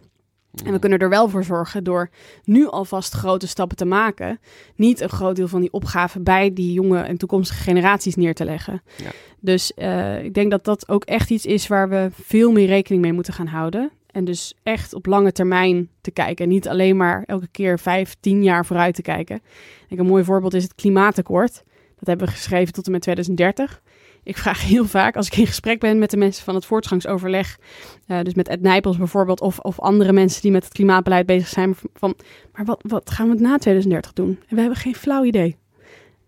En 0.65 0.71
we 0.71 0.79
kunnen 0.79 0.99
er 0.99 1.09
wel 1.09 1.29
voor 1.29 1.43
zorgen 1.43 1.83
door 1.83 2.09
nu 2.43 2.67
alvast 2.67 3.13
grote 3.13 3.47
stappen 3.47 3.77
te 3.77 3.85
maken. 3.85 4.39
Niet 4.75 5.01
een 5.01 5.09
groot 5.09 5.35
deel 5.35 5.47
van 5.47 5.61
die 5.61 5.71
opgave 5.71 6.19
bij 6.19 6.53
die 6.53 6.73
jonge 6.73 7.01
en 7.01 7.17
toekomstige 7.17 7.63
generaties 7.63 8.15
neer 8.15 8.33
te 8.33 8.45
leggen. 8.45 8.81
Ja. 8.97 9.09
Dus 9.39 9.71
uh, 9.75 10.23
ik 10.23 10.33
denk 10.33 10.51
dat 10.51 10.65
dat 10.65 10.89
ook 10.89 11.03
echt 11.03 11.29
iets 11.29 11.45
is 11.45 11.67
waar 11.67 11.89
we 11.89 12.09
veel 12.11 12.51
meer 12.51 12.67
rekening 12.67 13.01
mee 13.01 13.13
moeten 13.13 13.33
gaan 13.33 13.47
houden. 13.47 13.91
En 14.13 14.25
dus 14.25 14.53
echt 14.63 14.93
op 14.93 15.05
lange 15.05 15.31
termijn 15.31 15.89
te 16.01 16.11
kijken. 16.11 16.47
Niet 16.47 16.67
alleen 16.67 16.97
maar 16.97 17.23
elke 17.25 17.47
keer 17.47 17.79
vijf, 17.79 18.15
tien 18.19 18.43
jaar 18.43 18.65
vooruit 18.65 18.95
te 18.95 19.01
kijken. 19.01 19.35
Ik 19.35 19.85
denk 19.87 20.01
een 20.01 20.07
mooi 20.07 20.23
voorbeeld 20.23 20.53
is 20.53 20.63
het 20.63 20.75
klimaatakkoord. 20.75 21.63
Dat 21.99 22.07
hebben 22.07 22.27
we 22.27 22.33
geschreven 22.33 22.73
tot 22.73 22.85
en 22.85 22.91
met 22.91 23.01
2030. 23.01 23.81
Ik 24.23 24.37
vraag 24.37 24.61
heel 24.67 24.85
vaak 24.85 25.15
als 25.15 25.27
ik 25.27 25.37
in 25.37 25.47
gesprek 25.47 25.79
ben 25.79 25.99
met 25.99 26.09
de 26.09 26.17
mensen 26.17 26.43
van 26.43 26.55
het 26.55 26.65
voortgangsoverleg, 26.65 27.59
uh, 28.07 28.21
dus 28.21 28.33
met 28.33 28.47
Ed 28.47 28.61
Nijpels 28.61 28.97
bijvoorbeeld, 28.97 29.41
of, 29.41 29.59
of 29.59 29.79
andere 29.79 30.13
mensen 30.13 30.41
die 30.41 30.51
met 30.51 30.63
het 30.63 30.73
klimaatbeleid 30.73 31.25
bezig 31.25 31.47
zijn, 31.47 31.75
van, 31.93 32.15
maar 32.51 32.65
wat, 32.65 32.83
wat 32.87 33.09
gaan 33.09 33.29
we 33.29 33.35
na 33.35 33.57
2030 33.57 34.13
doen? 34.13 34.39
En 34.47 34.55
we 34.55 34.61
hebben 34.61 34.79
geen 34.79 34.95
flauw 34.95 35.23
idee. 35.23 35.57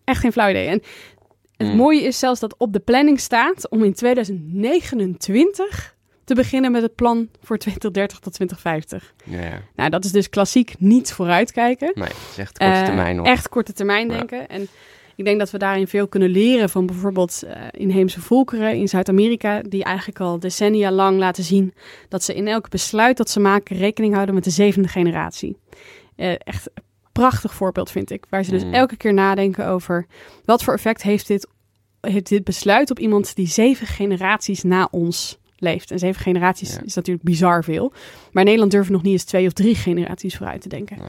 Echt 0.03 0.19
geen 0.19 0.31
flauw 0.31 0.49
idee. 0.49 0.67
En 0.67 0.81
het 1.57 1.67
mm. 1.67 1.75
mooie 1.75 2.01
is 2.01 2.19
zelfs 2.19 2.39
dat 2.39 2.57
op 2.57 2.73
de 2.73 2.79
planning 2.79 3.19
staat 3.19 3.69
om 3.69 3.83
in 3.83 3.93
2029 3.93 5.94
te 6.25 6.35
beginnen 6.35 6.71
met 6.71 6.81
het 6.81 6.95
plan 6.95 7.29
voor 7.41 7.57
2030 7.57 8.19
tot 8.19 8.33
2050. 8.33 9.13
Ja, 9.23 9.61
Nou, 9.75 9.89
dat 9.89 10.05
is 10.05 10.11
dus 10.11 10.29
klassiek 10.29 10.75
niet 10.79 11.13
vooruitkijken. 11.13 11.91
Nee, 11.95 12.07
het 12.07 12.17
is 12.31 12.37
echt 12.37 12.57
korte 12.57 12.83
termijn. 12.83 13.17
Uh, 13.17 13.25
echt 13.25 13.49
korte 13.49 13.73
termijn 13.73 14.07
denken. 14.07 14.37
Ja. 14.37 14.47
En 14.47 14.67
ik 15.15 15.25
denk 15.25 15.39
dat 15.39 15.51
we 15.51 15.57
daarin 15.57 15.87
veel 15.87 16.07
kunnen 16.07 16.29
leren 16.29 16.69
van 16.69 16.85
bijvoorbeeld 16.85 17.43
uh, 17.45 17.51
inheemse 17.71 18.21
volkeren 18.21 18.75
in 18.75 18.87
Zuid-Amerika, 18.87 19.61
die 19.61 19.83
eigenlijk 19.83 20.19
al 20.19 20.39
decennia 20.39 20.91
lang 20.91 21.17
laten 21.17 21.43
zien 21.43 21.73
dat 22.09 22.23
ze 22.23 22.33
in 22.35 22.47
elk 22.47 22.69
besluit 22.69 23.17
dat 23.17 23.29
ze 23.29 23.39
maken 23.39 23.77
rekening 23.77 24.13
houden 24.13 24.35
met 24.35 24.43
de 24.43 24.49
zevende 24.49 24.87
generatie. 24.87 25.57
Uh, 26.17 26.33
echt 26.37 26.69
een 26.73 26.83
prachtig 27.11 27.53
voorbeeld 27.53 27.91
vind 27.91 28.11
ik, 28.11 28.25
waar 28.29 28.43
ze 28.43 28.51
dus 28.51 28.63
mm. 28.63 28.73
elke 28.73 28.97
keer 28.97 29.13
nadenken 29.13 29.67
over 29.67 30.05
wat 30.45 30.63
voor 30.63 30.73
effect 30.73 31.01
heeft 31.01 31.27
dit, 31.27 31.47
heeft 32.01 32.27
dit 32.27 32.43
besluit 32.43 32.91
op 32.91 32.99
iemand 32.99 33.35
die 33.35 33.47
zeven 33.47 33.87
generaties 33.87 34.63
na 34.63 34.87
ons 34.91 35.39
leeft. 35.65 35.91
En 35.91 35.99
zeven 35.99 36.21
generaties 36.21 36.73
ja. 36.73 36.81
is 36.85 36.93
natuurlijk 36.93 37.25
bizar 37.25 37.63
veel. 37.63 37.89
Maar 37.89 38.43
in 38.43 38.43
Nederland 38.43 38.71
durven 38.71 38.93
nog 38.93 39.03
niet 39.03 39.11
eens 39.11 39.23
twee 39.23 39.47
of 39.47 39.53
drie 39.53 39.75
generaties 39.75 40.35
vooruit 40.35 40.61
te 40.61 40.69
denken. 40.69 40.97
Nee. 40.97 41.07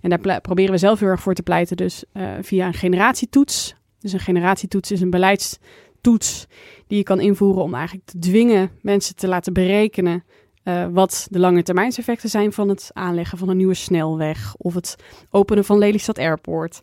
En 0.00 0.10
daar 0.10 0.40
proberen 0.40 0.72
we 0.72 0.78
zelf 0.78 1.00
heel 1.00 1.08
erg 1.08 1.20
voor 1.20 1.34
te 1.34 1.42
pleiten. 1.42 1.76
Dus 1.76 2.04
uh, 2.12 2.30
via 2.40 2.66
een 2.66 2.74
generatietoets. 2.74 3.74
Dus 4.00 4.12
een 4.12 4.20
generatietoets 4.20 4.90
is 4.90 5.00
een 5.00 5.10
beleidstoets 5.10 6.46
die 6.86 6.98
je 6.98 7.02
kan 7.02 7.20
invoeren 7.20 7.62
om 7.62 7.74
eigenlijk 7.74 8.06
te 8.06 8.18
dwingen 8.18 8.70
mensen 8.80 9.16
te 9.16 9.28
laten 9.28 9.52
berekenen 9.52 10.24
uh, 10.64 10.86
wat 10.90 11.26
de 11.30 11.38
lange 11.38 11.62
termijnseffecten 11.62 12.28
zijn 12.28 12.52
van 12.52 12.68
het 12.68 12.90
aanleggen 12.92 13.38
van 13.38 13.48
een 13.48 13.56
nieuwe 13.56 13.74
snelweg 13.74 14.54
of 14.56 14.74
het 14.74 14.96
openen 15.30 15.64
van 15.64 15.78
Lelystad 15.78 16.18
Airport. 16.18 16.78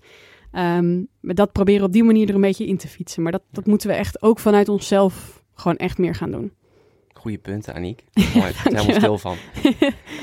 Um, 0.54 1.08
maar 1.20 1.36
dat 1.36 1.52
proberen 1.52 1.82
we 1.82 1.88
op 1.88 1.94
die 1.94 2.04
manier 2.04 2.30
er 2.30 2.36
een 2.36 2.42
beetje 2.42 2.66
in 2.66 2.78
te 2.78 2.88
fietsen. 2.88 3.24
Maar 3.24 3.32
dat, 3.32 3.44
dat 3.52 3.66
moeten 3.66 3.90
we 3.90 3.94
echt 3.94 4.22
ook 4.22 4.40
vanuit 4.40 4.70
onszelf 4.70 5.44
gewoon 5.54 5.78
echt 5.78 5.98
meer 5.98 6.16
gaan 6.16 6.32
doen. 6.32 6.52
Goeie 7.22 7.38
punten, 7.38 7.74
Aniek. 7.74 8.04
Mooi, 8.36 8.50
ik 8.50 8.56
ben 8.64 8.76
helemaal 8.76 8.96
stil 8.96 9.18
van. 9.18 9.38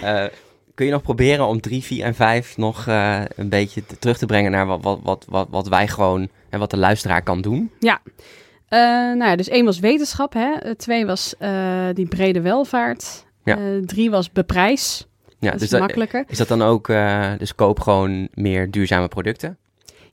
Uh, 0.03 0.25
kun 0.75 0.87
je 0.87 0.93
nog 0.93 1.03
proberen 1.03 1.47
om 1.47 1.61
3, 1.61 1.83
4 1.83 2.05
en 2.05 2.15
5 2.15 2.57
nog 2.57 2.87
uh, 2.87 3.23
een 3.37 3.49
beetje 3.49 3.87
te, 3.87 3.99
terug 3.99 4.19
te 4.19 4.27
brengen 4.27 4.51
naar 4.51 4.67
wat, 4.67 4.81
wat, 4.83 5.01
wat, 5.03 5.27
wat, 5.29 5.49
wat 5.51 5.69
wij 5.69 5.89
gewoon 5.89 6.29
en 6.49 6.59
wat 6.59 6.71
de 6.71 6.77
luisteraar 6.77 7.23
kan 7.23 7.41
doen? 7.41 7.71
Ja. 7.79 8.01
Uh, 8.05 8.79
nou 9.17 9.25
ja, 9.25 9.37
dus 9.37 9.49
één 9.49 9.65
was 9.65 9.79
wetenschap, 9.79 10.33
hè? 10.33 10.75
twee 10.75 11.07
was 11.07 11.35
die 11.95 12.09
brede 12.09 12.41
welvaart. 12.41 13.27
Ja. 13.49 13.59
Eh, 13.59 13.83
drie 13.85 14.11
was 14.11 14.33
beprijs. 14.33 15.07
Ja, 15.39 15.51
dat 15.51 15.53
dus 15.53 15.63
is 15.63 15.71
dat, 15.71 15.81
makkelijker. 15.81 16.25
is 16.29 16.39
dat 16.39 16.49
dan 16.49 16.63
ook, 16.63 16.89
eh, 16.89 17.33
dus 17.39 17.55
koop 17.55 17.81
gewoon 17.81 18.29
meer 18.35 18.71
duurzame 18.71 19.09
producten? 19.09 19.59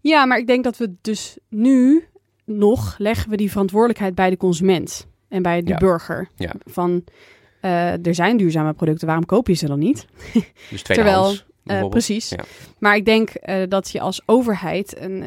Ja, 0.01 0.25
maar 0.25 0.37
ik 0.37 0.47
denk 0.47 0.63
dat 0.63 0.77
we 0.77 0.93
dus 1.01 1.37
nu 1.49 2.07
nog 2.45 2.95
leggen 2.97 3.29
we 3.29 3.37
die 3.37 3.51
verantwoordelijkheid 3.51 4.15
bij 4.15 4.29
de 4.29 4.37
consument 4.37 5.07
en 5.27 5.41
bij 5.41 5.61
de 5.61 5.69
Ja. 5.69 5.77
burger. 5.77 6.27
Ja. 6.35 6.51
Van 6.65 7.03
eh, 7.61 8.05
er 8.05 8.15
zijn 8.15 8.37
duurzame 8.37 8.73
producten, 8.73 9.07
waarom 9.07 9.25
koop 9.25 9.47
je 9.47 9.53
ze 9.53 9.65
dan 9.67 9.79
niet? 9.79 10.05
Dus 10.69 10.81
Eh, 10.81 10.95
bijvoorbeeld? 10.95 11.89
precies. 11.89 12.29
Ja. 12.29 12.43
Maar 12.79 12.95
ik 12.95 13.05
denk 13.05 13.29
eh, 13.29 13.61
dat 13.69 13.89
je 13.91 13.99
als 13.99 14.21
overheid 14.25 14.99
een, 14.99 15.23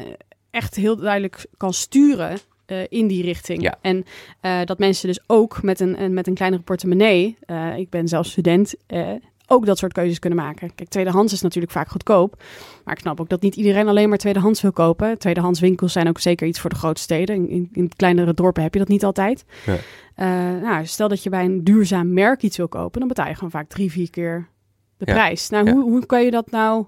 echt 0.51 0.75
heel 0.75 0.95
duidelijk 0.95 1.45
kan 1.57 1.73
sturen 1.73 2.37
in 2.89 3.07
die 3.07 3.23
richting. 3.23 3.61
Ja. 3.61 3.77
En 3.81 4.05
dat 4.65 4.79
mensen 4.79 5.07
dus 5.07 5.19
ook 5.27 5.63
met 5.63 5.79
een, 5.79 6.01
een- 6.01 6.13
met 6.13 6.27
een 6.27 6.33
kleinere 6.33 6.61
portemonnee, 6.61 7.37
ik 7.77 7.89
ben 7.89 8.07
zelf 8.07 8.25
student, 8.25 8.73
ook 9.49 9.65
dat 9.65 9.77
soort 9.77 9.93
keuzes 9.93 10.19
kunnen 10.19 10.39
maken. 10.39 10.75
Kijk, 10.75 10.89
tweedehands 10.89 11.33
is 11.33 11.41
natuurlijk 11.41 11.73
vaak 11.73 11.87
goedkoop. 11.89 12.43
Maar 12.85 12.93
ik 12.93 12.99
snap 12.99 13.19
ook 13.19 13.29
dat 13.29 13.41
niet 13.41 13.55
iedereen 13.55 13.87
alleen 13.87 14.09
maar 14.09 14.17
tweedehands 14.17 14.61
wil 14.61 14.71
kopen. 14.71 15.17
Tweedehands 15.17 15.59
winkels 15.59 15.91
zijn 15.91 16.07
ook 16.07 16.19
zeker 16.19 16.47
iets 16.47 16.59
voor 16.59 16.69
de 16.69 16.75
grote 16.75 17.01
steden. 17.01 17.35
In, 17.35 17.49
in, 17.49 17.69
in 17.71 17.91
kleinere 17.95 18.33
dorpen 18.33 18.63
heb 18.63 18.73
je 18.73 18.79
dat 18.79 18.87
niet 18.87 19.03
altijd. 19.05 19.45
Ja. 19.65 19.75
Eh, 20.15 20.61
nou, 20.61 20.85
stel 20.85 21.07
dat 21.07 21.23
je 21.23 21.29
bij 21.29 21.45
een 21.45 21.63
duurzaam 21.63 22.13
merk 22.13 22.41
iets 22.41 22.57
wil 22.57 22.67
kopen, 22.67 22.99
dan 22.99 23.07
betaal 23.07 23.27
je 23.27 23.33
gewoon 23.33 23.51
vaak 23.51 23.69
drie, 23.69 23.91
vier 23.91 24.09
keer 24.09 24.47
de 24.97 25.05
Ja. 25.05 25.13
prijs. 25.13 25.49
Nou, 25.49 25.65
Ja. 25.65 25.71
hoe, 25.73 25.81
hoe 25.81 26.05
kan 26.05 26.23
je 26.23 26.31
dat 26.31 26.51
nou 26.51 26.85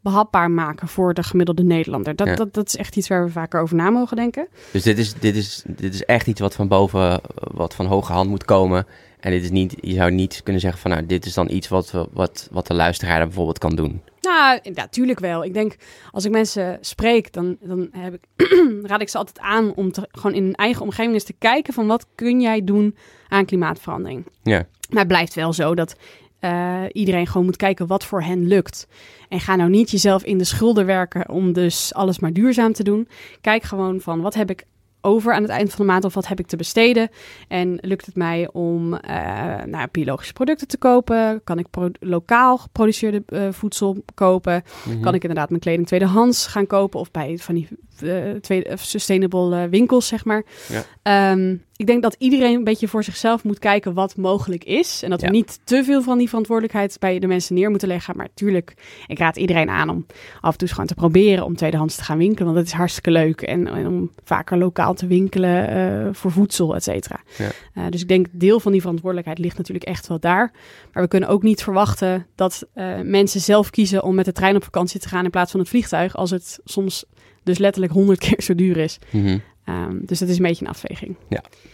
behapbaar 0.00 0.50
maken 0.50 0.88
voor 0.88 1.14
de 1.14 1.22
gemiddelde 1.22 1.62
Nederlander? 1.62 2.16
Dat, 2.16 2.26
Ja. 2.26 2.34
dat, 2.34 2.54
dat 2.54 2.66
is 2.66 2.76
echt 2.76 2.96
iets 2.96 3.08
waar 3.08 3.24
we 3.24 3.30
vaker 3.30 3.60
over 3.60 3.76
na 3.76 3.90
mogen 3.90 4.16
denken. 4.16 4.48
Dus 4.72 4.82
dit 4.82 4.98
is, 4.98 5.14
dit, 5.14 5.36
is, 5.36 5.62
dit 5.66 5.94
is 5.94 6.04
echt 6.04 6.26
iets 6.26 6.40
wat 6.40 6.54
van 6.54 6.68
boven, 6.68 7.20
wat 7.34 7.74
van 7.74 7.86
hoge 7.86 8.12
hand 8.12 8.28
moet 8.30 8.44
komen. 8.44 8.86
En 9.22 9.30
dit 9.30 9.42
is 9.42 9.50
niet, 9.50 9.74
je 9.80 9.94
zou 9.94 10.10
niet 10.10 10.40
kunnen 10.42 10.60
zeggen 10.60 10.80
van, 10.80 10.90
nou, 10.90 11.06
dit 11.06 11.26
is 11.26 11.34
dan 11.34 11.50
iets 11.50 11.68
wat, 11.68 12.08
wat, 12.12 12.48
wat 12.52 12.66
de 12.66 12.74
luisteraar 12.74 13.20
er 13.20 13.26
bijvoorbeeld 13.26 13.58
kan 13.58 13.76
doen. 13.76 14.02
Nou, 14.20 14.60
natuurlijk 14.74 15.18
wel. 15.18 15.44
Ik 15.44 15.54
denk, 15.54 15.76
als 16.10 16.24
ik 16.24 16.30
mensen 16.30 16.78
spreek, 16.80 17.32
dan, 17.32 17.56
dan 17.60 17.88
heb 17.92 18.14
ik, 18.14 18.48
raad 18.90 19.00
ik 19.00 19.08
ze 19.08 19.18
altijd 19.18 19.38
aan 19.38 19.74
om 19.74 19.92
te, 19.92 20.08
gewoon 20.10 20.36
in 20.36 20.42
hun 20.42 20.54
eigen 20.54 20.82
omgeving 20.82 21.14
eens 21.14 21.24
te 21.24 21.34
kijken 21.38 21.74
van 21.74 21.86
wat 21.86 22.06
kun 22.14 22.40
jij 22.40 22.64
doen 22.64 22.96
aan 23.28 23.44
klimaatverandering. 23.44 24.26
Ja, 24.42 24.66
Maar 24.88 24.98
het 24.98 25.08
blijft 25.08 25.34
wel 25.34 25.52
zo 25.52 25.74
dat 25.74 25.96
eh, 26.38 26.82
iedereen 26.92 27.26
gewoon 27.26 27.46
moet 27.46 27.56
kijken 27.56 27.86
wat 27.86 28.04
voor 28.04 28.22
hen 28.22 28.46
lukt. 28.46 28.86
En 29.28 29.40
ga 29.40 29.56
nou 29.56 29.70
niet 29.70 29.90
jezelf 29.90 30.24
in 30.24 30.38
de 30.38 30.44
schulden 30.44 30.86
werken 30.86 31.28
om 31.28 31.52
dus 31.52 31.94
alles 31.94 32.18
maar 32.18 32.32
duurzaam 32.32 32.72
te 32.72 32.84
doen. 32.84 33.08
Kijk 33.40 33.62
gewoon 33.62 34.00
van 34.00 34.20
wat 34.20 34.34
heb 34.34 34.50
ik 34.50 34.64
over 35.02 35.34
aan 35.34 35.42
het 35.42 35.50
eind 35.50 35.70
van 35.70 35.86
de 35.86 35.92
maand 35.92 36.04
of 36.04 36.14
wat 36.14 36.26
heb 36.26 36.38
ik 36.38 36.46
te 36.46 36.56
besteden. 36.56 37.08
En 37.48 37.78
lukt 37.80 38.06
het 38.06 38.16
mij 38.16 38.48
om 38.52 38.94
eh, 38.94 39.62
nou, 39.64 39.88
biologische 39.90 40.32
producten 40.32 40.68
te 40.68 40.78
kopen? 40.78 41.40
Kan 41.44 41.58
ik 41.58 41.66
lokaal 42.00 42.58
geproduceerde 42.58 43.22
eh, 43.26 43.48
voedsel 43.50 44.04
kopen? 44.14 44.62
Mhm. 44.84 45.00
Kan 45.00 45.14
ik 45.14 45.22
inderdaad 45.22 45.48
mijn 45.48 45.60
kleding 45.60 45.86
tweedehands 45.86 46.46
gaan 46.46 46.66
kopen 46.66 47.00
of 47.00 47.10
bij 47.10 47.38
van 47.38 47.54
die 47.54 47.68
eh, 48.02 48.30
tweede, 48.40 48.70
of 48.70 48.80
sustainable 48.80 49.56
eh, 49.62 49.68
winkels, 49.68 50.06
zeg 50.06 50.24
maar. 50.24 50.44
Ja. 50.68 50.82
Ehm, 51.02 51.56
ik 51.76 51.86
denk 51.86 52.02
dat 52.02 52.16
iedereen 52.18 52.54
een 52.54 52.64
beetje 52.64 52.88
voor 52.88 53.04
zichzelf 53.04 53.44
moet 53.44 53.58
kijken 53.58 53.94
wat 53.94 54.16
mogelijk 54.16 54.64
is. 54.64 55.02
En 55.02 55.10
dat 55.10 55.20
Ja. 55.20 55.26
we 55.26 55.32
niet 55.32 55.60
te 55.64 55.84
veel 55.84 56.02
van 56.02 56.18
die 56.18 56.28
verantwoordelijkheid 56.28 56.96
bij 56.98 57.18
de 57.18 57.26
mensen 57.26 57.54
neer 57.54 57.70
moeten 57.70 57.88
leggen. 57.88 58.16
Maar 58.16 58.28
tuurlijk, 58.34 58.74
ik 59.06 59.18
raad 59.18 59.36
iedereen 59.36 59.68
aan 59.70 59.88
om 59.90 60.06
af 60.40 60.52
en 60.52 60.58
toe 60.58 60.60
eens 60.60 60.70
gewoon 60.70 60.86
te 60.86 60.94
proberen 60.94 61.44
om 61.44 61.56
tweedehands 61.56 61.96
te 61.96 62.04
gaan 62.04 62.18
winkelen. 62.18 62.44
Want 62.44 62.56
dat 62.56 62.66
is 62.66 62.72
hartstikke 62.72 63.10
leuk. 63.10 63.40
En, 63.42 63.66
en 63.66 63.86
om 63.86 64.10
vaker 64.24 64.58
lokaal 64.58 64.94
te 64.94 65.06
winkelen 65.06 65.68
eh, 65.68 66.08
voor 66.14 66.30
voedsel, 66.30 66.74
et 66.74 66.82
cetera. 66.82 67.20
Ja. 67.38 67.48
Eh, 67.74 67.84
dus 67.90 68.00
ik 68.00 68.08
denk 68.08 68.26
deel 68.30 68.60
van 68.60 68.72
die 68.72 68.80
verantwoordelijkheid 68.80 69.38
ligt 69.38 69.56
natuurlijk 69.56 69.86
echt 69.86 70.06
wel 70.06 70.20
daar. 70.20 70.52
Maar 70.92 71.02
we 71.02 71.08
kunnen 71.08 71.28
ook 71.28 71.42
niet 71.42 71.62
verwachten 71.62 72.26
dat 72.34 72.66
eh, 72.74 73.00
mensen 73.00 73.40
zelf 73.40 73.70
kiezen 73.70 74.02
om 74.02 74.14
met 74.14 74.24
de 74.24 74.32
trein 74.32 74.56
op 74.56 74.64
vakantie 74.64 75.00
te 75.00 75.08
gaan 75.08 75.24
in 75.24 75.30
plaats 75.30 75.50
van 75.50 75.60
het 75.60 75.68
vliegtuig. 75.68 76.16
Als 76.16 76.30
het 76.30 76.58
soms 76.64 77.04
dus 77.42 77.58
letterlijk 77.58 77.92
honderd 77.92 78.18
keer 78.18 78.42
zo 78.42 78.54
duur 78.54 78.76
is. 78.76 78.98
Mhm. 79.10 79.38
Ehm, 79.64 79.96
dus 80.00 80.18
dat 80.18 80.28
is 80.28 80.36
een 80.36 80.42
beetje 80.42 80.64
een 80.64 80.70
afweging. 80.70 81.16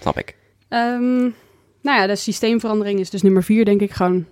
snap 0.00 0.18
ik. 0.18 0.36
Ehm, 0.68 1.20
nou 1.82 2.00
ja, 2.00 2.06
de 2.06 2.16
systeemverandering 2.16 3.00
is 3.00 3.10
dus 3.10 3.22
nummer 3.22 3.44
vier, 3.44 3.64
denk 3.64 3.80
ik 3.80 3.90
gewoon. 3.90 4.26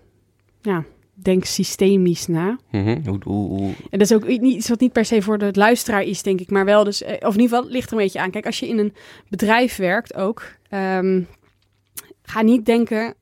Ja, 0.62 0.84
denk 1.14 1.44
systemisch 1.44 2.26
na. 2.26 2.58
Mhm. 2.70 2.98
Hoe, 3.04 3.18
hoe, 3.24 3.48
hoe, 3.48 3.72
En 3.90 3.98
dat 3.98 4.10
is 4.10 4.12
ook 4.12 4.24
iets 4.24 4.68
wat 4.68 4.80
niet 4.80 4.92
per 4.92 5.04
se 5.04 5.22
voor 5.22 5.38
de 5.38 5.50
luisteraar 5.52 6.02
is, 6.02 6.22
denk 6.22 6.40
ik, 6.40 6.50
maar 6.50 6.64
wel 6.64 6.84
dus, 6.84 7.02
eh, 7.02 7.12
of 7.12 7.34
in 7.34 7.40
ieder 7.40 7.48
geval 7.48 7.62
het 7.62 7.72
ligt 7.72 7.86
er 7.86 7.96
een 7.96 8.02
beetje 8.02 8.20
aan. 8.20 8.30
Kijk, 8.30 8.46
als 8.46 8.58
je 8.58 8.68
in 8.68 8.78
een 8.78 8.94
bedrijf 9.28 9.76
werkt 9.76 10.14
ook, 10.14 10.42
ehm, 10.68 11.22
ga 12.22 12.42
niet 12.42 12.66
denken, 12.66 13.14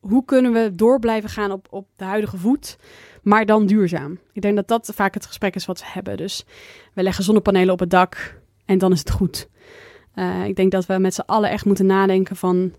hoe 0.00 0.24
kunnen 0.24 0.52
we 0.52 0.74
door 0.74 0.98
blijven 0.98 1.30
gaan 1.30 1.50
op, 1.50 1.66
op 1.70 1.88
de 1.96 2.04
huidige 2.04 2.36
voet, 2.36 2.76
maar 3.24 3.46
dan 3.46 3.66
duurzaam. 3.66 4.18
Ik 4.32 4.42
denk 4.42 4.56
dat 4.56 4.68
dat 4.68 4.90
vaak 4.94 5.14
het 5.14 5.26
gesprek 5.26 5.54
is 5.54 5.66
wat 5.66 5.80
we 5.80 5.86
hebben. 5.88 6.16
Dus 6.16 6.44
we 6.92 7.02
leggen 7.02 7.24
zonnepanelen 7.24 7.72
op 7.72 7.80
het 7.80 7.90
dak 7.90 8.40
en 8.64 8.78
dan 8.78 8.92
is 8.92 8.98
het 8.98 9.10
goed. 9.10 9.48
Eh, 10.14 10.44
ik 10.44 10.56
denk 10.56 10.72
dat 10.72 10.86
we 10.86 10.98
met 10.98 11.14
z'n 11.14 11.22
allen 11.26 11.50
echt 11.50 11.64
moeten 11.64 11.86
nadenken 11.86 12.36
van, 12.36 12.72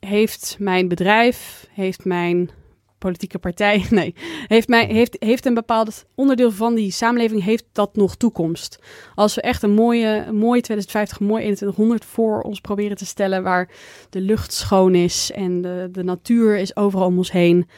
heeft 0.00 0.56
mijn 0.58 0.88
bedrijf, 0.88 1.66
heeft 1.70 2.04
mijn 2.04 2.50
politieke 2.98 3.38
partij, 3.38 3.86
nee, 3.90 4.14
heeft, 4.46 4.68
mij, 4.68 4.86
heeft, 4.86 5.16
heeft 5.18 5.46
een 5.46 5.54
bepaald 5.54 6.04
onderdeel 6.14 6.50
van 6.50 6.74
die 6.74 6.90
samenleving, 6.90 7.42
heeft 7.42 7.64
dat 7.72 7.96
nog 7.96 8.16
toekomst? 8.16 8.78
Als 9.14 9.34
we 9.34 9.40
echt 9.40 9.62
een 9.62 9.74
mooie, 9.74 10.24
een 10.26 10.36
mooie 10.36 10.60
2050, 10.60 11.20
een 11.20 11.26
mooi 11.26 11.42
2100 11.42 12.04
voor 12.04 12.40
ons 12.40 12.60
proberen 12.60 12.96
te 12.96 13.06
stellen, 13.06 13.42
waar 13.42 13.70
de 14.10 14.20
lucht 14.20 14.52
schoon 14.52 14.94
is 14.94 15.30
en 15.34 15.60
de, 15.60 15.88
de 15.92 16.04
natuur 16.04 16.56
is 16.56 16.76
overal 16.76 17.06
om 17.06 17.16
ons 17.16 17.32
heen, 17.32 17.68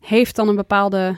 heeft 0.00 0.36
dan 0.36 0.48
een 0.48 0.56
bepaalde... 0.56 1.16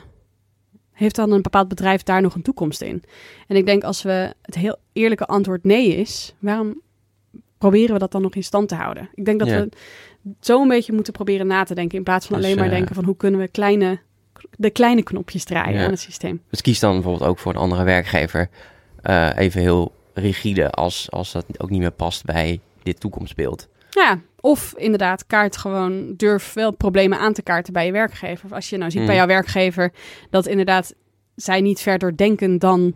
Heeft 0.95 1.15
dan 1.15 1.31
een 1.31 1.41
bepaald 1.41 1.67
bedrijf 1.67 2.03
daar 2.03 2.21
nog 2.21 2.35
een 2.35 2.41
toekomst 2.41 2.81
in? 2.81 3.03
En 3.47 3.55
ik 3.55 3.65
denk 3.65 3.83
als 3.83 4.01
we 4.01 4.33
het 4.41 4.55
heel 4.55 4.77
eerlijke 4.93 5.25
antwoord 5.25 5.63
nee 5.63 5.87
is, 5.95 6.33
waarom 6.39 6.81
proberen 7.57 7.93
we 7.93 7.99
dat 7.99 8.11
dan 8.11 8.21
nog 8.21 8.35
in 8.35 8.43
stand 8.43 8.67
te 8.69 8.75
houden? 8.75 9.09
Ik 9.13 9.25
denk 9.25 9.39
dat 9.39 9.47
Ja. 9.47 9.59
we 9.59 9.69
zo 10.39 10.61
een 10.61 10.67
beetje 10.67 10.93
moeten 10.93 11.13
proberen 11.13 11.47
na 11.47 11.63
te 11.63 11.75
denken 11.75 11.97
in 11.97 12.03
plaats 12.03 12.25
van 12.27 12.35
Dus, 12.35 12.45
alleen 12.45 12.57
maar 12.57 12.67
eh, 12.67 12.71
denken 12.73 12.95
van 12.95 13.03
hoe 13.05 13.17
kunnen 13.17 13.39
we 13.39 13.47
kleine, 13.47 13.99
de 14.57 14.69
kleine 14.69 15.03
knopjes 15.03 15.43
draaien 15.43 15.79
Ja. 15.79 15.85
aan 15.85 15.91
het 15.91 15.99
systeem. 15.99 16.41
Dus 16.49 16.61
kies 16.61 16.79
dan 16.79 16.93
bijvoorbeeld 16.93 17.29
ook 17.29 17.39
voor 17.39 17.51
een 17.53 17.59
andere 17.59 17.83
werkgever 17.83 18.49
eh, 19.01 19.29
even 19.35 19.61
heel 19.61 19.93
rigide 20.13 20.69
als, 20.71 21.11
als 21.11 21.31
dat 21.31 21.45
ook 21.57 21.69
niet 21.69 21.79
meer 21.79 21.91
past 21.91 22.25
bij 22.25 22.59
dit 22.83 22.99
toekomstbeeld. 22.99 23.67
Ja, 23.95 24.19
of 24.39 24.73
inderdaad, 24.77 25.25
kaart 25.25 25.57
gewoon, 25.57 26.13
durf 26.15 26.53
wel 26.53 26.71
problemen 26.71 27.19
aan 27.19 27.33
te 27.33 27.41
kaarten 27.43 27.73
bij 27.73 27.85
je 27.85 27.91
werkgever. 27.91 28.45
Of 28.45 28.51
als 28.51 28.69
je 28.69 28.77
nou 28.77 28.91
ziet 28.91 28.99
Mm. 28.99 29.05
bij 29.07 29.15
jouw 29.15 29.27
werkgever 29.27 29.91
dat 30.29 30.45
inderdaad 30.47 30.93
zij 31.35 31.61
niet 31.61 31.79
verder 31.81 32.17
denken 32.17 32.59
dan 32.59 32.95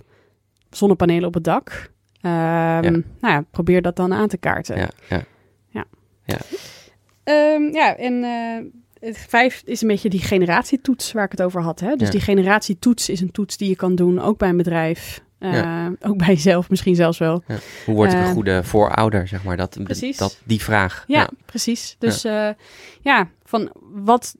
zonnepanelen 0.69 1.27
op 1.27 1.33
het 1.33 1.43
dak. 1.43 1.91
Ehm, 2.21 2.81
Nou 3.19 3.33
ja, 3.33 3.43
probeer 3.51 3.81
dat 3.81 3.95
dan 3.95 4.13
aan 4.13 4.27
te 4.27 4.37
kaarten. 4.37 4.77
Ja, 4.77 4.89
ja. 6.25 6.37
Ehm, 7.23 7.61
ja, 7.73 7.95
en 7.95 8.23
het 8.99 9.17
vijf 9.17 9.61
is 9.65 9.81
een 9.81 9.87
beetje 9.87 10.09
die 10.09 10.21
generatietoets 10.21 11.11
waar 11.11 11.25
ik 11.25 11.31
het 11.31 11.41
over 11.41 11.61
had. 11.61 11.79
Hè? 11.79 11.95
Dus 11.95 12.07
Ja. 12.07 12.13
die 12.13 12.21
generatietoets 12.21 13.09
is 13.09 13.21
een 13.21 13.31
toets 13.31 13.57
die 13.57 13.69
je 13.69 13.75
kan 13.75 13.95
doen, 13.95 14.19
ook 14.21 14.37
bij 14.37 14.49
een 14.49 14.57
bedrijf. 14.57 15.21
Eh, 15.39 15.87
Ook 16.01 16.17
bij 16.17 16.27
jezelf 16.27 16.69
misschien 16.69 16.95
zelfs 16.95 17.17
wel. 17.17 17.43
Hoe 17.85 17.95
word 17.95 18.11
ik 18.13 18.17
een 18.19 18.23
Eh, 18.23 18.31
goede 18.31 18.63
voorouder, 18.63 19.27
zeg 19.27 19.43
maar? 19.43 19.57
Dat, 19.57 19.77
precies. 19.83 20.17
dat, 20.17 20.39
die 20.43 20.61
vraag. 20.61 21.03
Ja, 21.07 21.29
precies. 21.45 21.95
Dus 21.99 22.21
ja. 22.21 22.55
ja, 23.01 23.29
van 23.43 23.71
wat 23.81 24.35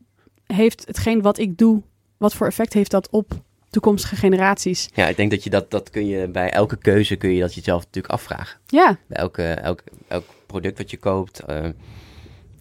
heeft 0.45 0.83
hetgeen 0.87 1.21
wat 1.21 1.37
ik 1.37 1.57
doe, 1.57 1.81
wat 2.17 2.33
voor 2.33 2.47
effect 2.47 2.73
heeft 2.73 2.91
dat 2.91 3.09
op 3.09 3.31
toekomstige 3.69 4.15
generaties? 4.15 4.89
Ja, 4.93 5.07
ik 5.07 5.15
denk 5.17 5.31
dat 5.31 5.43
je 5.43 5.49
dat, 5.49 5.71
dat 5.71 5.89
kun 5.89 6.07
je 6.07 6.27
bij 6.27 6.49
elke 6.51 6.77
keuze 6.77 7.15
kun 7.15 7.29
je 7.33 7.39
dat 7.41 7.53
jezelf 7.53 7.83
natuurlijk 7.83 8.13
afvragen. 8.13 8.59
Ja, 8.67 8.97
Bij 9.07 9.17
elke, 9.17 9.43
elk, 9.43 9.83
elk 10.07 10.25
product 10.45 10.77
wat 10.77 10.91
je 10.91 10.97
koopt. 10.97 11.39
eh, 11.39 11.65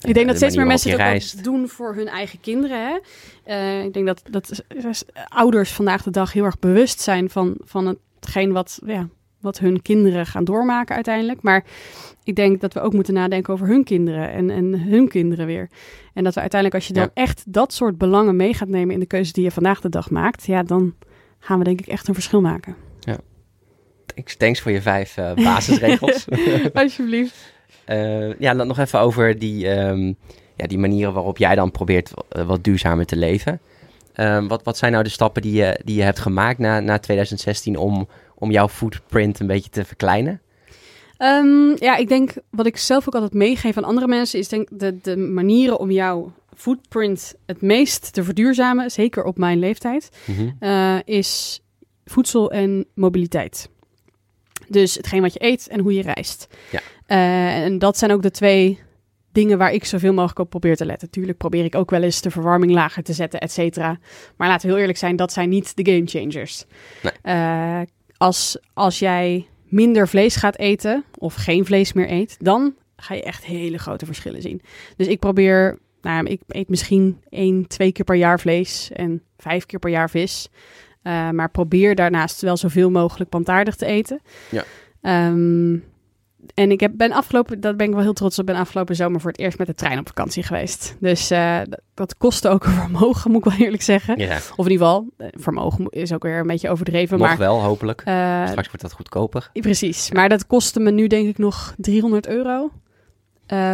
ik 0.00 0.14
denk 0.14 0.14
de 0.14 0.24
dat 0.24 0.36
steeds 0.36 0.56
meer 0.56 0.66
mensen 0.66 0.90
je 0.90 1.36
ook 1.36 1.44
doen 1.44 1.68
voor 1.68 1.94
hun 1.94 2.08
eigen 2.08 2.40
kinderen. 2.40 2.88
Hè? 2.88 2.98
Eh, 3.44 3.84
ik 3.84 3.92
denk 3.92 4.06
dat, 4.06 4.22
dat 4.30 4.64
ouders 5.28 5.70
vandaag 5.72 6.02
de 6.02 6.10
dag 6.10 6.32
heel 6.32 6.44
erg 6.44 6.58
bewust 6.58 7.00
zijn 7.00 7.30
van, 7.30 7.56
van 7.64 7.98
hetgeen 8.20 8.52
wat, 8.52 8.80
ja, 8.86 9.08
wat 9.40 9.58
hun 9.58 9.82
kinderen 9.82 10.26
gaan 10.26 10.44
doormaken 10.44 10.94
uiteindelijk. 10.94 11.42
Maar 11.42 11.64
ik 12.24 12.34
denk 12.36 12.60
dat 12.60 12.74
we 12.74 12.80
ook 12.80 12.92
moeten 12.92 13.14
nadenken 13.14 13.52
over 13.52 13.66
hun 13.66 13.84
kinderen 13.84 14.30
en, 14.32 14.50
en 14.50 14.80
hun 14.80 15.08
kinderen 15.08 15.46
weer. 15.46 15.70
En 16.14 16.24
dat 16.24 16.34
we 16.34 16.40
uiteindelijk, 16.40 16.80
als 16.80 16.88
je 16.88 16.94
dan 17.00 17.10
Ja. 17.14 17.22
echt 17.22 17.52
dat 17.52 17.72
soort 17.72 17.98
belangen 17.98 18.36
mee 18.36 18.54
gaat 18.54 18.68
nemen 18.68 18.94
in 18.94 19.00
de 19.00 19.06
keuzes 19.06 19.32
die 19.32 19.44
je 19.44 19.50
vandaag 19.50 19.80
de 19.80 19.88
dag 19.88 20.10
maakt, 20.10 20.46
ja, 20.46 20.62
dan 20.62 20.94
gaan 21.38 21.58
we 21.58 21.64
denk 21.64 21.80
ik 21.80 21.86
echt 21.86 22.08
een 22.08 22.14
verschil 22.14 22.40
maken. 22.40 22.76
Thanks, 24.14 24.36
thanks 24.36 24.60
voor 24.60 24.72
je 24.72 24.82
vijf 24.82 25.16
eh, 25.16 25.32
basisregels. 25.34 26.26
Alsjeblieft. 26.72 27.34
Eh, 27.84 28.38
ja, 28.38 28.54
dan 28.54 28.66
nog 28.66 28.78
even 28.78 29.00
over 29.00 29.38
die, 29.38 29.68
ehm, 29.68 30.12
ja, 30.56 30.66
die 30.66 30.78
manieren 30.78 31.12
waarop 31.12 31.38
jij 31.38 31.54
dan 31.54 31.70
probeert 31.70 32.12
eh, 32.28 32.46
wat 32.46 32.64
duurzamer 32.64 33.06
te 33.06 33.16
leven. 33.16 33.60
Ehm, 34.18 34.46
wat, 34.46 34.62
wat 34.62 34.78
zijn 34.78 34.92
nou 34.92 35.04
de 35.04 35.10
stappen 35.10 35.42
die 35.42 35.52
je, 35.52 35.80
die 35.84 35.96
je 35.96 36.02
hebt 36.02 36.18
gemaakt 36.18 36.58
na, 36.58 36.80
na 36.80 36.98
2016 36.98 37.76
om, 37.76 38.08
om 38.34 38.50
jouw 38.50 38.68
footprint 38.68 39.40
een 39.40 39.46
beetje 39.46 39.70
te 39.70 39.84
verkleinen? 39.84 40.40
Ehm, 41.16 41.84
ja, 41.84 41.96
ik 41.96 42.08
denk 42.08 42.32
wat 42.50 42.66
ik 42.66 42.76
zelf 42.76 43.06
ook 43.06 43.14
altijd 43.14 43.32
meegeef 43.32 43.76
aan 43.76 43.84
andere 43.84 44.06
mensen 44.06 44.38
is 44.38 44.48
denk 44.48 44.68
de, 44.72 44.98
de 45.02 45.16
manieren 45.16 45.78
om 45.78 45.90
jouw 45.90 46.32
footprint 46.56 47.34
het 47.46 47.60
meest 47.62 48.12
te 48.12 48.24
verduurzamen, 48.24 48.90
zeker 48.90 49.24
op 49.24 49.38
mijn 49.38 49.58
leeftijd, 49.58 50.08
Mhm. 50.26 50.48
eh, 50.58 50.96
is 51.04 51.60
voedsel 52.04 52.50
en 52.50 52.86
mobiliteit. 52.94 53.68
Dus 54.68 54.94
hetgeen 54.94 55.20
wat 55.22 55.32
je 55.32 55.44
eet 55.44 55.68
en 55.68 55.80
hoe 55.80 55.94
je 55.94 56.02
reist. 56.02 56.46
Ja. 56.70 56.80
Eh, 57.06 57.64
en 57.64 57.78
dat 57.78 57.98
zijn 57.98 58.12
ook 58.12 58.22
de 58.22 58.30
twee 58.30 58.78
dingen 59.38 59.58
waar 59.58 59.72
ik 59.72 59.84
zoveel 59.84 60.12
mogelijk 60.12 60.38
op 60.38 60.50
probeer 60.50 60.76
te 60.76 60.86
letten. 60.86 61.10
Tuurlijk 61.10 61.38
probeer 61.38 61.64
ik 61.64 61.74
ook 61.74 61.90
wel 61.90 62.02
eens 62.02 62.20
de 62.20 62.30
verwarming 62.30 62.72
lager 62.72 63.02
te 63.02 63.12
zetten, 63.12 63.40
et 63.40 63.52
cetera. 63.52 63.98
Maar 64.36 64.48
laten 64.48 64.66
we 64.66 64.72
heel 64.72 64.80
eerlijk 64.80 64.98
zijn, 64.98 65.16
dat 65.16 65.32
zijn 65.32 65.48
niet 65.48 65.76
de 65.76 65.92
game 65.92 66.06
changers. 66.06 66.64
Nee. 67.02 67.12
Eh, 67.22 67.80
als, 68.16 68.58
als 68.74 68.98
jij 68.98 69.46
minder 69.64 70.08
vlees 70.08 70.36
gaat 70.36 70.58
eten 70.58 71.04
of 71.18 71.34
geen 71.34 71.64
vlees 71.64 71.92
meer 71.92 72.10
eet, 72.10 72.36
dan 72.38 72.74
ga 72.96 73.14
je 73.14 73.22
echt 73.22 73.44
hele 73.44 73.78
grote 73.78 74.06
verschillen 74.06 74.42
zien. 74.42 74.62
Dus 74.96 75.06
ik 75.06 75.18
probeer, 75.18 75.78
nou, 76.02 76.26
ik 76.26 76.40
eet 76.48 76.68
misschien 76.68 77.20
één, 77.28 77.66
twee 77.66 77.92
keer 77.92 78.04
per 78.04 78.16
jaar 78.16 78.40
vlees 78.40 78.90
en 78.92 79.22
vijf 79.36 79.66
keer 79.66 79.78
per 79.78 79.90
jaar 79.90 80.10
vis. 80.10 80.48
Eh, 81.02 81.30
maar 81.30 81.50
probeer 81.50 81.94
daarnaast 81.94 82.40
wel 82.40 82.56
zoveel 82.56 82.90
mogelijk 82.90 83.30
plantaardig 83.30 83.76
te 83.76 83.86
eten. 83.86 84.20
Ja. 84.50 84.64
Ehm, 85.00 85.78
en 86.54 86.70
ik 86.70 86.80
heb, 86.80 86.92
ben 86.94 87.12
afgelopen, 87.12 87.60
dat 87.60 87.76
ben 87.76 87.86
ik 87.86 87.92
wel 87.92 88.02
heel 88.02 88.12
trots 88.12 88.38
op, 88.38 88.46
ben 88.46 88.56
afgelopen 88.56 88.96
zomer 88.96 89.20
voor 89.20 89.30
het 89.30 89.40
eerst 89.40 89.58
met 89.58 89.66
de 89.66 89.74
trein 89.74 89.98
op 89.98 90.06
vakantie 90.06 90.42
geweest. 90.42 90.96
Dus 91.00 91.30
eh, 91.30 91.58
dat, 91.94 92.16
kostte 92.16 92.48
ook 92.48 92.64
een 92.64 92.72
vermogen, 92.84 93.30
moet 93.30 93.46
ik 93.46 93.52
wel 93.52 93.60
eerlijk 93.66 93.82
zeggen. 93.82 94.18
Ja, 94.18 94.36
Of 94.56 94.66
in 94.66 94.70
ieder 94.72 94.86
geval, 94.86 95.06
eh, 95.16 95.26
vermogen 95.32 95.82
mo- 95.82 95.88
is 95.90 96.12
ook 96.12 96.22
weer 96.22 96.38
een 96.38 96.46
beetje 96.46 96.70
overdreven. 96.70 97.18
nog 97.18 97.26
maar 97.28 97.38
wel, 97.38 97.60
hopelijk. 97.62 98.02
eh, 98.04 98.46
Straks 98.46 98.66
wordt 98.66 98.82
dat 98.82 98.92
goedkoper. 98.92 99.50
Precies, 99.52 100.10
maar 100.12 100.28
dat 100.28 100.46
kostte 100.46 100.80
me 100.80 100.90
nu 100.90 101.06
denk 101.06 101.28
ik 101.28 101.38
nog 101.38 101.74
300 101.76 102.26
euro 102.26 102.70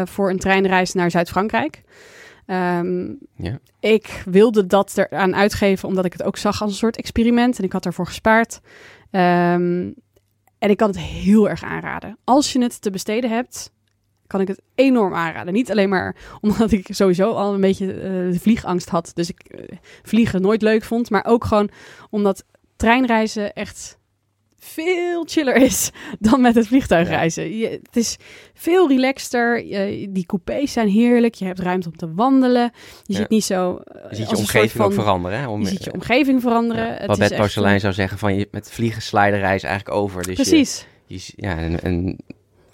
voor 0.04 0.30
een 0.30 0.38
treinreis 0.38 0.92
naar 0.92 1.10
Zuid-Frankrijk. 1.10 1.82
Ehm, 2.46 3.04
Ja. 3.36 3.58
Ik 3.80 4.22
wilde 4.26 4.66
dat 4.66 4.98
eraan 4.98 5.34
uitgeven 5.34 5.88
omdat 5.88 6.04
ik 6.04 6.12
het 6.12 6.22
ook 6.22 6.36
zag 6.36 6.62
als 6.62 6.70
een 6.70 6.76
soort 6.76 6.96
experiment 6.96 7.58
en 7.58 7.64
ik 7.64 7.72
had 7.72 7.82
daarvoor 7.82 8.06
gespaard. 8.06 8.60
Ehm, 9.10 9.90
en 10.64 10.70
ik 10.70 10.76
kan 10.76 10.88
het 10.88 10.98
heel 10.98 11.48
erg 11.48 11.62
aanraden. 11.62 12.18
Als 12.24 12.52
je 12.52 12.62
het 12.62 12.80
te 12.80 12.90
besteden 12.90 13.30
hebt, 13.30 13.72
kan 14.26 14.40
ik 14.40 14.48
het 14.48 14.62
enorm 14.74 15.14
aanraden. 15.14 15.52
Niet 15.52 15.70
alleen 15.70 15.88
maar 15.88 16.16
omdat 16.40 16.72
ik 16.72 16.86
sowieso 16.90 17.32
al 17.32 17.54
een 17.54 17.60
beetje 17.60 17.92
eh, 17.92 18.40
vliegangst 18.40 18.88
had, 18.88 19.10
dus 19.14 19.28
ik 19.28 19.40
eh, 19.42 19.76
vliegen 20.02 20.42
nooit 20.42 20.62
leuk 20.62 20.84
vond, 20.84 21.10
maar 21.10 21.24
ook 21.24 21.44
gewoon 21.44 21.70
omdat 22.10 22.44
treinreizen 22.76 23.52
echt 23.52 23.98
veel 24.64 25.24
chiller 25.26 25.56
is 25.56 25.90
dan 26.18 26.40
met 26.40 26.54
het 26.54 26.66
vliegtuig 26.66 27.08
reizen. 27.08 27.56
Je, 27.56 27.68
het 27.68 27.96
is 27.96 28.16
veel 28.54 28.88
relaxter. 28.88 29.64
Je- 29.66 30.08
die 30.10 30.26
coupés 30.26 30.72
zijn 30.72 30.88
heerlijk. 30.88 31.34
Je 31.34 31.44
hebt 31.44 31.58
ruimte 31.58 31.88
om 31.88 31.96
te 31.96 32.14
wandelen. 32.14 32.70
Je 33.02 33.12
Ja. 33.12 33.18
zit 33.18 33.28
niet 33.28 33.44
zo. 33.44 33.76
eh, 33.76 34.10
Je 34.10 34.16
ziet 34.16 34.26
als 34.28 34.38
je 34.38 34.44
omgeving 34.44 34.84
ook 34.84 34.92
veranderen. 34.92 35.38
Hè? 35.38 35.48
Om, 35.48 35.60
Je 35.60 35.66
ziet 35.66 35.84
je 35.84 35.92
omgeving 35.92 36.40
veranderen. 36.40 36.86
ja, 36.86 36.92
Het 36.94 37.06
Wat 37.06 37.18
Bert 37.18 37.36
Porcelein 37.36 37.74
eh, 37.74 37.80
zou 37.80 37.92
zeggen 37.92 38.18
van 38.18 38.36
je, 38.36 38.48
met 38.50 38.70
vliegen 38.70 39.02
slijden 39.02 39.38
reis 39.40 39.62
eigenlijk 39.62 39.96
over. 39.96 40.22
Dus 40.22 40.36
je- 40.36 40.42
Precies. 40.42 40.86
Je, 41.06 41.32
ja, 41.36 41.56
en, 41.58 41.80
en 41.80 42.18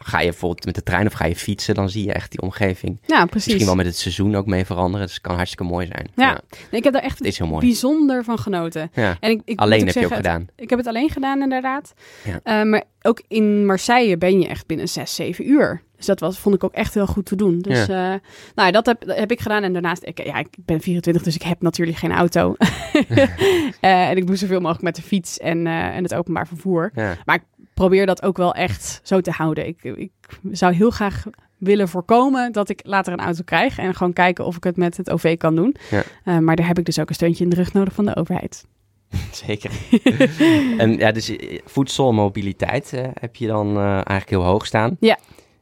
ga 0.03 0.19
je 0.21 0.29
bijvoorbeeld 0.29 0.65
met 0.65 0.75
de 0.75 0.83
trein 0.83 1.07
of 1.07 1.13
ga 1.13 1.25
je 1.25 1.37
fietsen, 1.37 1.75
dan 1.75 1.91
zie 1.91 2.05
je 2.05 2.13
echt 2.13 2.31
die 2.31 2.41
omgeving. 2.41 3.01
Ja, 3.07 3.25
precies. 3.27 3.47
Misschien 3.47 3.67
wel 3.67 3.75
met 3.75 3.87
het 3.87 3.97
seizoen 3.97 4.35
ook 4.35 4.47
mee 4.47 4.65
veranderen. 4.65 5.07
Dus 5.07 5.15
het 5.15 5.25
kan 5.25 5.35
hartstikke 5.35 5.65
mooi 5.65 5.87
zijn. 5.87 6.09
Ja. 6.15 6.41
Ik 6.71 6.85
heb 6.85 6.93
daar 6.93 7.03
echt 7.03 7.19
het 7.19 7.27
is 7.27 7.39
heel 7.39 7.47
mooi. 7.47 7.67
bijzonder 7.67 8.25
van 8.25 8.39
genoten. 8.39 8.91
Ja. 8.95 9.17
En 9.21 9.31
ik, 9.31 9.43
ik 9.45 9.59
Alleen 9.59 9.87
heb 9.87 9.95
je 9.95 10.01
ook 10.01 10.09
zeggen, 10.09 10.17
gedaan. 10.17 10.49
Ik 10.57 10.71
heb 10.71 10.79
het 10.79 10.89
alleen 10.89 11.11
gedaan, 11.11 11.43
inderdaad. 11.43 11.95
Ja. 12.25 12.41
Eh, 12.43 12.63
maar 12.63 12.85
ook 13.03 13.23
in 13.29 13.67
Marseille 13.67 14.19
ben 14.19 14.41
je 14.41 14.49
echt 14.49 14.67
binnen 14.67 14.89
6, 14.89 15.15
7 15.15 15.51
uur. 15.51 15.83
Dus 15.97 16.07
dat 16.07 16.21
was, 16.21 16.39
vond 16.39 16.55
ik 16.55 16.65
ook 16.65 16.73
echt 16.73 16.95
heel 16.95 17.07
goed 17.07 17.27
te 17.27 17.37
doen. 17.37 17.59
Dus 17.59 17.81
eh, 17.81 17.89
nou, 17.89 18.21
ja, 18.55 18.71
dat, 18.71 18.87
heb, 18.87 19.03
heb 19.07 19.31
ik 19.31 19.41
gedaan. 19.41 19.63
En 19.63 19.73
daarnaast, 19.73 20.03
ik, 20.05 20.25
ja, 20.25 20.39
ik 20.39 20.49
ben 20.59 20.81
24, 20.81 21.23
dus 21.23 21.35
ik 21.35 21.43
heb 21.43 21.63
natuurlijk 21.63 21.99
geen 21.99 22.13
auto. 22.13 22.55
Eh, 23.81 24.09
en 24.09 24.17
ik 24.17 24.27
doe 24.27 24.37
zoveel 24.37 24.61
mogelijk 24.61 24.83
met 24.83 24.97
de 24.97 25.03
fiets 25.03 25.39
en, 25.39 25.67
en 25.67 26.03
het 26.03 26.15
openbaar 26.15 26.47
vervoer. 26.47 26.91
Ja. 26.95 27.17
Probeer 27.81 28.07
dat 28.07 28.23
ook 28.23 28.37
wel 28.37 28.55
echt 28.55 29.01
zo 29.03 29.21
te 29.21 29.31
houden. 29.31 29.67
Ik, 29.67 29.83
ik 29.85 30.11
zou 30.51 30.73
heel 30.75 30.91
graag 30.91 31.25
willen 31.59 31.89
voorkomen 31.89 32.53
dat 32.53 32.69
ik 32.69 32.81
later 32.85 33.13
een 33.13 33.19
auto 33.21 33.43
krijg. 33.45 33.79
En 33.79 33.95
gewoon 33.95 34.13
kijken 34.13 34.45
of 34.45 34.57
ik 34.57 34.65
het 34.65 34.77
met 34.77 34.97
het 34.97 35.11
OV 35.11 35.37
kan 35.37 35.55
doen. 35.57 35.77
Ja. 35.91 36.03
Eh, 36.25 36.39
maar 36.39 36.57
daar 36.57 36.67
heb 36.67 36.79
ik 36.79 36.85
dus 36.85 36.99
ook 36.99 37.09
een 37.09 37.15
steuntje 37.15 37.45
in 37.45 37.51
de 37.51 37.57
rug 37.57 37.73
nodig 37.73 37.93
van 37.95 38.05
de 38.05 38.17
overheid. 38.17 38.65
Zeker. 39.47 39.71
en 40.79 40.97
ja, 40.97 41.13
dus 41.13 41.37
eh, 41.37 41.59
voedsel 41.65 42.09
en 42.09 42.15
mobiliteit 42.15 42.93
eh, 42.93 43.09
heb 43.21 43.37
je 43.37 43.47
dan 43.47 43.79
eigenlijk 43.79 44.31
heel 44.31 44.45
hoog 44.45 44.67
staan. 44.67 44.97
Ja. 45.01 45.19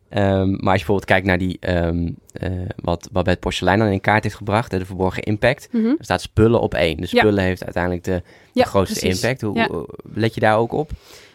Ehm, 0.09 0.51
maar 0.51 0.73
als 0.73 0.81
je 0.81 0.87
bijvoorbeeld 0.87 1.05
kijkt 1.05 1.27
naar 1.27 1.39
die, 1.39 1.57
ehm, 1.61 2.11
eh, 2.33 2.51
wat, 2.77 3.09
wat 3.13 3.25
bij 3.25 3.33
het 3.33 3.43
porselein 3.43 3.79
dan 3.79 3.89
in 3.89 4.01
kaart 4.01 4.23
heeft 4.23 4.35
gebracht, 4.37 4.71
de 4.71 4.87
verborgen 4.87 5.23
impact, 5.23 5.69
er 5.73 5.97
staat 5.99 6.21
spullen 6.21 6.61
op 6.61 6.75
één. 6.75 6.97
Dus 6.97 7.11
Ja. 7.11 7.19
spullen 7.21 7.45
heeft 7.45 7.65
uiteindelijk 7.65 8.05
de, 8.05 8.11
de 8.13 8.23
Ja, 8.53 8.65
grootste 8.65 8.99
precies. 9.01 9.23
impact. 9.23 9.41
Hoe, 9.41 9.57
Ja. 9.57 9.67
hoe- 9.69 9.89
let 10.13 10.35
je 10.35 10.41
daar 10.41 10.57
ook 10.59 10.73
op? 10.73 10.91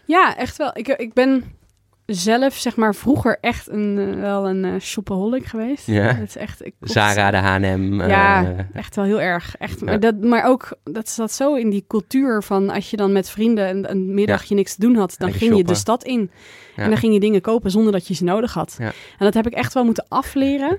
Ja, 0.05 0.35
echt 0.37 0.57
wel. 0.57 0.69
Ik, 0.73 0.87
ik 0.87 1.13
ben 1.13 1.43
zelf, 2.05 2.53
zeg 2.55 2.75
maar, 2.75 2.95
vroeger 2.95 3.37
echt 3.41 3.69
een, 3.69 3.97
eh, 4.13 4.19
wel 4.19 4.49
een 4.49 4.65
eh, 4.65 4.79
shopaholic 4.79 5.45
geweest. 5.45 5.87
Ja. 5.87 6.17
Is 6.17 6.35
echt... 6.35 6.65
Ik 6.65 6.73
Zara, 6.79 7.31
de 7.31 7.37
H&M. 7.37 8.01
eh, 8.01 8.07
Ja, 8.09 8.55
echt 8.73 8.95
wel 8.95 9.05
heel 9.05 9.21
erg. 9.21 9.55
Echt, 9.57 9.79
Ja. 9.79 9.85
maar, 9.85 9.99
dat, 9.99 10.21
maar 10.21 10.43
ook, 10.45 10.77
dat 10.83 11.09
zat 11.09 11.31
zo 11.31 11.55
in 11.55 11.69
die 11.69 11.85
cultuur 11.87 12.43
van 12.43 12.69
als 12.69 12.89
je 12.89 12.97
dan 12.97 13.11
met 13.11 13.29
vrienden 13.29 13.69
een, 13.69 13.91
een 13.91 14.13
middagje 14.13 14.55
niks 14.55 14.75
te 14.75 14.81
doen 14.81 14.95
had, 14.95 15.15
dan 15.17 15.33
ging 15.33 15.57
je 15.57 15.63
de 15.63 15.75
stad 15.75 16.03
in. 16.03 16.31
En 16.75 16.89
dan 16.89 16.97
ging 16.97 17.13
je 17.13 17.19
dingen 17.19 17.41
kopen 17.41 17.71
zonder 17.71 17.91
dat 17.91 18.07
je 18.07 18.13
ze 18.13 18.23
nodig 18.23 18.53
had. 18.53 18.75
Ja. 18.79 18.85
En 18.85 18.93
dat 19.25 19.33
heb 19.33 19.47
ik 19.47 19.53
echt 19.53 19.73
wel 19.73 19.85
moeten 19.85 20.05
afleren. 20.07 20.77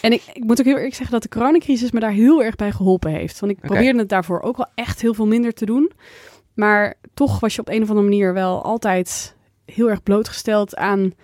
En 0.00 0.12
ik, 0.12 0.22
ik 0.32 0.44
moet 0.44 0.58
ook 0.60 0.66
heel 0.66 0.76
eerlijk 0.76 0.94
zeggen 0.94 1.12
dat 1.12 1.22
de 1.22 1.28
coronacrisis 1.38 1.90
me 1.90 2.00
daar 2.00 2.10
heel 2.10 2.42
erg 2.42 2.56
bij 2.56 2.72
geholpen 2.72 3.10
heeft. 3.10 3.40
Want 3.40 3.52
ik 3.52 3.60
probeerde 3.60 3.98
het 3.98 4.08
daarvoor 4.08 4.40
ook 4.40 4.56
wel 4.56 4.66
echt 4.74 5.00
heel 5.00 5.14
veel 5.14 5.26
minder 5.26 5.52
te 5.52 5.66
doen. 5.66 5.90
Maar 6.62 6.94
toch 7.14 7.40
was 7.40 7.54
je 7.54 7.60
op 7.60 7.68
een 7.68 7.82
of 7.82 7.88
andere 7.88 8.08
manier 8.08 8.34
wel 8.34 8.62
altijd 8.62 9.36
heel 9.64 9.90
erg 9.90 10.02
blootgesteld 10.02 10.76
aan 10.76 11.14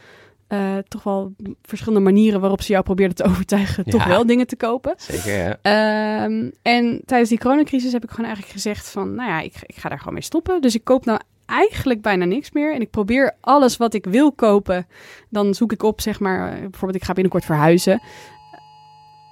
eh, 0.48 0.76
toch 0.88 1.02
wel 1.02 1.34
verschillende 1.62 2.04
manieren 2.04 2.40
waarop 2.40 2.62
ze 2.62 2.72
jou 2.72 2.84
probeerden 2.84 3.16
te 3.16 3.24
overtuigen 3.30 3.84
toch 3.84 4.04
wel 4.04 4.26
dingen 4.26 4.46
te 4.46 4.56
kopen. 4.56 4.94
Zeker, 4.96 5.32
ja. 5.32 5.58
Ehm, 5.62 6.50
en 6.62 7.02
tijdens 7.04 7.30
die 7.30 7.38
coronacrisis 7.38 7.92
heb 7.92 8.04
ik 8.04 8.10
gewoon 8.10 8.26
eigenlijk 8.26 8.54
gezegd 8.54 8.88
van, 8.88 9.14
nou 9.14 9.30
ja, 9.30 9.40
ik, 9.40 9.54
ik 9.66 9.76
ga 9.76 9.88
daar 9.88 9.98
gewoon 9.98 10.14
mee 10.14 10.22
stoppen. 10.22 10.60
Dus 10.60 10.74
ik 10.74 10.84
koop 10.84 11.04
nou 11.04 11.20
eigenlijk 11.46 12.02
bijna 12.02 12.24
niks 12.24 12.52
meer. 12.52 12.74
En 12.74 12.80
ik 12.80 12.90
probeer 12.90 13.36
alles 13.40 13.76
wat 13.76 13.94
ik 13.94 14.04
wil 14.04 14.32
kopen, 14.32 14.86
dan 15.28 15.54
zoek 15.54 15.72
ik 15.72 15.82
op, 15.82 16.00
zeg 16.00 16.20
maar, 16.20 16.52
eh, 16.52 16.60
bijvoorbeeld 16.60 16.94
ik 17.00 17.04
ga 17.04 17.12
binnenkort 17.12 17.44
verhuizen. 17.44 18.02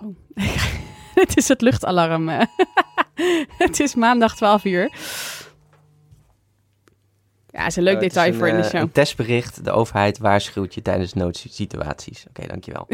Oh, 0.03 0.17
het 1.21 1.37
is 1.37 1.49
het 1.49 1.61
luchtalarm. 1.61 2.29
eh. 2.29 2.47
het 3.65 3.81
is 3.81 3.95
maandag 3.95 4.37
12 4.37 4.65
uur. 4.65 4.91
Ja, 7.57 7.67
is 7.67 7.77
een 7.77 7.83
leuk 7.83 7.95
is 7.95 8.01
detail 8.01 8.33
een, 8.33 8.39
voor 8.39 8.49
in 8.49 8.57
de 8.57 8.63
eh, 8.63 8.69
show. 8.69 8.81
Een 8.81 8.93
testbericht. 8.93 9.65
De 9.65 9.71
overheid 9.71 10.19
waarschuwt 10.19 10.75
je 10.75 10.83
tijdens 10.83 11.13
noodsituaties. 11.13 12.25
Oké, 12.29 12.47
dankjewel. 12.47 12.87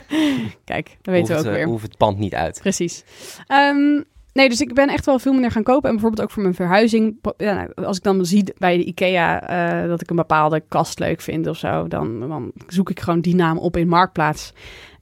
Kijk, 0.64 0.96
dat 1.02 1.14
weten 1.14 1.34
we 1.34 1.40
ook 1.40 1.46
eh, 1.46 1.52
weer. 1.52 1.66
Hoeft 1.66 1.82
het 1.82 1.96
pand 1.96 2.18
niet 2.18 2.34
uit. 2.34 2.58
Precies. 2.60 3.04
Ehm, 3.46 4.02
nee, 4.32 4.48
dus 4.48 4.60
ik 4.60 4.74
ben 4.74 4.88
echt 4.88 5.06
wel 5.06 5.18
veel 5.18 5.32
minder 5.32 5.50
gaan 5.50 5.62
kopen. 5.62 5.88
En 5.88 5.94
bijvoorbeeld 5.94 6.22
ook 6.22 6.30
voor 6.30 6.42
mijn 6.42 6.54
verhuizing. 6.54 7.16
Ja, 7.36 7.54
nou, 7.54 7.86
als 7.86 7.96
ik 7.96 8.02
dan 8.02 8.24
zie 8.26 8.44
bij 8.58 8.76
de 8.76 8.84
IKEA 8.84 9.42
eh, 9.42 9.88
dat 9.88 10.00
ik 10.00 10.10
een 10.10 10.16
bepaalde 10.16 10.62
kast 10.68 10.98
leuk 10.98 11.20
vind 11.20 11.46
of 11.46 11.56
zo, 11.56 11.88
dan, 11.88 12.20
dan 12.20 12.52
zoek 12.66 12.90
ik 12.90 13.00
gewoon 13.00 13.20
die 13.20 13.34
naam 13.34 13.58
op 13.58 13.76
in 13.76 13.88
Marktplaats. 13.88 14.52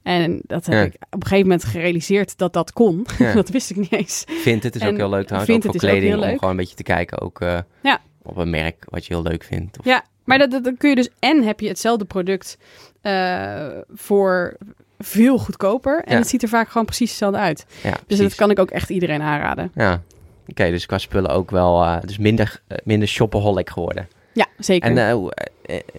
En 0.03 0.41
dat 0.43 0.65
heb 0.65 0.75
Ja. 0.75 0.81
ik 0.81 0.93
op 0.93 1.21
een 1.21 1.27
gegeven 1.27 1.47
moment 1.47 1.63
gerealiseerd 1.63 2.37
dat 2.37 2.53
dat 2.53 2.71
kon. 2.73 3.05
Ja. 3.17 3.33
dat 3.41 3.49
wist 3.49 3.69
ik 3.69 3.75
niet 3.75 3.91
eens. 3.93 4.23
Vindt 4.27 4.63
het 4.63 4.75
is 4.75 4.85
ook 4.85 4.97
heel 4.97 5.09
leuk 5.09 5.25
trouwens. 5.25 5.53
Ook 5.53 5.61
voor 5.61 5.75
is 5.75 5.81
ook 5.83 5.89
kleding. 5.89 6.15
Om 6.15 6.21
gewoon 6.21 6.49
een 6.49 6.55
beetje 6.55 6.75
te 6.75 6.83
kijken 6.83 7.21
ook 7.21 7.39
Ja. 7.81 8.01
Op 8.27 8.37
een 8.37 8.49
merk 8.49 8.85
wat 8.89 9.05
je 9.05 9.13
heel 9.13 9.23
leuk 9.23 9.43
vindt. 9.43 9.79
Of, 9.79 9.85
Ja, 9.85 10.03
maar 10.23 10.37
dat, 10.37 10.51
dat, 10.51 10.63
dan 10.63 10.77
kun 10.77 10.89
je 10.89 10.95
dus 10.95 11.09
en 11.19 11.43
heb 11.43 11.59
je 11.59 11.67
hetzelfde 11.67 12.05
product 12.05 12.57
eh, 13.01 13.67
voor 13.93 14.57
veel 14.99 15.37
goedkoper. 15.37 16.01
En 16.03 16.13
Ja. 16.13 16.19
het 16.19 16.27
ziet 16.27 16.43
er 16.43 16.49
vaak 16.49 16.69
gewoon 16.69 16.85
precies 16.85 17.09
hetzelfde 17.09 17.37
uit. 17.39 17.65
ja, 17.83 17.89
Dus 17.91 17.99
precies. 18.05 18.23
dat 18.27 18.35
kan 18.35 18.49
ik 18.49 18.59
ook 18.59 18.71
echt 18.71 18.89
iedereen 18.89 19.21
aanraden. 19.21 19.71
Ja. 19.75 20.01
Oké, 20.47 20.69
dus 20.69 20.85
qua 20.85 20.97
spullen 20.97 21.29
ook 21.29 21.51
wel 21.51 21.83
eh, 21.83 21.97
dus 22.01 22.17
minder, 22.17 22.61
eh, 22.67 22.77
minder 22.83 23.07
shopaholic 23.07 23.69
geworden. 23.69 24.07
Ja, 24.33 24.45
zeker. 24.57 24.97
En 24.97 25.31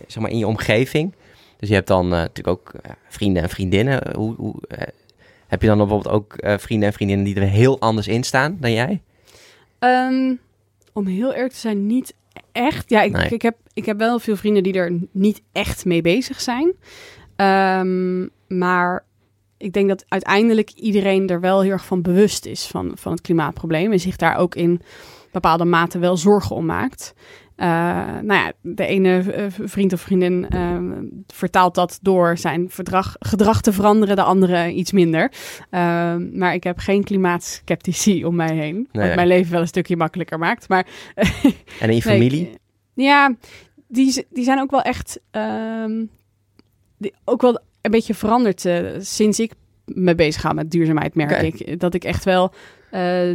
zeg 0.07 0.23
maar 0.23 0.31
in 0.31 0.39
je 0.39 0.47
omgeving. 0.47 1.15
Dus 1.57 1.69
je 1.69 1.75
hebt 1.75 1.87
dan 1.87 2.09
natuurlijk 2.09 2.49
ook 2.49 2.73
vrienden 3.09 3.43
en 3.43 3.49
vriendinnen. 3.49 4.15
Hoe, 4.17 4.35
hoe, 4.35 4.55
heb 5.47 5.63
je 5.63 5.69
dan 5.69 5.79
bijvoorbeeld 5.79 6.15
ook 6.15 6.35
vrienden 6.41 6.89
en 6.89 6.95
vriendinnen 6.95 7.25
die 7.25 7.35
er 7.35 7.43
heel 7.43 7.81
anders 7.81 8.09
in 8.09 8.25
staan 8.25 8.57
dan 8.61 8.73
jij? 8.73 9.01
Ehm, 9.79 10.35
om 10.99 11.07
heel 11.07 11.33
eerlijk 11.33 11.53
te 11.53 11.59
zijn, 11.59 11.87
niet 11.87 12.15
echt. 12.53 12.91
Ja, 12.91 13.03
ik, 13.03 13.13
Nee. 13.13 13.29
ik, 13.29 13.43
heb, 13.43 13.57
ik 13.73 13.87
heb 13.87 13.99
wel 13.99 14.19
veel 14.19 14.37
vrienden 14.37 14.63
die 14.63 14.73
er 14.73 14.99
niet 15.13 15.43
echt 15.53 15.85
mee 15.85 16.01
bezig 16.01 16.41
zijn. 16.41 16.75
Ehm, 17.37 18.27
maar 18.49 19.05
ik 19.57 19.73
denk 19.73 19.89
dat 19.89 20.05
uiteindelijk 20.09 20.71
iedereen 20.71 21.29
er 21.29 21.41
wel 21.41 21.61
heel 21.63 21.73
erg 21.73 21.85
van 21.85 22.03
bewust 22.03 22.47
is 22.47 22.67
van, 22.67 22.93
van 22.95 23.13
het 23.13 23.21
klimaatprobleem. 23.21 23.93
En 23.93 24.01
zich 24.01 24.17
daar 24.17 24.37
ook 24.37 24.55
in 24.55 24.81
bepaalde 25.33 25.65
mate 25.65 25.99
wel 25.99 26.17
zorgen 26.17 26.57
om 26.57 26.67
maakt. 26.67 27.15
Nou 27.59 28.33
ja, 28.33 28.53
de 28.63 28.87
ene 28.87 29.25
vriend 29.49 29.93
of 29.93 30.01
vriendin 30.01 30.47
vertaalt 31.27 31.75
dat 31.75 31.99
door 32.03 32.39
zijn 32.39 32.71
verdrag, 32.71 33.17
gedrag 33.19 33.61
te 33.61 33.73
veranderen, 33.73 34.17
de 34.17 34.23
andere 34.23 34.73
iets 34.73 34.93
minder. 34.93 35.33
maar 36.33 36.55
ik 36.55 36.65
heb 36.65 36.79
geen 36.79 37.05
klimaatskeptici 37.05 38.25
om 38.25 38.35
mij 38.35 38.55
heen, 38.55 38.89
wat 38.93 39.15
mijn 39.15 39.27
leven 39.27 39.53
wel 39.53 39.61
een 39.61 39.67
stukje 39.67 39.97
makkelijker 39.97 40.39
maakt. 40.39 40.69
Maar, 40.69 40.87
en 41.81 41.89
in 41.89 41.95
je 41.95 42.03
familie? 42.03 42.51
ja, 42.95 43.35
die, 43.89 44.27
die 44.31 44.45
zijn 44.45 44.61
ook 44.61 44.71
wel 44.71 44.83
echt, 44.83 45.21
ehm, 45.31 46.05
die, 46.99 47.15
ook 47.25 47.43
wel 47.43 47.61
een 47.81 47.91
beetje 47.91 48.15
veranderd 48.15 48.69
sinds 48.99 49.41
ik 49.41 49.53
me 49.85 50.15
bezig 50.15 50.41
ga 50.41 50.53
met 50.53 50.71
duurzaamheid, 50.71 51.15
merk 51.15 51.43
ik. 51.43 51.81
Dat 51.81 51.95
ik 51.95 52.05
echt 52.05 52.25
wel 52.25 52.53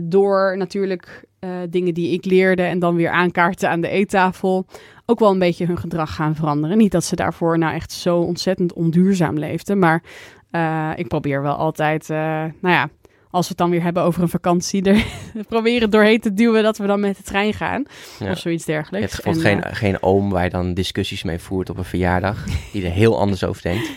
door 0.04 0.58
natuurlijk 0.58 1.26
uh, 1.44 1.50
dingen 1.70 1.94
die 1.94 2.12
ik 2.12 2.26
leerde 2.26 2.64
en 2.64 2.80
dan 2.80 2.96
weer 2.96 3.10
aankaarten 3.10 3.70
aan 3.70 3.82
de 3.82 3.90
eettafel, 3.90 4.66
ook 5.06 5.20
wel 5.20 5.32
een 5.32 5.40
beetje 5.40 5.66
hun 5.66 5.78
gedrag 5.78 6.16
gaan 6.16 6.36
veranderen. 6.36 6.78
Niet 6.78 6.92
dat 6.92 7.04
ze 7.04 7.16
daarvoor 7.16 7.58
nou 7.58 7.74
echt 7.74 7.92
zo 7.92 8.20
ontzettend 8.20 8.74
onduurzaam 8.74 9.38
leefden, 9.38 9.80
maar 9.80 10.04
uh, 10.52 10.92
ik 10.96 11.08
probeer 11.08 11.42
wel 11.42 11.56
altijd, 11.56 12.08
nou 12.08 12.52
ja, 12.62 12.90
als 13.34 13.48
we 13.48 13.50
het 13.50 13.58
dan 13.58 13.70
weer 13.70 13.84
hebben 13.84 14.04
over 14.04 14.22
een 14.22 14.30
vakantie, 14.30 14.84
er 14.84 15.06
proberen 15.48 15.90
doorheen 15.90 16.20
te 16.20 16.34
duwen 16.34 16.64
dat 16.64 16.78
we 16.78 16.88
dan 16.88 17.00
met 17.00 17.18
de 17.18 17.24
trein 17.24 17.54
gaan. 17.54 17.86
Of 18.30 18.38
zoiets 18.38 18.66
dergelijks. 18.66 19.18
Je 19.18 19.22
hebt 19.24 19.42
geen, 19.42 19.64
geen 19.64 20.04
oom 20.04 20.30
waar 20.30 20.44
je 20.44 20.50
dan 20.50 20.74
discussies 20.74 21.24
mee 21.24 21.40
voert 21.40 21.70
op 21.70 21.78
een 21.78 21.84
verjaardag, 21.84 22.46
die 22.72 22.86
er 22.86 22.92
heel 22.92 23.20
anders 23.20 23.44
over 23.44 23.62
denkt. 23.62 23.92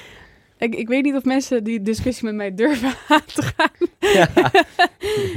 Ik, 0.58 0.74
ik 0.74 0.88
weet 0.88 1.02
niet 1.02 1.14
of 1.14 1.24
mensen 1.24 1.64
die 1.64 1.82
discussie 1.82 2.24
met 2.24 2.34
mij 2.34 2.54
durven 2.54 2.94
aan 3.08 3.24
te 3.24 3.42
gaan. 3.42 3.88
Ja. 3.98 4.28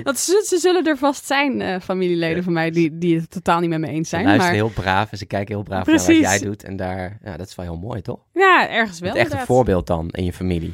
Want 0.04 0.18
ze, 0.18 0.44
ze, 0.48 0.58
zullen 0.58 0.86
er 0.86 0.98
vast 0.98 1.26
zijn, 1.26 1.62
uh, 1.62 1.80
familieleden 1.80 2.44
van 2.44 2.54
mij, 2.54 2.72
die, 2.72 2.98
die 2.98 3.20
het 3.20 3.32
totaal 3.32 3.60
niet 3.60 3.70
met 3.70 3.80
me 3.80 3.88
eens 3.88 4.10
zijn. 4.10 4.22
Ze 4.22 4.28
luisteren 4.28 4.58
maar... 4.58 4.66
heel 4.66 4.84
braaf 4.84 5.12
en 5.12 5.18
ze 5.18 5.26
kijken 5.26 5.56
heel 5.56 5.64
braaf 5.64 5.84
Precies. 5.84 6.08
naar 6.08 6.32
wat 6.32 6.40
jij 6.40 6.50
doet. 6.50 6.64
En 6.64 6.76
daar, 6.76 7.18
ja, 7.24 7.38
dat 7.38 7.48
is 7.48 7.56
wel 7.56 7.66
heel 7.66 7.78
mooi, 7.78 8.02
toch? 8.02 8.20
Ja, 8.34 8.70
ergens 8.70 9.00
wel. 9.00 9.10
Het 9.10 9.20
echt 9.20 9.34
een 9.34 9.46
voorbeeld 9.46 9.88
dan 9.88 10.10
in 10.10 10.26
je 10.26 10.34
familie. 10.34 10.74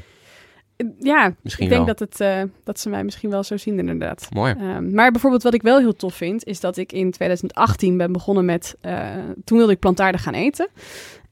Ja, 0.99 1.33
misschien 1.41 1.65
ik 1.65 1.71
denk 1.71 1.87
dat, 1.87 1.99
het, 1.99 2.19
uh, 2.19 2.41
dat 2.63 2.79
ze 2.79 2.89
mij 2.89 3.03
misschien 3.03 3.29
wel 3.29 3.43
zo 3.43 3.57
zien, 3.57 3.79
inderdaad. 3.79 4.27
Mooi. 4.33 4.55
Uh, 4.59 4.77
maar 4.79 5.11
bijvoorbeeld 5.11 5.43
wat 5.43 5.53
ik 5.53 5.61
wel 5.61 5.79
heel 5.79 5.95
tof 5.95 6.15
vind, 6.15 6.45
is 6.45 6.59
dat 6.59 6.77
ik 6.77 6.91
in 6.91 7.11
2018 7.11 7.97
ben 7.97 8.11
begonnen 8.11 8.45
met... 8.45 8.75
Uh, 8.81 9.09
toen 9.43 9.57
wilde 9.57 9.73
ik 9.73 9.79
plantaardig 9.79 10.23
gaan 10.23 10.33
eten. 10.33 10.67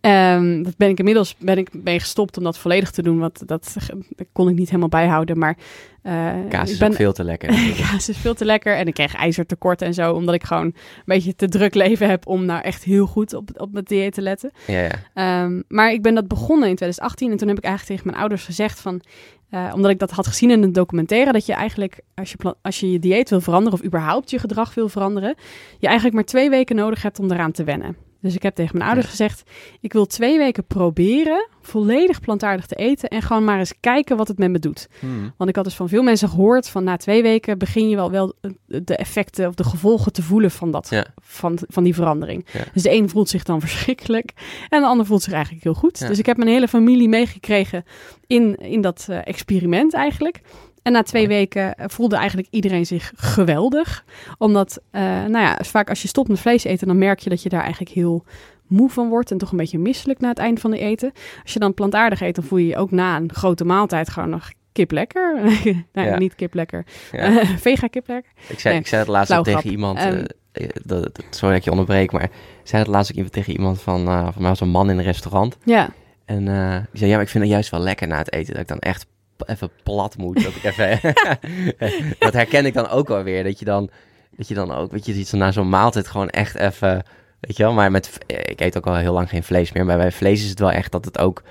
Um, 0.05 0.63
dat 0.63 0.77
ben 0.77 0.89
ik 0.89 0.97
inmiddels 0.97 1.35
ben 1.37 1.57
ik 1.57 1.69
mee 1.83 1.99
gestopt 1.99 2.37
om 2.37 2.43
dat 2.43 2.57
volledig 2.57 2.91
te 2.91 3.01
doen, 3.01 3.19
want 3.19 3.47
dat, 3.47 3.73
dat 3.73 3.89
kon 4.31 4.49
ik 4.49 4.55
niet 4.55 4.67
helemaal 4.67 4.89
bijhouden. 4.89 5.37
Maar 5.37 5.57
uh, 6.03 6.31
kaas 6.49 6.71
is 6.71 6.77
ben, 6.77 6.93
veel 6.93 7.13
te 7.13 7.23
lekker. 7.23 7.49
kaas 7.89 8.09
is 8.09 8.17
veel 8.17 8.33
te 8.33 8.45
lekker 8.45 8.75
en 8.75 8.87
ik 8.87 8.93
kreeg 8.93 9.15
ijzertekorten 9.15 9.87
en 9.87 9.93
zo, 9.93 10.13
omdat 10.13 10.35
ik 10.35 10.43
gewoon 10.43 10.65
een 10.65 10.75
beetje 11.05 11.35
te 11.35 11.47
druk 11.47 11.73
leven 11.73 12.09
heb 12.09 12.27
om 12.27 12.45
nou 12.45 12.61
echt 12.61 12.83
heel 12.83 13.05
goed 13.05 13.33
op, 13.33 13.49
op 13.53 13.71
mijn 13.71 13.85
dieet 13.85 14.13
te 14.13 14.21
letten. 14.21 14.51
Ja, 14.67 14.89
ja. 15.13 15.43
Um, 15.43 15.63
maar 15.67 15.91
ik 15.91 16.01
ben 16.01 16.15
dat 16.15 16.27
begonnen 16.27 16.69
in 16.69 16.75
2018 16.75 17.31
en 17.31 17.37
toen 17.37 17.47
heb 17.47 17.57
ik 17.57 17.63
eigenlijk 17.63 17.93
tegen 17.93 18.09
mijn 18.09 18.21
ouders 18.21 18.45
gezegd 18.45 18.79
van, 18.79 19.01
uh, 19.51 19.71
omdat 19.75 19.91
ik 19.91 19.99
dat 19.99 20.11
had 20.11 20.27
gezien 20.27 20.51
in 20.51 20.63
een 20.63 20.73
documentaire, 20.73 21.31
dat 21.31 21.45
je 21.45 21.53
eigenlijk 21.53 21.99
als 22.15 22.31
je, 22.31 22.55
als 22.61 22.79
je 22.79 22.91
je 22.91 22.99
dieet 22.99 23.29
wil 23.29 23.41
veranderen 23.41 23.79
of 23.79 23.85
überhaupt 23.85 24.29
je 24.29 24.39
gedrag 24.39 24.73
wil 24.73 24.89
veranderen, 24.89 25.35
je 25.79 25.85
eigenlijk 25.85 26.15
maar 26.15 26.25
twee 26.25 26.49
weken 26.49 26.75
nodig 26.75 27.01
hebt 27.01 27.19
om 27.19 27.31
eraan 27.31 27.51
te 27.51 27.63
wennen. 27.63 28.11
Dus 28.23 28.35
ik 28.35 28.43
heb 28.43 28.55
tegen 28.55 28.77
mijn 28.77 28.89
ouders 28.89 29.09
gezegd: 29.09 29.43
ik 29.79 29.93
wil 29.93 30.05
twee 30.05 30.37
weken 30.37 30.65
proberen 30.65 31.47
volledig 31.61 32.19
plantaardig 32.19 32.65
te 32.65 32.75
eten 32.75 33.09
en 33.09 33.21
gewoon 33.21 33.43
maar 33.43 33.59
eens 33.59 33.73
kijken 33.79 34.17
wat 34.17 34.27
het 34.27 34.37
met 34.37 34.51
me 34.51 34.59
doet. 34.59 34.87
Hmm. 34.99 35.33
Want 35.37 35.49
ik 35.49 35.55
had 35.55 35.65
dus 35.65 35.75
van 35.75 35.89
veel 35.89 36.03
mensen 36.03 36.29
gehoord 36.29 36.69
van 36.69 36.83
na 36.83 36.97
twee 36.97 37.21
weken 37.21 37.57
begin 37.57 37.89
je 37.89 37.95
wel 37.95 38.11
wel 38.11 38.33
de 38.65 38.95
effecten 38.95 39.47
of 39.47 39.55
de 39.55 39.63
gevolgen 39.63 40.13
te 40.13 40.21
voelen 40.21 40.51
van 40.51 40.71
dat 40.71 41.03
van, 41.21 41.59
van 41.67 41.83
die 41.83 41.95
verandering. 41.95 42.45
Dus 42.73 42.83
de 42.83 42.91
een 42.91 43.09
voelt 43.09 43.29
zich 43.29 43.43
dan 43.43 43.61
verschrikkelijk 43.67 44.33
en 44.69 44.81
de 44.81 44.87
ander 44.87 45.05
voelt 45.05 45.23
zich 45.23 45.33
eigenlijk 45.33 45.63
heel 45.63 45.73
goed. 45.73 46.07
Dus 46.07 46.19
ik 46.19 46.25
heb 46.25 46.37
mijn 46.37 46.49
hele 46.49 46.67
familie 46.67 47.09
meegekregen 47.09 47.85
in, 48.27 48.55
in 48.55 48.81
dat 48.81 49.07
uh, 49.09 49.27
experiment 49.27 49.93
eigenlijk. 49.93 50.41
En 50.83 50.91
na 50.91 51.03
twee 51.03 51.27
weken 51.27 51.75
eh, 51.75 51.85
voelde 51.87 52.15
eigenlijk 52.15 52.47
iedereen 52.51 52.85
zich 52.85 53.11
geweldig. 53.15 54.05
Omdat, 54.37 54.81
uh, 54.91 55.01
nou 55.01 55.37
ja, 55.37 55.59
vaak 55.61 55.89
als 55.89 56.01
je 56.01 56.07
stopt 56.07 56.29
met 56.29 56.39
vlees 56.39 56.63
eten, 56.63 56.87
dan 56.87 56.97
merk 56.97 57.19
je 57.19 57.29
dat 57.29 57.43
je 57.43 57.49
daar 57.49 57.61
eigenlijk 57.61 57.91
heel 57.91 58.23
moe 58.67 58.89
van 58.89 59.09
wordt 59.09 59.31
en 59.31 59.37
toch 59.37 59.51
een 59.51 59.57
beetje 59.57 59.79
misselijk 59.79 60.19
na 60.19 60.29
het 60.29 60.37
eind 60.37 60.59
van 60.59 60.71
de 60.71 60.77
eten. 60.77 61.11
Als 61.43 61.53
je 61.53 61.59
dan 61.59 61.73
plantaardig 61.73 62.21
eet, 62.21 62.35
dan 62.35 62.43
voel 62.43 62.59
je 62.59 62.67
je 62.67 62.77
ook 62.77 62.91
na 62.91 63.17
een 63.17 63.33
grote 63.33 63.65
maaltijd 63.65 64.09
gewoon 64.09 64.29
nog 64.29 64.51
kip 64.71 64.91
lekker. 64.91 65.41
nee, 65.93 66.05
ja. 66.05 66.17
niet 66.17 66.35
kip 66.35 66.53
lekker. 66.53 66.85
Ja. 67.11 67.45
vega 67.69 67.87
kip 67.87 68.07
lekker. 68.07 68.31
Ik 68.47 68.59
zei, 68.59 68.77
ik 68.77 68.87
zei 68.87 69.01
het 69.01 69.09
laatst 69.09 69.33
ook 69.33 69.43
tegen 69.43 69.69
iemand, 69.69 70.01
um, 70.01 70.25
dat, 70.83 71.23
sorry 71.29 71.49
dat 71.49 71.57
ik 71.57 71.63
je 71.63 71.71
onderbreek, 71.71 72.11
maar 72.11 72.23
ik 72.23 72.31
zei 72.63 72.81
het 72.81 72.91
laatst 72.91 73.19
ook 73.19 73.27
tegen 73.27 73.53
iemand 73.53 73.81
van, 73.81 74.05
van 74.05 74.41
mij 74.41 74.49
was 74.49 74.59
een 74.59 74.69
man 74.69 74.89
in 74.89 74.97
een 74.97 75.03
restaurant. 75.03 75.57
Ja. 75.63 75.89
En 76.25 76.47
uh, 76.47 76.75
die 76.75 76.99
zei, 76.99 77.09
ja, 77.09 77.15
maar 77.15 77.25
ik 77.25 77.31
vind 77.31 77.43
het 77.43 77.53
juist 77.53 77.69
wel 77.69 77.79
lekker 77.79 78.07
na 78.07 78.17
het 78.17 78.33
eten. 78.33 78.53
Dat 78.53 78.61
ik 78.61 78.67
dan 78.67 78.79
echt 78.79 79.05
even 79.45 79.69
plat 79.83 80.17
moet. 80.17 80.43
Dat, 80.43 80.55
ik 80.55 80.63
even, 80.63 80.99
dat 82.19 82.33
herken 82.33 82.65
ik 82.65 82.73
dan 82.73 82.89
ook 82.89 83.07
wel 83.07 83.23
weer. 83.23 83.43
Dat 83.43 83.59
je 83.59 83.65
dan, 83.65 83.89
dat 84.37 84.47
je 84.47 84.53
dan 84.53 84.71
ook, 84.71 84.91
weet 84.91 85.05
je, 85.05 85.13
iets 85.13 85.31
na 85.31 85.51
zo'n 85.51 85.69
maaltijd 85.69 86.07
gewoon 86.07 86.29
echt 86.29 86.55
even, 86.55 87.05
weet 87.39 87.57
je 87.57 87.63
wel. 87.63 87.73
Maar 87.73 87.91
met, 87.91 88.17
ik 88.27 88.61
eet 88.61 88.77
ook 88.77 88.87
al 88.87 88.95
heel 88.95 89.13
lang 89.13 89.29
geen 89.29 89.43
vlees 89.43 89.71
meer. 89.71 89.85
Maar 89.85 89.97
bij 89.97 90.11
vlees 90.11 90.43
is 90.43 90.49
het 90.49 90.59
wel 90.59 90.71
echt 90.71 90.91
dat 90.91 91.05
het 91.05 91.17
ook, 91.17 91.43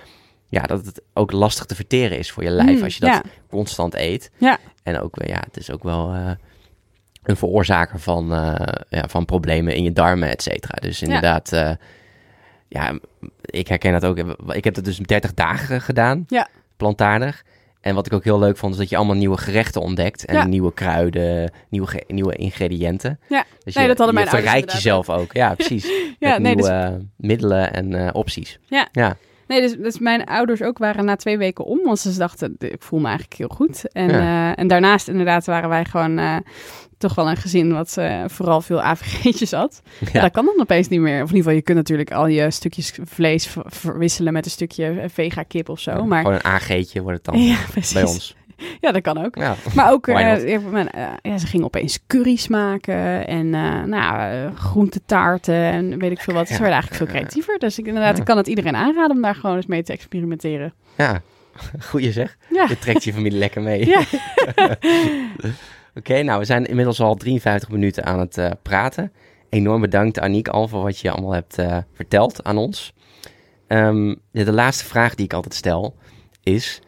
ja, 0.49 0.62
dat 0.62 0.86
het 0.86 1.03
ook 1.12 1.32
lastig 1.32 1.64
te 1.64 1.74
verteren 1.74 2.18
is 2.18 2.30
voor 2.30 2.43
je 2.43 2.51
lijf. 2.51 2.76
Mm, 2.76 2.84
als 2.84 2.95
je 2.95 3.01
dat 3.01 3.22
constant 3.51 3.95
eet. 3.95 4.30
Ja. 4.36 4.59
En 4.82 5.01
ook, 5.01 5.14
ja, 5.24 5.43
het 5.47 5.57
is 5.57 5.70
ook 5.70 5.82
wel... 5.82 6.14
Uh, 6.14 6.30
een 7.22 7.36
veroorzaker 7.36 8.01
van, 8.01 8.32
uh, 8.32 8.55
ja, 8.88 9.09
van 9.09 9.24
problemen 9.24 9.74
in 9.74 9.82
je 9.82 9.93
darmen, 9.93 10.28
et 10.28 10.43
cetera. 10.43 10.74
Dus 10.80 11.03
inderdaad, 11.03 11.51
ja. 11.51 11.70
Uh, 11.70 11.76
ja, 12.68 12.99
ik 13.40 13.68
herken 13.68 13.93
dat 13.93 14.05
ook. 14.05 14.18
Ik 14.55 14.64
heb 14.64 14.74
het 14.74 14.84
dus 14.84 14.99
30 14.99 15.34
dagen 15.34 15.80
gedaan, 15.80 16.24
ja. 16.28 16.49
plantaardig. 16.76 17.45
En 17.83 17.95
wat 17.95 18.07
ik 18.07 18.12
ook 18.12 18.24
heel 18.24 18.39
leuk 18.39 18.57
vond, 18.57 18.72
is 18.72 18.78
dat 18.78 18.89
je 18.89 18.97
allemaal 18.97 19.16
nieuwe 19.16 19.37
gerechten 19.37 19.80
ontdekt. 19.80 20.24
En 20.24 20.49
nieuwe 20.49 20.72
kruiden, 20.72 21.53
nieuwe, 21.68 22.03
nieuwe 22.09 22.35
ingrediënten. 22.35 23.20
Ja, 23.28 23.45
dus 23.64 23.74
nee, 23.74 23.83
je, 23.85 23.89
dat 23.91 23.99
hadden 23.99 24.14
mijn 24.14 24.26
je 24.26 24.37
verrijkt 24.37 24.72
jezelf 24.72 25.11
ook. 25.11 25.33
Ja, 25.33 25.55
precies. 25.55 25.85
ja, 26.18 26.39
nee, 26.39 26.55
nieuwe 26.55 26.97
dus... 26.99 27.07
middelen 27.16 27.72
en 27.72 27.93
uh, 27.93 28.09
opties. 28.12 28.59
Ja. 28.66 28.89
ja. 28.93 29.16
Nee, 29.53 29.61
dus, 29.61 29.76
dus, 29.76 29.98
mijn 29.98 30.24
ouders 30.24 30.62
ook 30.62 30.78
waren 30.78 31.05
na 31.05 31.16
twee 31.16 31.38
weken 31.38 31.64
om. 31.64 31.80
Want 31.84 31.98
ze 31.98 32.18
dachten, 32.18 32.55
ik 32.59 32.82
voel 32.82 33.00
me 33.00 33.07
eigenlijk 33.07 33.38
heel 33.38 33.48
goed. 33.48 33.92
En, 33.92 34.09
ja. 34.09 34.50
uh, 34.50 34.59
en 34.59 34.66
daarnaast 34.66 35.09
inderdaad 35.09 35.46
waren 35.46 35.68
wij 35.68 35.84
gewoon 35.84 36.18
uh, 36.18 36.36
toch 36.98 37.14
wel 37.14 37.30
een 37.30 37.36
gezin 37.36 37.72
wat 37.72 37.96
uh, 37.98 38.24
vooral 38.26 38.61
veel 38.61 38.82
AVG'tjes 38.82 39.50
had. 39.53 39.82
Ja. 40.12 40.20
Dat 40.20 40.32
kan 40.32 40.44
dan 40.44 40.61
opeens 40.61 40.88
niet 40.88 41.00
meer. 41.00 41.22
Of 41.22 41.30
in 41.30 41.36
ieder 41.36 41.36
geval, 41.36 41.53
je 41.53 41.62
kunt 41.62 41.76
natuurlijk 41.76 42.12
al 42.12 42.26
je 42.26 42.50
stukjes 42.50 42.98
vlees 43.05 43.57
verwisselen 43.64 44.32
met 44.32 44.44
een 44.44 44.50
stukje 44.50 45.05
vega 45.09 45.42
kip 45.42 45.68
of 45.68 45.80
zo. 45.80 45.90
Ja, 45.90 46.05
maar... 46.05 46.22
Gewoon 46.22 46.38
een 46.42 46.44
AG'tje 46.44 47.03
wordt 47.03 47.26
het 47.26 47.34
dan 47.34 47.57
bij 47.92 48.03
ons. 48.05 48.36
Ja, 48.80 48.92
dat 48.92 49.02
kan 49.02 49.24
ook. 49.24 49.36
Ja. 49.36 49.54
Maar 49.74 49.92
ook, 49.92 50.06
uh, 50.06 50.20
ja, 51.22 51.38
ze 51.38 51.46
gingen 51.46 51.66
opeens 51.66 51.98
curry's 52.06 52.48
maken 52.48 53.26
en 53.26 53.46
uh, 53.46 53.82
nou, 53.82 54.50
groentetaarten 54.54 55.54
en 55.54 55.98
weet 55.98 56.10
ik 56.10 56.20
veel 56.20 56.34
wat. 56.34 56.46
Ze 56.46 56.52
werden 56.52 56.72
eigenlijk 56.72 57.02
veel 57.02 57.14
creatiever. 57.14 57.58
Dus 57.58 57.78
ik, 57.78 57.86
inderdaad, 57.86 58.18
ik 58.18 58.24
kan 58.24 58.36
het 58.36 58.46
iedereen 58.46 58.76
aanraden 58.76 59.16
om 59.16 59.22
daar 59.22 59.34
gewoon 59.34 59.56
eens 59.56 59.66
mee 59.66 59.82
te 59.82 59.92
experimenteren. 59.92 60.74
Ja, 60.96 61.22
goeie 61.90 62.12
zeg. 62.12 62.36
Ja. 62.50 62.66
Je 62.68 62.78
trekt 62.78 63.04
je 63.04 63.12
familie 63.12 63.38
lekker 63.38 63.62
mee. 63.62 63.86
Ja. 63.86 64.02
Oké, 65.94 66.22
nou, 66.22 66.38
we 66.38 66.44
zijn 66.44 66.66
inmiddels 66.66 67.00
al 67.00 67.14
53 67.14 67.68
minuten 67.68 68.04
aan 68.04 68.18
het 68.18 68.36
uh, 68.38 68.50
praten. 68.62 69.12
Enorm 69.48 69.80
bedankt, 69.80 70.20
Aniek, 70.20 70.48
al 70.48 70.68
voor 70.68 70.82
wat 70.82 70.98
je 70.98 71.10
allemaal 71.10 71.32
hebt 71.32 71.58
uh, 71.58 71.76
verteld 71.92 72.44
aan 72.44 72.56
ons. 72.56 72.92
Um, 73.68 74.20
de, 74.30 74.44
de, 74.44 74.52
laatste 74.52 74.84
vraag 74.84 75.14
die 75.14 75.24
ik 75.24 75.32
altijd 75.32 75.54
stel 75.54 75.94
is: 76.42 76.82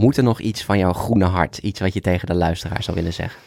moet 0.00 0.16
er 0.16 0.22
nog 0.22 0.40
iets 0.40 0.64
van 0.64 0.78
jouw 0.78 0.92
groene 0.92 1.24
hart, 1.24 1.58
iets 1.58 1.80
wat 1.80 1.94
je 1.94 2.00
tegen 2.00 2.26
de 2.26 2.34
luisteraar 2.34 2.82
zou 2.82 2.96
willen 2.96 3.12
zeggen? 3.12 3.40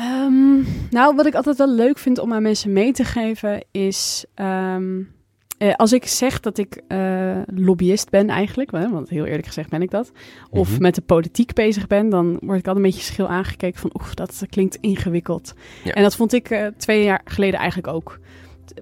Um, 0.00 0.66
nou, 0.90 1.14
wat 1.16 1.26
ik 1.26 1.34
altijd 1.34 1.56
wel 1.56 1.74
leuk 1.74 1.98
vind 1.98 2.18
om 2.18 2.32
aan 2.32 2.42
mensen 2.42 2.72
mee 2.72 2.92
te 2.92 3.04
geven 3.04 3.64
is. 3.70 4.24
Um, 4.34 5.12
uh, 5.58 5.74
als 5.74 5.92
ik 5.92 6.06
zeg 6.06 6.40
dat 6.40 6.58
ik 6.58 6.82
uh, 6.88 7.38
lobbyist 7.46 8.10
ben 8.10 8.28
eigenlijk, 8.28 8.70
want 8.70 9.08
heel 9.08 9.24
eerlijk 9.24 9.46
gezegd 9.46 9.70
ben 9.70 9.82
ik 9.82 9.90
dat, 9.90 10.12
of 10.50 10.68
mm 10.68 10.74
-hmm. 10.74 10.82
met 10.82 10.94
de 10.94 11.00
politiek 11.00 11.52
bezig 11.52 11.86
ben, 11.86 12.08
dan 12.08 12.26
word 12.26 12.58
ik 12.58 12.66
altijd 12.66 12.76
een 12.76 12.90
beetje 12.90 13.12
schil 13.12 13.28
aangekeken 13.28 13.80
van 13.80 13.90
oef, 13.94 14.14
dat 14.14 14.42
klinkt 14.50 14.78
ingewikkeld. 14.80 15.54
Ja. 15.84 15.92
En 15.92 16.02
dat 16.02 16.16
vond 16.16 16.32
ik 16.32 16.50
uh, 16.50 16.66
twee 16.76 17.04
jaar 17.04 17.20
geleden 17.24 17.58
eigenlijk 17.58 17.88
ook. 17.88 18.18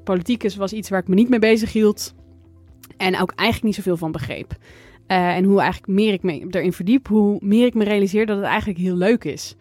Politiek 0.05 0.55
was 0.55 0.73
iets 0.73 0.89
waar 0.89 1.01
ik 1.01 1.09
me 1.09 1.15
niet 1.15 1.29
mee 1.29 1.39
bezig 1.39 1.73
hield 1.73 2.15
en 2.97 3.21
ook 3.21 3.33
eigenlijk 3.35 3.63
niet 3.63 3.75
zoveel 3.75 3.97
van 3.97 4.13
begreep. 4.13 4.57
En 5.07 5.45
hoe 5.45 5.61
eigenlijk 5.61 5.93
meer 5.93 6.13
ik 6.13 6.23
me 6.23 6.47
erin 6.51 6.73
verdiep, 6.73 7.09
hoe 7.09 7.37
meer 7.41 7.67
ik 7.67 7.75
me 7.75 7.85
realiseer 7.85 8.27
dat 8.27 8.37
het 8.37 8.47
eigenlijk 8.47 8.79
heel 8.79 8.97
leuk 8.97 9.25
is. 9.25 9.57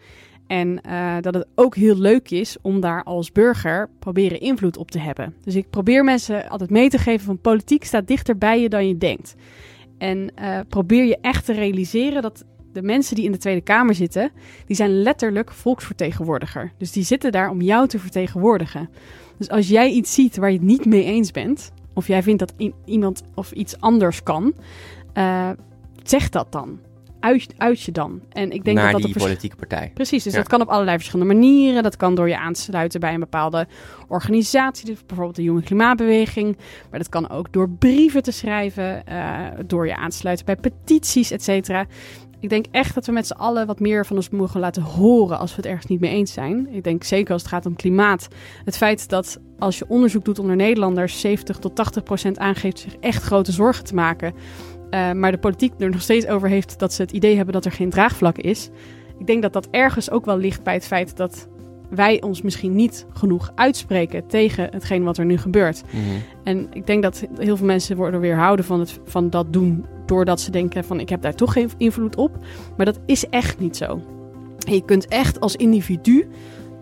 En 0.46 0.80
uh, 0.86 1.16
dat 1.20 1.34
het 1.34 1.46
ook 1.54 1.76
heel 1.76 1.96
leuk 1.96 2.30
is 2.30 2.56
om 2.62 2.80
daar 2.80 3.02
als 3.02 3.32
burger 3.32 3.88
proberen 3.98 4.40
invloed 4.40 4.76
op 4.76 4.90
te 4.90 4.98
hebben. 4.98 5.34
Dus 5.44 5.54
ik 5.54 5.70
probeer 5.70 6.04
mensen 6.04 6.48
altijd 6.48 6.70
mee 6.70 6.88
te 6.88 6.98
geven 6.98 7.24
van 7.26 7.38
politiek 7.38 7.84
staat 7.84 8.06
dichter 8.06 8.38
bij 8.38 8.60
je 8.60 8.68
dan 8.68 8.88
je 8.88 8.98
denkt. 8.98 9.34
En 9.98 10.30
uh, 10.40 10.58
probeer 10.68 11.04
je 11.04 11.18
echt 11.20 11.44
te 11.44 11.52
realiseren 11.52 12.22
dat 12.22 12.44
de 12.72 12.82
mensen 12.82 13.16
die 13.16 13.24
in 13.24 13.32
de 13.32 13.38
Tweede 13.38 13.60
Kamer 13.60 13.94
zitten, 13.94 14.30
die 14.66 14.76
zijn 14.76 15.02
letterlijk 15.02 15.52
volksvertegenwoordiger. 15.52 16.72
Dus 16.78 16.92
die 16.92 17.04
zitten 17.04 17.32
daar 17.32 17.50
om 17.50 17.60
jou 17.60 17.88
te 17.88 17.98
vertegenwoordigen. 17.98 18.88
Dus 19.38 19.48
als 19.48 19.68
jij 19.68 19.90
iets 19.90 20.14
ziet 20.14 20.36
waar 20.36 20.50
je 20.50 20.58
het 20.58 20.66
niet 20.66 20.84
mee 20.84 21.04
eens 21.04 21.30
bent, 21.30 21.72
of 21.94 22.06
jij 22.06 22.22
vindt 22.22 22.38
dat 22.38 22.54
iemand 22.84 23.22
of 23.34 23.52
iets 23.52 23.80
anders 23.80 24.22
kan, 24.22 24.54
uh, 25.14 25.50
zeg 26.02 26.28
dat 26.28 26.52
dan 26.52 26.80
uit, 27.22 27.54
uit 27.56 27.80
je 27.80 27.92
dan. 27.92 28.20
En 28.32 28.50
ik 28.50 28.64
denk 28.64 28.76
Naar 28.76 28.92
dat 28.92 29.00
dat 29.00 29.12
die 29.12 29.22
politieke 29.22 29.56
partij. 29.56 29.90
Precies, 29.94 30.24
dus 30.24 30.32
dat 30.32 30.48
kan 30.48 30.60
op 30.60 30.68
allerlei 30.68 30.96
verschillende 30.96 31.34
manieren. 31.34 31.82
Dat 31.82 31.96
kan 31.96 32.14
door 32.14 32.28
je 32.28 32.38
aansluiten 32.38 33.00
bij 33.00 33.14
een 33.14 33.20
bepaalde 33.20 33.66
organisatie, 34.08 34.86
dus 34.86 35.06
bijvoorbeeld 35.06 35.36
de 35.36 35.42
Jonge 35.42 35.62
Klimaatbeweging. 35.62 36.56
Maar 36.90 36.98
dat 36.98 37.08
kan 37.08 37.30
ook 37.30 37.52
door 37.52 37.70
brieven 37.70 38.22
te 38.22 38.30
schrijven, 38.30 39.02
uh, 39.08 39.46
door 39.66 39.86
je 39.86 39.96
aansluiten 39.96 40.46
bij 40.46 40.56
petities, 40.56 41.30
et 41.30 41.42
cetera. 41.42 41.86
Ik 42.40 42.48
denk 42.48 42.66
echt 42.70 42.94
dat 42.94 43.06
we 43.06 43.12
met 43.12 43.26
z'n 43.26 43.32
allen 43.32 43.66
wat 43.66 43.80
meer 43.80 44.06
van 44.06 44.16
ons 44.16 44.30
mogen 44.30 44.60
laten 44.60 44.82
horen 44.82 45.38
als 45.38 45.50
we 45.50 45.56
het 45.56 45.66
ergens 45.66 45.86
niet 45.86 46.00
mee 46.00 46.10
eens 46.10 46.32
zijn. 46.32 46.68
Ik 46.70 46.84
denk 46.84 47.04
zeker 47.04 47.32
als 47.32 47.42
het 47.42 47.50
gaat 47.50 47.66
om 47.66 47.76
klimaat. 47.76 48.28
Het 48.64 48.76
feit 48.76 49.08
dat 49.08 49.38
als 49.58 49.78
je 49.78 49.88
onderzoek 49.88 50.24
doet 50.24 50.38
onder 50.38 50.56
Nederlanders, 50.56 51.20
70 51.20 51.58
tot 51.58 51.74
80 51.74 52.02
procent 52.02 52.38
aangeeft 52.38 52.78
zich 52.78 52.96
echt 52.96 53.22
grote 53.22 53.52
zorgen 53.52 53.84
te 53.84 53.94
maken 53.94 54.34
uh, 54.94 55.12
maar 55.12 55.30
de 55.30 55.38
politiek 55.38 55.72
er 55.78 55.90
nog 55.90 56.02
steeds 56.02 56.26
over 56.26 56.48
heeft 56.48 56.78
dat 56.78 56.92
ze 56.92 57.02
het 57.02 57.12
idee 57.12 57.36
hebben 57.36 57.54
dat 57.54 57.64
er 57.64 57.72
geen 57.72 57.90
draagvlak 57.90 58.38
is. 58.38 58.70
Ik 59.18 59.26
denk 59.26 59.42
dat 59.42 59.52
dat 59.52 59.68
ergens 59.70 60.10
ook 60.10 60.24
wel 60.24 60.36
ligt 60.36 60.62
bij 60.62 60.74
het 60.74 60.86
feit 60.86 61.16
dat 61.16 61.48
wij 61.90 62.22
ons 62.22 62.42
misschien 62.42 62.74
niet 62.74 63.06
genoeg 63.12 63.52
uitspreken 63.54 64.26
tegen 64.26 64.68
hetgeen 64.70 65.02
wat 65.02 65.18
er 65.18 65.24
nu 65.24 65.38
gebeurt. 65.38 65.82
Mhm. 65.90 66.02
En 66.44 66.66
ik 66.72 66.86
denk 66.86 67.02
dat 67.02 67.26
heel 67.38 67.56
veel 67.56 67.66
mensen 67.66 67.96
worden 67.96 68.20
weerhouden 68.20 68.64
van, 68.64 68.80
het, 68.80 69.00
van 69.04 69.30
dat 69.30 69.52
doen 69.52 69.84
doordat 70.06 70.40
ze 70.40 70.50
denken 70.50 70.84
van 70.84 71.00
ik 71.00 71.08
heb 71.08 71.22
daar 71.22 71.34
toch 71.34 71.52
geen 71.52 71.70
invloed 71.76 72.16
op. 72.16 72.38
Maar 72.76 72.86
dat 72.86 73.00
is 73.06 73.28
echt 73.28 73.58
niet 73.58 73.76
zo. 73.76 74.00
je 74.58 74.84
kunt 74.84 75.06
echt 75.06 75.40
als 75.40 75.56
individu 75.56 76.28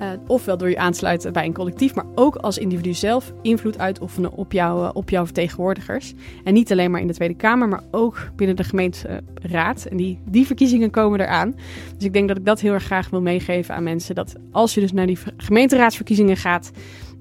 uh, 0.00 0.08
ofwel 0.26 0.56
door 0.56 0.68
je 0.68 0.78
aansluiten 0.78 1.32
bij 1.32 1.44
een 1.44 1.52
collectief, 1.52 1.94
maar 1.94 2.04
ook 2.14 2.36
als 2.36 2.58
individu 2.58 2.94
zelf 2.94 3.32
invloed 3.42 3.78
uitoefenen 3.78 4.32
op, 4.32 4.52
jou, 4.52 4.84
uh, 4.84 4.90
op 4.92 5.10
jouw 5.10 5.24
vertegenwoordigers. 5.24 6.14
En 6.44 6.54
niet 6.54 6.72
alleen 6.72 6.90
maar 6.90 7.00
in 7.00 7.06
de 7.06 7.14
Tweede 7.14 7.34
Kamer, 7.34 7.68
maar 7.68 7.82
ook 7.90 8.30
binnen 8.36 8.56
de 8.56 8.64
gemeenteraad. 8.64 9.84
En 9.84 9.96
die, 9.96 10.18
die 10.24 10.46
verkiezingen 10.46 10.90
komen 10.90 11.20
eraan. 11.20 11.54
Dus 11.96 12.04
ik 12.06 12.12
denk 12.12 12.28
dat 12.28 12.36
ik 12.36 12.44
dat 12.44 12.60
heel 12.60 12.72
erg 12.72 12.84
graag 12.84 13.10
wil 13.10 13.22
meegeven 13.22 13.74
aan 13.74 13.82
mensen. 13.82 14.14
Dat 14.14 14.34
als 14.50 14.74
je 14.74 14.80
dus 14.80 14.92
naar 14.92 15.06
die 15.06 15.18
gemeenteraadsverkiezingen 15.36 16.36
gaat, 16.36 16.70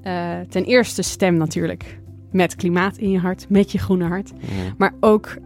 uh, 0.03 0.39
ten 0.49 0.63
eerste 0.63 1.01
stem 1.01 1.35
natuurlijk 1.37 1.99
met 2.31 2.55
klimaat 2.55 2.97
in 2.97 3.09
je 3.09 3.19
hart, 3.19 3.45
met 3.49 3.71
je 3.71 3.77
groene 3.77 4.05
hart. 4.05 4.31
Maar 4.77 4.93
ook, 4.99 5.37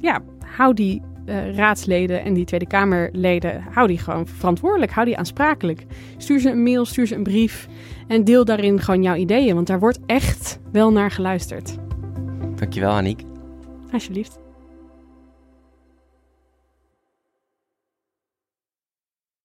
ja, 0.00 0.22
hou 0.56 0.74
die 0.74 1.02
uh, 1.26 1.56
raadsleden 1.56 2.22
en 2.22 2.34
die 2.34 2.44
Tweede 2.44 2.66
Kamerleden, 2.66 3.64
hou 3.70 3.86
die 3.86 3.98
gewoon 3.98 4.26
verantwoordelijk, 4.26 4.92
hou 4.92 5.06
die 5.06 5.18
aansprakelijk. 5.18 5.84
Stuur 6.16 6.40
ze 6.40 6.50
een 6.50 6.62
mail, 6.62 6.84
stuur 6.84 7.06
ze 7.06 7.14
een 7.14 7.22
brief 7.22 7.68
en 8.08 8.24
deel 8.24 8.44
daarin 8.44 8.80
gewoon 8.80 9.02
jouw 9.02 9.14
ideeën, 9.14 9.54
want 9.54 9.66
daar 9.66 9.80
wordt 9.80 10.00
echt 10.06 10.58
wel 10.72 10.92
naar 10.92 11.10
geluisterd. 11.10 11.76
Dankjewel, 12.56 12.92
Aniek. 12.92 13.22
Alsjeblieft. 13.92 14.43